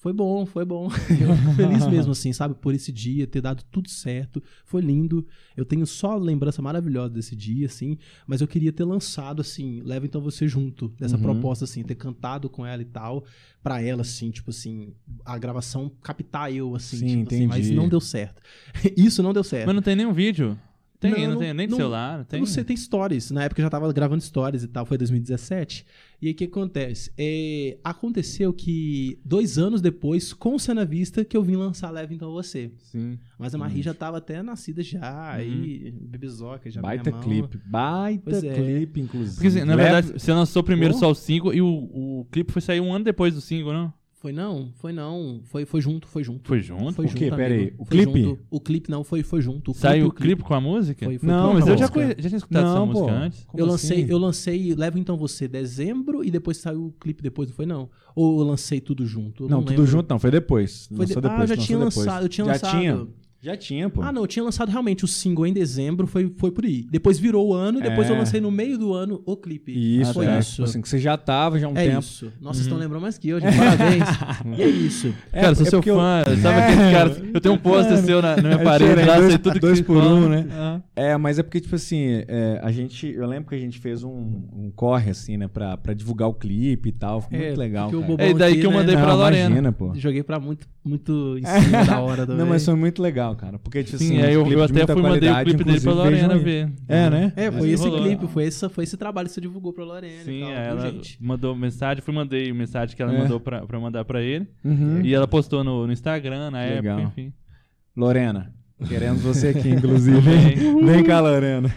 [0.00, 0.88] Foi bom, foi bom.
[1.20, 2.54] Eu fico feliz mesmo, assim, sabe?
[2.54, 4.40] Por esse dia, ter dado tudo certo.
[4.64, 5.26] Foi lindo.
[5.56, 7.98] Eu tenho só lembrança maravilhosa desse dia, assim.
[8.26, 10.88] Mas eu queria ter lançado, assim, leva então você junto.
[10.98, 11.22] Dessa Uhum.
[11.22, 13.24] proposta, assim, ter cantado com ela e tal.
[13.60, 14.94] Pra ela, assim, tipo assim,
[15.24, 18.40] a gravação captar eu, assim, Sim, tipo assim, mas não deu certo.
[18.96, 19.66] Isso não deu certo.
[19.66, 20.56] Mas não tem nenhum vídeo.
[21.00, 22.40] Tem, Não, não, não- tem nem de celular, não tem.
[22.40, 23.30] Não sei, tem stories.
[23.30, 25.86] Na época eu já tava gravando stories e tal, foi 2017.
[26.20, 27.12] E aí o que acontece?
[27.16, 32.16] É, aconteceu que dois anos depois, com o Cena Vista, que eu vim lançar Leve
[32.16, 32.72] Então Você.
[32.78, 33.16] Sim.
[33.38, 37.60] Mas a Marie já tava até nascida já, aí bebezoca já Baita clipe.
[37.64, 38.54] Baita Pois é.
[38.54, 39.34] clipe, inclusive.
[39.36, 41.00] Porque, assim, na verdade, você lançou primeiro Pô.
[41.00, 43.94] só o single e o, o clipe foi sair um ano depois do single, não?
[44.20, 45.40] Foi não, foi não.
[45.44, 46.48] Foi, foi junto, foi junto.
[46.48, 46.92] Foi junto?
[46.92, 47.26] Foi O quê?
[47.26, 48.22] junto, Pera aí, o Foi clipe?
[48.24, 48.40] junto.
[48.50, 49.70] O clipe não, foi, foi junto.
[49.70, 51.06] O Saiu o clipe com a música?
[51.06, 53.10] Foi, foi Não, mas eu já, conhe- já tinha escutado Não, essa música pô.
[53.12, 53.44] antes.
[53.44, 54.10] Como eu lancei, assim?
[54.10, 57.88] eu lancei Leva Então Você dezembro e depois saiu o clipe depois, não foi não?
[58.16, 59.44] Ou eu lancei tudo junto?
[59.44, 59.86] Eu Não, não, tudo lembro.
[59.86, 60.88] junto não, foi depois.
[60.92, 61.96] Foi de- Ah, depois, já lançou tinha depois.
[61.96, 62.70] lançado, eu tinha já lançado.
[62.80, 63.06] Tinha,
[63.40, 64.02] já tinha, pô.
[64.02, 66.86] Ah, não, eu tinha lançado realmente o single em dezembro, foi, foi por aí.
[66.90, 68.12] Depois virou o ano, depois É.
[68.12, 69.72] eu lancei no meio do ano o clipe.
[70.00, 70.38] Isso, foi é.
[70.40, 70.50] isso.
[70.56, 72.00] Tipo assim, que você já tava já há um é tempo.
[72.00, 72.32] isso.
[72.40, 73.56] Nossa, vocês estão lembrando mais que eu, gente.
[73.56, 74.04] Parabéns.
[74.58, 75.14] e é isso.
[75.32, 76.24] É, cara, sou é seu porque eu- fã.
[76.42, 77.16] Sabe aquele cara?
[77.34, 79.80] Eu tenho um pôster seu na, na minha parede lá, dois- sei tudo que dois
[79.80, 80.46] por um, né?
[80.52, 80.80] Ah.
[80.96, 83.06] É, mas é porque, tipo assim, é, a gente.
[83.06, 84.10] Eu lembro que a gente fez um,
[84.52, 87.20] um corre, assim, né, pra, pra divulgar o clipe e tal.
[87.20, 87.90] Foi É, muito legal.
[88.18, 89.46] É daí aqui, que eu né, mandei pra Lorena.
[89.46, 89.92] Imagina, pô.
[89.94, 92.38] Joguei pra muito, muito em cima da hora também.
[92.38, 93.58] Não, mas foi muito legal, cara.
[93.58, 95.92] Porque, tipo Sim, assim, aí um eu, eu até fui mandei o clipe dele pra
[95.92, 96.72] Lorena ver.
[96.88, 97.32] É, né?
[97.36, 98.02] É, foi esse rolou.
[98.02, 100.24] clipe, foi esse, foi esse trabalho que você divulgou pra Lorena.
[100.24, 101.18] Sim, e tal, viu, ela gente?
[101.20, 103.18] mandou mensagem, fui mandei mensagem que ela É.
[103.18, 104.46] mandou pra, pra mandar pra ele.
[104.64, 105.00] Uhum.
[105.02, 107.00] E ela postou no, no Instagram na Que época, legal.
[107.08, 107.32] enfim.
[107.96, 108.52] Lorena,
[108.86, 110.20] queremos você aqui, inclusive.
[110.20, 110.84] Também.
[110.86, 111.68] Vem cá, Lorena.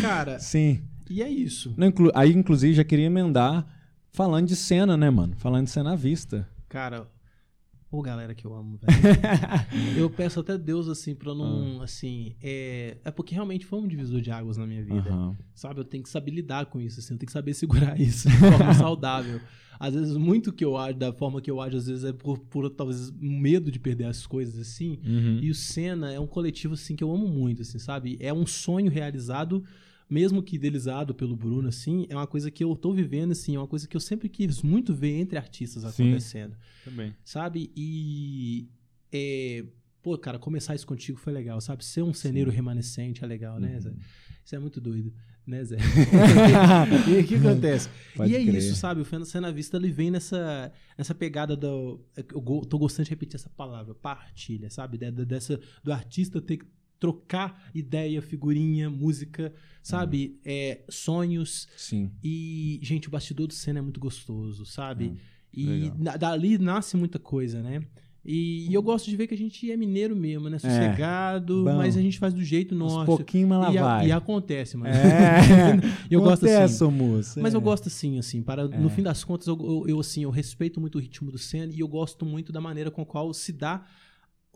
[0.00, 0.80] Cara, Sim.
[1.10, 1.74] e é isso.
[1.76, 3.66] Não, inclu- Aí, inclusive, já queria emendar
[4.12, 5.34] falando de cena, né, mano?
[5.36, 6.48] Falando de cena à vista.
[6.68, 7.06] Cara,
[7.90, 8.92] ô galera que eu amo, velho.
[9.96, 11.34] eu peço até Deus, assim, pra Ah.
[11.34, 12.96] não, assim, é...
[13.04, 15.08] É porque realmente foi um divisor de águas na minha vida.
[15.10, 15.36] Aham.
[15.54, 18.28] Sabe, eu tenho que saber lidar com isso, assim, eu tenho que saber segurar isso
[18.28, 19.40] de forma saudável.
[19.78, 22.38] Às vezes, muito que eu ajo, da forma que eu ajo, às vezes é por,
[22.38, 24.98] por talvez, medo de perder as coisas, assim.
[25.04, 25.38] Uhum.
[25.42, 28.16] E o Senna é um coletivo, assim, que eu amo muito, assim, sabe?
[28.18, 29.62] É um sonho realizado,
[30.08, 33.58] mesmo que idealizado pelo Bruno, assim, é uma coisa que eu tô vivendo, assim, é
[33.58, 36.04] uma coisa que eu sempre quis muito ver entre artistas Sim.
[36.04, 37.14] acontecendo, Também.
[37.24, 37.70] sabe?
[37.76, 38.68] E,
[39.12, 39.64] é...
[40.02, 41.84] Pô, cara, começar isso contigo foi legal, sabe?
[41.84, 43.80] Ser um ceneiro remanescente é legal, né, Uhum.
[43.80, 43.92] Zé?
[44.44, 45.12] Isso é muito doido,
[45.44, 45.78] né, Zé?
[47.10, 47.88] e o que acontece?
[48.14, 48.54] Pode e é crer.
[48.54, 49.00] isso, sabe?
[49.00, 52.00] O Fena Cena Vista, ele vem nessa, nessa pegada do...
[52.16, 54.96] Eu tô gostando de repetir essa palavra, partilha, sabe?
[54.96, 56.66] De- de- dessa, do artista ter que
[56.98, 60.38] trocar ideia, figurinha, música, sabe?
[60.44, 61.68] É, sonhos.
[61.76, 62.10] Sim.
[62.22, 65.14] E, gente, o bastidor do cena é muito gostoso, sabe?
[65.52, 65.96] e legal.
[65.98, 67.80] na- dali nasce muita coisa, né?
[68.28, 70.58] E, e eu gosto de ver que a gente é mineiro mesmo, né?
[70.58, 71.76] Sossegado, bom.
[71.76, 73.06] mas a gente faz do jeito nosso.
[73.06, 74.06] pouquinho, mas lá e, a- vai.
[74.08, 74.92] e acontece, mano.
[74.92, 75.76] É.
[76.10, 76.54] E eu gosto assim.
[76.54, 77.40] Acontece, moço.
[77.40, 77.56] Mas é.
[77.56, 78.78] eu gosto assim, assim, para É.
[78.78, 81.72] no fim das contas eu, eu, eu, assim, eu respeito muito o ritmo do Senna
[81.72, 83.86] e eu gosto muito da maneira com a qual se dá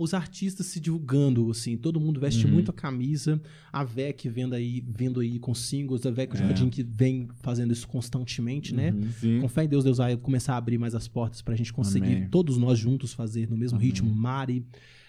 [0.02, 2.52] os artistas se divulgando, assim, todo mundo veste Uhum.
[2.52, 3.38] muito a camisa,
[3.70, 6.38] a VEC vendo aí, vendo aí com singles, a VEC É.
[6.38, 8.92] Jardim que vem fazendo isso constantemente, né?
[8.92, 9.12] Uhum.
[9.12, 9.40] Sim.
[9.40, 12.14] Com fé em Deus, Deus vai começar a abrir mais as portas pra gente conseguir
[12.16, 12.28] Amém.
[12.30, 13.88] todos nós juntos fazer no mesmo Amém.
[13.88, 14.14] ritmo.
[14.14, 14.64] Mari,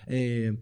[0.06, 0.54] é,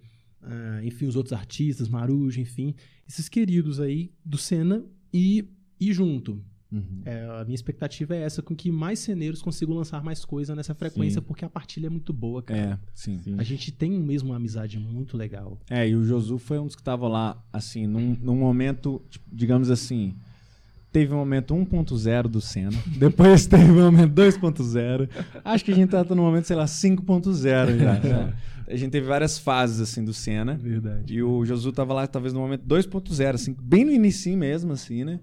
[0.44, 2.76] ah, enfim, os outros artistas, Marujo, enfim,
[3.08, 5.44] esses queridos aí do Senna e,
[5.80, 6.40] e junto.
[6.72, 7.02] Uhum.
[7.04, 10.76] É, a minha expectativa é essa, com que mais ceneiros consigam lançar mais coisa nessa
[10.76, 11.26] frequência, Sim.
[11.28, 12.60] porque a partilha é muito boa, cara.
[12.60, 13.20] É, sim.
[13.38, 15.60] A gente tem mesmo uma amizade muito legal.
[15.70, 19.26] É, e o Josu foi um dos que tava lá, assim, num, num momento, tipo,
[19.32, 20.16] digamos assim,
[20.92, 25.10] teve um momento 1.0 do Senna, depois teve um momento 2.0,
[25.44, 28.34] acho que a gente tá no momento, sei lá, 5.0 já.
[28.70, 31.14] A gente teve várias fases, assim, do Senna, Verdade.
[31.14, 35.04] e o Josu tava lá, talvez, no momento 2.0, assim, bem no início mesmo, assim,
[35.04, 35.20] né?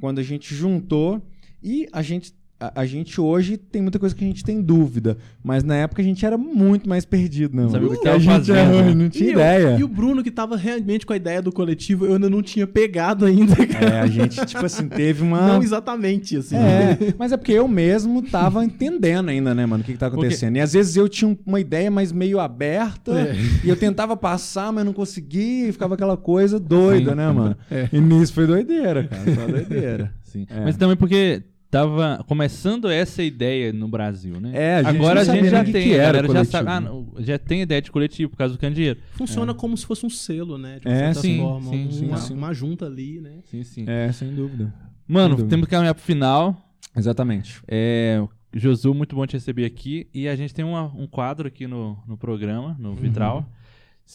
[0.00, 1.22] Quando a gente juntou,
[1.62, 2.34] e a gente...
[2.62, 6.00] A, a gente hoje tem muita coisa que a gente tem dúvida, mas na época
[6.00, 7.68] a gente era muito mais perdido, não.
[7.68, 8.94] Sabia o que a gente era- né?
[8.94, 9.76] não tinha E eu- ideia.
[9.80, 12.64] e o Bruno, que tava realmente com a ideia do coletivo, eu ainda não tinha
[12.66, 13.96] pegado ainda, cara.
[13.96, 15.54] É, a gente, tipo assim, teve uma.
[15.54, 16.54] Não exatamente, assim.
[16.54, 20.06] É, mas é porque eu mesmo tava entendendo ainda, né, mano, o que, que tá
[20.06, 20.56] acontecendo.
[20.56, 23.34] E às vezes eu tinha uma ideia, mas meio aberta, É.
[23.64, 27.16] e eu tentava passar, mas não conseguia, e ficava aquela coisa doida, Sim.
[27.16, 27.56] né, mano?
[27.68, 27.88] É.
[27.92, 30.12] E nisso foi doideira, cara, foi doideira.
[30.22, 30.46] Sim.
[30.48, 30.60] É.
[30.64, 31.42] Mas também porque
[31.72, 34.52] tava começando essa ideia no Brasil, né?
[34.54, 36.28] É, a gente Agora não a gente já que tem, que a era galera já
[36.28, 36.52] coletivo.
[36.52, 39.00] sabe, ah, não, já tem ideia de coletivo por causa do candeeiro.
[39.12, 40.78] Funciona como se fosse um selo, né?
[40.78, 41.70] De uma É, certa sim, forma.
[41.70, 42.34] sim, sim, uma, sim.
[42.34, 43.38] uma junta ali, né?
[43.50, 43.84] Sim, sim.
[43.88, 44.72] É, sem dúvida.
[45.08, 45.48] Mano, sem dúvida.
[45.48, 46.56] temos que caminhar pro final.
[46.94, 47.62] Exatamente.
[47.66, 48.22] É,
[48.54, 50.06] Josu, muito bom te receber aqui.
[50.12, 53.48] E a gente tem uma- um quadro aqui no, no programa, no Vitral,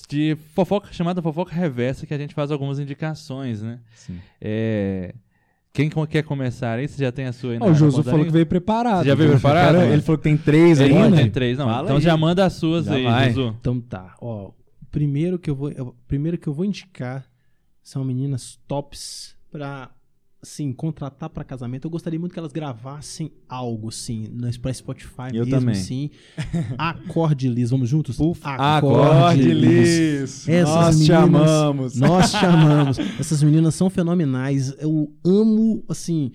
[0.08, 3.80] de fofoca, chamada Fofoca Reversa, que a gente faz algumas indicações, né?
[3.96, 4.20] Sim.
[4.40, 5.16] É,
[5.90, 6.88] quem quer começar aí?
[6.88, 9.04] Você já tem a sua aí na- o Josu falou da que veio preparado.
[9.04, 9.86] Você já veio preparado, Cara?
[9.88, 11.04] Ele falou que tem três língua?
[11.06, 11.18] ainda.
[11.18, 11.66] Tem três, não.
[11.68, 12.02] Fala então aí.
[12.02, 13.32] já manda as suas Já aí, vai.
[13.34, 13.56] Josu.
[13.60, 14.48] Então tá, ó.
[14.82, 17.26] O primeiro que eu vou, o primeiro que eu vou indicar
[17.84, 19.90] são meninas tops pra
[20.42, 21.86] assim, contratar pra casamento.
[21.86, 23.92] Eu gostaria muito que elas gravassem algo
[24.32, 25.76] no pra Spotify Eu mesmo também.
[25.76, 26.10] assim.
[26.78, 28.18] Acorde Liz, vamos juntos?
[28.44, 30.48] Acorde, Liz.
[30.48, 31.96] Essas Nós te meninas- amamos.
[31.96, 32.98] Nós chamamos.
[33.20, 34.74] Essas meninas são fenomenais.
[34.80, 36.32] Eu amo, assim,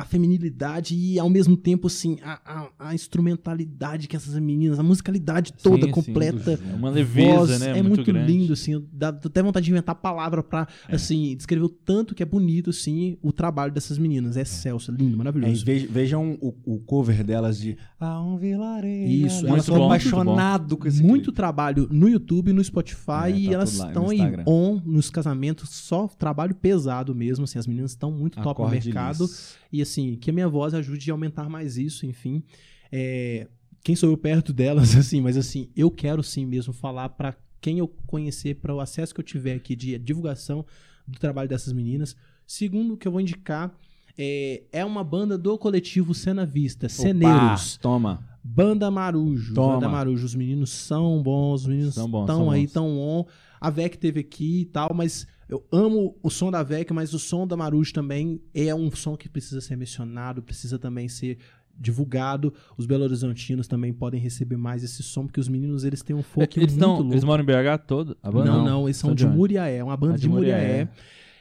[0.00, 4.82] a feminilidade e, ao mesmo tempo, assim, a, a, a instrumentalidade que essas meninas, a
[4.82, 5.90] musicalidade toda Sim, sim.
[5.90, 6.58] completa.
[6.70, 7.78] É uma leveza, voz, né?
[7.78, 8.32] É muito, grande.
[8.32, 8.84] lindo, assim.
[8.92, 13.16] Dá até vontade de inventar palavra pra, assim, descrever o tanto que é bonito, assim,
[13.22, 14.36] o trabalho dessas meninas.
[14.36, 15.64] É excelso, é lindo, É, maravilhoso.
[15.64, 19.26] ve- vejam o, o cover delas de A um vilarejo.
[19.26, 21.36] Isso, muito sou bom, apaixonado com esse muito clipe.
[21.36, 24.44] trabalho no YouTube, no Spotify É, e tá elas lá, no estão aí Instagram.
[24.46, 28.86] on nos casamentos, só trabalho pesado mesmo, assim, as meninas estão muito top no Acorde,
[28.86, 29.56] mercado Liz.
[29.74, 32.44] E assim, que a minha voz ajude a aumentar mais isso, enfim.
[32.92, 33.48] É,
[33.82, 37.80] quem sou eu perto delas, assim, mas assim, eu quero sim mesmo falar pra quem
[37.80, 40.64] eu conhecer, para o acesso que eu tiver aqui de divulgação
[41.08, 42.14] do trabalho dessas meninas.
[42.46, 43.74] Segundo, o que eu vou indicar
[44.16, 47.76] é, é uma banda do coletivo Cena Vista, Ceneiros.
[47.78, 48.22] Toma.
[48.44, 49.54] Banda Marujo.
[49.54, 49.74] Toma.
[49.74, 50.24] Banda Marujo.
[50.24, 53.24] Os meninos são bons, os meninos estão aí, tão on.
[53.60, 57.18] A VEC teve aqui e tal, mas eu amo o som da VEC, mas o
[57.18, 61.38] som da Marujo também é um som que precisa ser mencionado, precisa também ser
[61.76, 62.54] divulgado.
[62.76, 66.22] Os Belo Horizontinos também podem receber mais esse som, porque os meninos eles têm um
[66.22, 67.12] folk eles, muito tão, louco.
[67.12, 68.16] eles moram em BH todo?
[68.22, 68.44] Banda?
[68.44, 69.36] Não, não, eles são São de onde?
[69.36, 70.58] Muriaé, é uma banda Ah, de, de Muriaé.
[70.60, 70.88] Muriaé.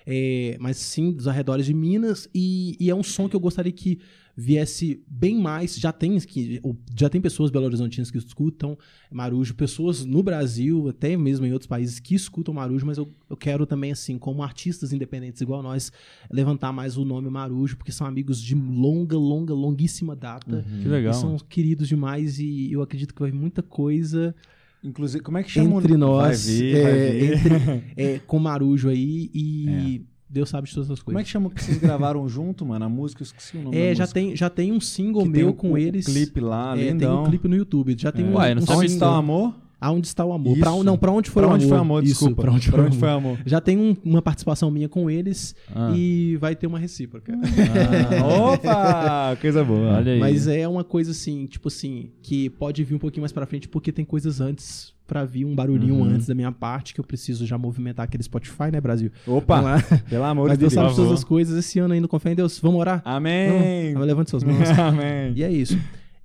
[0.05, 2.27] É, mas sim, dos arredores de Minas.
[2.33, 3.99] E, e é um som que eu gostaria que
[4.35, 5.75] viesse bem mais.
[5.75, 6.59] Já tem, que,
[6.95, 8.77] já tem pessoas belo horizontinas que escutam
[9.11, 13.37] Marujo, pessoas no Brasil, até mesmo em outros países, que escutam Marujo, mas eu, eu
[13.37, 15.91] quero também, assim, como artistas independentes igual nós,
[16.31, 20.65] levantar mais o nome Marujo, porque são amigos de longa, longa, longuíssima data.
[20.81, 21.13] Que legal.
[21.13, 24.35] E são queridos demais e eu acredito que vai muita coisa
[24.83, 25.77] Inclusive, como é que chama?
[25.79, 27.33] entre nós, Vai vir, é, vai vir.
[27.33, 31.27] entre- é, com Marujo aí e Deus sabe de todas as Como é coisas.
[31.27, 32.83] que chama o que vocês gravaram junto, mano?
[32.85, 34.19] A música, eu esqueci o nome É, da já música.
[34.19, 36.05] tem, já tem um single Que tem meu o- com o eles.
[36.05, 37.95] clipe lá, É, tem um clipe no YouTube.
[37.97, 38.27] Já tem É.
[38.27, 39.55] um, Uai, não um sabia Onde está o amor?
[39.83, 40.57] Aonde está o amor?
[40.57, 41.69] Pra, não, pra onde foi pra o onde amor?
[41.69, 42.03] foi o amor?
[42.03, 42.41] Isso, Desculpa.
[42.43, 42.93] pra onde foi, o amor.
[42.99, 43.37] foi o amor?
[43.45, 45.91] Já tem um- uma participação minha com eles Ah.
[45.95, 47.33] e vai ter uma recíproca.
[47.33, 48.23] Ah,
[48.53, 49.37] opa!
[49.41, 49.97] Coisa boa.
[49.97, 50.19] Olha aí.
[50.19, 53.67] Mas é uma coisa assim, tipo assim, que pode vir um pouquinho mais pra frente,
[53.67, 56.05] porque tem coisas antes pra vir um barulhinho Uhum.
[56.05, 59.11] antes da minha parte, que eu preciso já movimentar aquele Spotify, né, Brasil?
[59.27, 59.59] Opa!
[59.59, 59.81] lá.
[60.09, 60.85] Pelo amor Mas de Deus Deus.
[60.85, 61.57] sabe todas as coisas.
[61.57, 62.57] Esse ano ainda confia em Deus.
[62.59, 63.01] Vamos orar?
[63.03, 63.91] Amém!
[63.93, 64.69] Vamos, levante suas mãos.
[64.79, 65.33] Amém.
[65.35, 65.77] E é isso.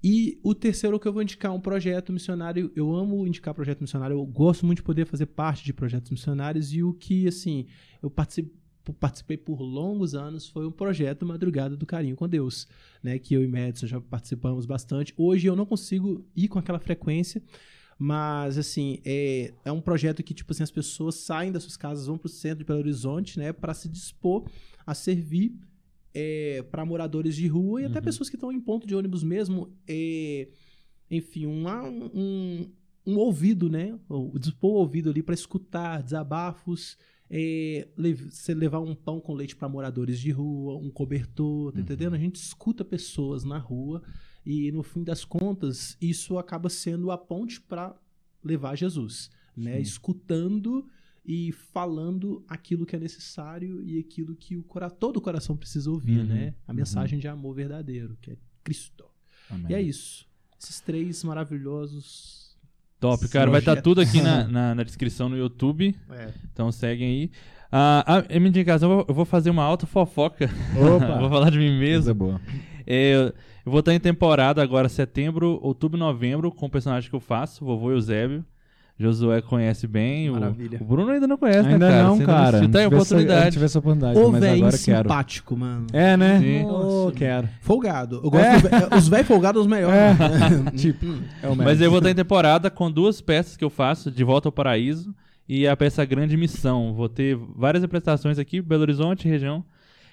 [0.02, 2.70] E o terceiro que eu vou indicar é um projeto missionário.
[2.74, 4.14] Eu amo indicar projeto missionário.
[4.14, 6.72] Eu gosto muito de poder fazer parte de projetos missionários.
[6.72, 7.66] E o que, assim,
[8.00, 12.68] eu participei, por longos anos foi um projeto Madrugada do Carinho com Deus,
[13.02, 13.18] né?
[13.18, 15.12] Que eu e Madison já participamos bastante.
[15.16, 17.42] Hoje eu não consigo ir com aquela frequência.
[17.98, 22.06] Mas, assim, é, é um projeto que, tipo assim, as pessoas saem das suas casas,
[22.06, 23.52] vão pro centro de Belo Horizonte, né?
[23.52, 24.48] Para se dispor
[24.86, 25.58] a servir
[26.70, 28.04] para moradores de rua e até Uhum.
[28.04, 29.72] pessoas que estão em ponto de ônibus mesmo.
[29.86, 30.48] é,
[31.10, 32.70] enfim, uma- um,
[33.06, 33.98] um ouvido, né?
[34.08, 36.96] O dispor o ouvido ali para escutar desabafos.
[37.30, 41.80] É, lev- você levar um pão com leite para moradores de rua, um cobertor, tá
[41.80, 42.14] entendendo?
[42.14, 44.02] A gente escuta pessoas na rua
[44.46, 47.94] e no fim das contas isso acaba sendo a ponte para
[48.42, 49.76] levar Jesus, né?
[49.76, 49.82] Sim.
[49.82, 50.86] Escutando
[51.30, 55.90] e falando aquilo que é necessário e aquilo que o cora todo o coração precisa
[55.90, 56.54] ouvir, Uhum, né?
[56.66, 59.04] A mensagem de amor verdadeiro, que é Cristo.
[59.50, 59.66] Amém.
[59.68, 60.26] E é isso.
[60.58, 62.56] Esses três maravilhosos.
[62.98, 63.50] Top, cara.
[63.50, 63.84] Vai estar Projeto.
[63.84, 65.94] tudo aqui na, na, na descrição no YouTube.
[66.10, 66.32] É.
[66.52, 67.30] Então seguem aí.
[67.70, 70.46] Ah, a minha indicação, eu vou- eu vou fazer uma alta fofoca.
[70.76, 71.18] Opa!
[71.20, 72.04] vou falar de mim mesmo.
[72.04, 72.40] Coisa boa.
[72.86, 73.12] É,
[73.66, 77.64] eu vou estar em temporada agora, setembro, outubro, novembro, com o personagem que eu faço,
[77.64, 78.42] vovô Eusébio.
[78.98, 80.28] Josué conhece bem.
[80.28, 80.78] O, Maravilha.
[80.80, 82.02] o Bruno ainda não conhece, Ainda né, cara?
[82.02, 82.60] não, Você cara.
[82.62, 83.46] Não, essa- oportunidade.
[83.46, 85.02] eu tive essa oportunidade, O mas velho agora quero.
[85.08, 85.86] simpático, mano.
[85.92, 86.40] É, né?
[86.40, 86.64] Sim.
[86.66, 87.48] Oh, quero.
[87.60, 88.20] Folgado.
[88.24, 88.88] Eu gosto É.
[88.88, 90.18] do Os velhos folgados são os melhores.
[90.18, 90.70] né?
[90.76, 91.06] Tipo,
[91.42, 94.24] é o Mas eu vou estar em temporada com duas peças que eu faço, De
[94.24, 95.14] Volta ao Paraíso
[95.48, 96.92] e a peça Grande Missão.
[96.92, 99.64] Vou ter várias apresentações aqui, Belo Horizonte, região.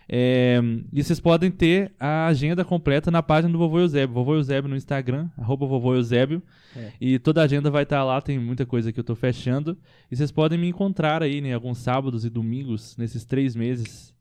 [0.07, 0.61] É,
[0.93, 4.13] e vocês podem ter a agenda completa na página do Vovô Eusébio.
[4.13, 6.41] Vovô Eusébio no Instagram, arroba Vovô Eusébio.
[6.75, 6.91] É.
[7.01, 9.77] E toda a agenda vai estar lá, tem muita coisa que eu tô fechando.
[10.11, 14.13] E vocês podem me encontrar aí, né, alguns sábados e domingos, nesses três meses.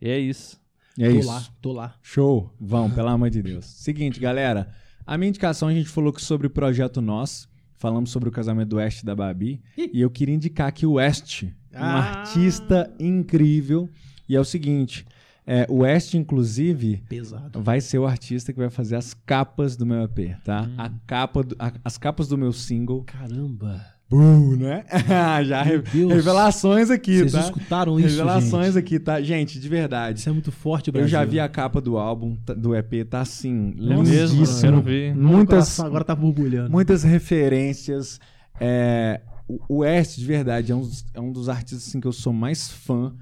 [0.00, 0.60] E é isso.
[0.98, 1.28] É tô isso.
[1.28, 1.94] lá, tô lá.
[2.02, 2.52] Show.
[2.60, 3.64] Vão, pelo amor de Deus.
[3.64, 4.68] Seguinte, galera.
[5.06, 7.48] A minha indicação, a gente falou que sobre o projeto Nós.
[7.78, 9.60] Falamos sobre o casamento do West e da Babi.
[9.76, 9.90] Ih.
[9.92, 11.42] E eu queria indicar aqui o West.
[11.42, 12.20] Um Ah.
[12.20, 13.88] artista incrível.
[14.28, 15.04] E é o seguinte.
[15.48, 17.62] é, o West, inclusive, Pesado.
[17.62, 20.68] vai ser o artista que vai fazer as capas do meu EP, tá?
[20.76, 23.04] A capa do- a- as capas do meu single.
[23.04, 23.80] Caramba.
[24.10, 24.84] Buu, né?
[25.46, 26.12] Já re- Deus.
[26.12, 27.40] revelações aqui, Vocês tá?
[27.40, 28.78] escutaram isso, Revelações gente?
[28.78, 29.20] aqui, tá?
[29.20, 30.18] Gente, de verdade.
[30.20, 31.08] Isso é muito forte, Eu Brasil.
[31.10, 34.60] já vi a capa do álbum, tá- do EP, tá assim, mesmo, lindíssimo.
[34.60, 35.14] quero ver.
[35.14, 36.70] Meu Muitas, agora tá borbulhando.
[36.70, 38.20] muitas referências.
[38.60, 42.06] É, o o West, de verdade, é um, dos- é um dos artistas assim, que
[42.06, 43.12] eu sou mais fã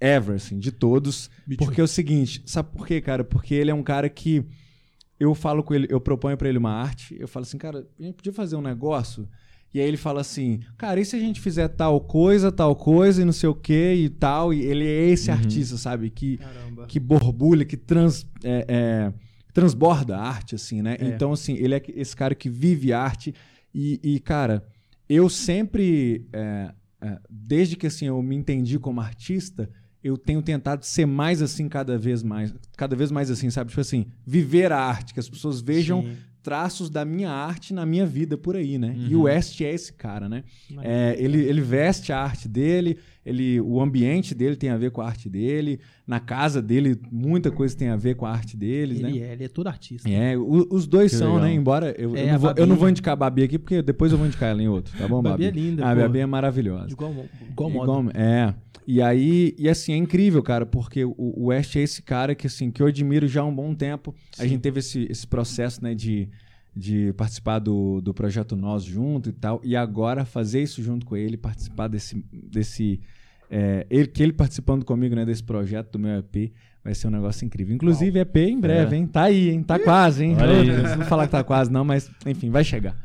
[0.00, 1.30] ever, assim, de todos.
[1.46, 1.66] Me too.
[1.66, 3.22] Porque é o seguinte, sabe por quê, cara?
[3.22, 4.44] Porque ele é um cara que
[5.18, 8.02] eu falo com ele, eu proponho pra ele uma arte, eu falo assim, cara, a
[8.02, 9.28] gente podia fazer um negócio?
[9.72, 13.22] E aí ele fala assim, cara, e se a gente fizer tal coisa, tal coisa,
[13.22, 14.52] e não sei o que e tal?
[14.52, 16.10] E ele é esse artista, sabe?
[16.10, 16.86] Que, Caramba.
[16.86, 19.12] que borbulha, que trans, é, é,
[19.52, 20.96] transborda a arte, assim, né?
[20.98, 21.06] É.
[21.06, 23.32] Então, assim, ele é esse cara que vive arte.
[23.72, 24.66] E, e, cara,
[25.08, 29.70] eu sempre, é, é, desde que assim, eu me entendi como artista,
[30.02, 32.54] eu tenho tentado ser mais assim cada vez mais.
[32.76, 33.70] Cada vez mais assim, sabe?
[33.70, 36.12] Tipo assim, viver a arte, que as pessoas vejam Sim.
[36.42, 38.94] traços da minha arte na minha vida por aí, né?
[38.96, 39.20] E Uhum.
[39.22, 40.42] o West é esse cara, né?
[40.82, 42.96] É, ele, ele veste a arte dele,
[43.26, 47.50] ele, o ambiente dele tem a ver com a arte dele, na casa dele muita
[47.50, 49.26] coisa tem a ver com a arte deles, Ele né?
[49.28, 50.08] é, ele é todo artista.
[50.08, 51.42] É, o- os dois Que são, legal.
[51.48, 51.52] né?
[51.52, 53.82] Embora eu, É, eu, não vou, Babi- eu não vou indicar a Babi aqui, porque
[53.82, 55.44] depois eu vou indicar ela em outro, tá bom, Babi?
[55.44, 55.94] Babi é linda, A.
[55.94, 56.86] Babi é maravilhosa.
[56.86, 57.14] De igual,
[57.50, 57.84] igual moda.
[57.84, 58.54] Igual- é.
[58.86, 62.46] E aí, e assim, é incrível, cara, porque o, o West é esse cara que,
[62.46, 64.14] assim, que eu admiro já há um bom tempo.
[64.38, 64.48] A Sim.
[64.48, 66.28] gente teve esse, esse processo, né, de,
[66.74, 69.60] de participar do, do projeto Nós junto e tal.
[69.62, 72.24] E agora fazer isso junto com ele, participar desse.
[72.32, 73.00] desse
[73.50, 76.52] é, ele, que ele participando comigo, né, desse projeto do meu EP.
[76.82, 77.74] Vai ser um negócio incrível.
[77.74, 78.98] Inclusive, EP em breve, É.
[78.98, 79.06] hein?
[79.06, 79.62] Tá aí, hein?
[79.62, 80.34] Tá quase, hein?
[80.40, 82.96] Eu Não falar que tá quase, não, mas enfim, vai chegar.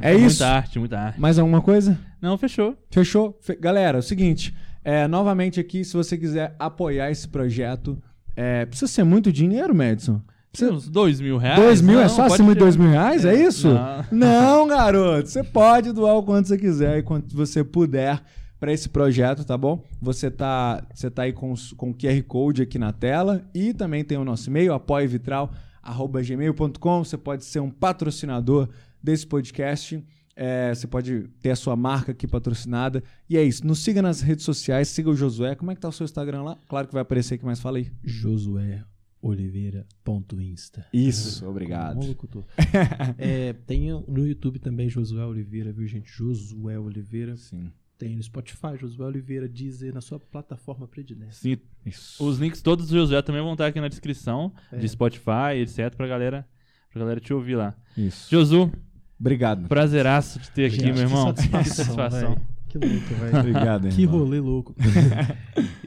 [0.00, 0.42] É isso.
[0.42, 1.20] Muita arte, muita arte.
[1.20, 1.98] Mais alguma coisa?
[2.20, 2.76] Não, fechou.
[2.90, 3.36] Fechou?
[3.40, 4.54] Fe- Galera, é o seguinte,
[4.84, 8.00] é, novamente aqui, se você quiser apoiar esse projeto,
[8.36, 10.20] é, precisa ser muito dinheiro, Madison?
[10.50, 10.72] Precisa...
[10.72, 11.60] Uns dois mil reais.
[11.60, 11.98] Dois mil?
[11.98, 13.24] é Não, só pode acima de dois mil reais?
[13.24, 13.68] É isso?
[13.68, 14.04] Não.
[14.12, 15.28] Não, garoto.
[15.28, 18.22] Você pode doar o quanto você quiser e quanto você puder
[18.60, 19.82] para esse projeto, tá bom?
[20.00, 24.04] Você tá, você tá aí com, com o QR Code aqui na tela e também
[24.04, 27.04] tem o nosso e-mail, apoievitral.gmail.com.
[27.04, 28.68] Você pode ser um patrocinador
[29.04, 30.02] desse podcast.
[30.36, 33.04] É, você pode ter a sua marca aqui patrocinada.
[33.28, 33.64] E é isso.
[33.66, 35.54] Nos siga nas redes sociais, siga o Josué.
[35.54, 36.58] Como é que tá o seu Instagram lá?
[36.68, 37.92] Claro que vai aparecer aqui, mas fala aí.
[38.02, 38.82] Josué
[39.22, 40.86] Oliveira.insta.
[40.92, 41.96] Isso, obrigado.
[42.00, 42.44] Bom locutor.
[43.18, 46.10] é, tem no YouTube também Josué Oliveira, viu, gente?
[46.10, 47.36] Josué Oliveira.
[47.36, 47.70] Sim.
[47.96, 51.32] Tem no Spotify, Josué Oliveira, Deezer, na sua plataforma predileta.
[51.32, 51.56] Sim,
[51.86, 52.22] Isso.
[52.26, 54.78] os links todos do Josué também vão estar aqui na descrição É.
[54.78, 56.46] de Spotify, etc, pra galera,
[56.90, 57.72] pra galera te ouvir lá.
[57.96, 58.28] Isso.
[58.30, 58.70] Josu,
[59.20, 59.68] Obrigado.
[59.68, 61.32] prazeraço de ter aqui, Gente, meu irmão.
[61.34, 61.64] Que satisfação.
[61.64, 62.36] Que satisfação.
[62.68, 63.38] Que louco, velho.
[63.38, 64.18] Obrigado, Que irmão.
[64.18, 64.74] rolê louco.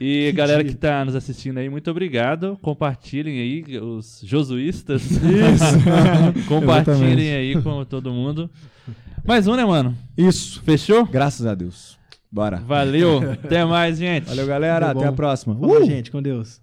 [0.00, 0.72] E galera dia.
[0.72, 2.56] que tá nos assistindo aí, muito obrigado.
[2.62, 5.02] Compartilhem aí os josuístas.
[6.46, 7.30] Compartilhem Exatamente.
[7.30, 8.48] aí com todo mundo.
[9.26, 9.96] Mais um, né, mano?
[10.16, 10.62] Isso.
[10.62, 11.04] Fechou?
[11.04, 11.98] Graças a Deus.
[12.30, 12.58] Bora.
[12.58, 13.32] Valeu.
[13.32, 14.26] Até mais, gente.
[14.28, 14.90] Valeu, galera.
[14.92, 15.54] Até a próxima.
[15.56, 15.84] Falou, Uh!
[15.84, 16.10] gente.
[16.12, 16.60] Com Deus.